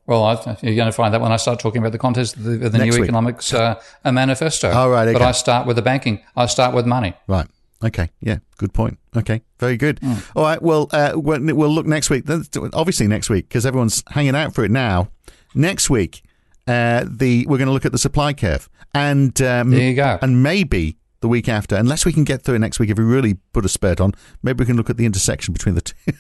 Well, 0.07 0.23
I, 0.23 0.57
you're 0.63 0.77
going 0.77 0.87
to 0.87 0.93
find 0.93 1.13
that 1.13 1.21
when 1.21 1.33
I 1.33 1.37
start 1.37 1.59
talking 1.59 1.83
about 1.83 1.91
the 1.91 1.99
context 1.99 2.37
of 2.37 2.45
the, 2.45 2.69
the 2.69 2.79
new 2.79 2.93
week. 2.93 3.03
economics 3.03 3.53
uh, 3.53 3.81
a 4.05 4.13
manifesto. 4.13 4.71
Oh, 4.71 4.89
right, 4.89 5.13
But. 5.13 5.23
I 5.23 5.33
start 5.33 5.67
with 5.67 5.75
the 5.75 5.83
banking. 5.83 6.23
I 6.37 6.47
start 6.47 6.73
with 6.75 6.87
money. 6.87 7.15
Right. 7.27 7.49
Okay. 7.85 8.11
Yeah. 8.21 8.39
Good 8.59 8.73
point. 8.73 8.99
Okay. 9.17 9.43
Very 9.59 9.77
good. 9.77 9.99
Hmm. 10.01 10.15
All 10.35 10.43
right. 10.45 10.61
Well, 10.63 10.89
uh, 10.93 11.13
we'll 11.15 11.41
look 11.41 11.87
next 11.87 12.09
week. 12.11 12.25
Obviously 12.73 13.07
next 13.07 13.29
week 13.31 13.49
because 13.49 13.67
everyone's 13.67 14.03
hanging 14.09 14.35
out 14.35 14.55
for 14.55 14.65
it 14.65 14.71
now. 14.71 15.09
Next 15.55 15.89
week, 15.91 16.23
uh, 16.67 17.05
the 17.07 17.47
we're 17.47 17.59
going 17.59 17.69
to 17.69 17.73
look 17.73 17.85
at 17.87 17.93
the 17.93 17.99
supply 17.99 18.33
curve, 18.33 18.69
and 18.95 19.41
um, 19.43 19.71
There 19.71 19.81
you 19.89 19.95
go. 19.95 20.19
and 20.21 20.43
maybe 20.43 20.97
the 21.21 21.29
week 21.29 21.49
after, 21.49 21.77
unless 21.77 22.05
we 22.05 22.13
can 22.13 22.25
get 22.25 22.43
through 22.43 22.57
it 22.57 22.59
next 22.59 22.79
week, 22.79 22.91
if 22.91 22.99
we 22.99 23.05
really 23.05 23.35
put 23.53 23.65
a 23.65 23.69
spurt 23.69 24.01
on, 24.01 24.13
maybe 24.43 24.63
we 24.63 24.67
can 24.67 24.77
look 24.77 24.91
at 24.91 24.97
the 24.97 25.07
intersection 25.07 25.53
between 25.53 25.75
the 25.75 25.81
two. 25.83 25.95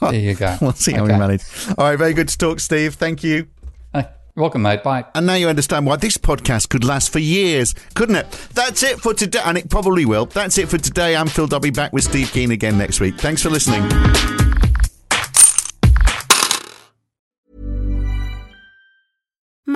There 0.00 0.14
you 0.14 0.34
go. 0.34 0.56
we'll 0.62 0.72
see 0.72 0.92
how 0.92 1.02
we 1.04 1.10
manage. 1.10 1.42
All 1.76 1.84
right. 1.84 1.98
Very 1.98 2.14
good 2.14 2.28
to 2.28 2.38
talk, 2.38 2.60
Steve. 2.60 2.94
Thank 2.94 3.22
you. 3.22 3.46
Hey, 3.92 4.06
welcome, 4.40 4.62
mate. 4.62 4.82
Bye. 4.82 5.04
And 5.14 5.26
now 5.26 5.34
you 5.34 5.48
understand 5.48 5.86
why 5.86 5.96
this 5.96 6.16
podcast 6.16 6.68
could 6.68 6.84
last 6.84 7.12
for 7.12 7.18
years, 7.18 7.74
couldn't 7.94 8.16
it? 8.16 8.30
That's 8.54 8.82
it 8.82 9.00
for 9.00 9.14
today, 9.14 9.40
and 9.44 9.58
it 9.58 9.70
probably 9.70 10.04
will. 10.04 10.26
That's 10.26 10.58
it 10.58 10.68
for 10.68 10.78
today. 10.78 11.16
I'm 11.16 11.28
Phil. 11.28 11.48
Be 11.60 11.70
back 11.70 11.92
with 11.92 12.04
Steve 12.04 12.30
Keen 12.32 12.52
again 12.52 12.78
next 12.78 13.00
week. 13.00 13.18
Thanks 13.18 13.42
for 13.42 13.50
listening. 13.50 14.39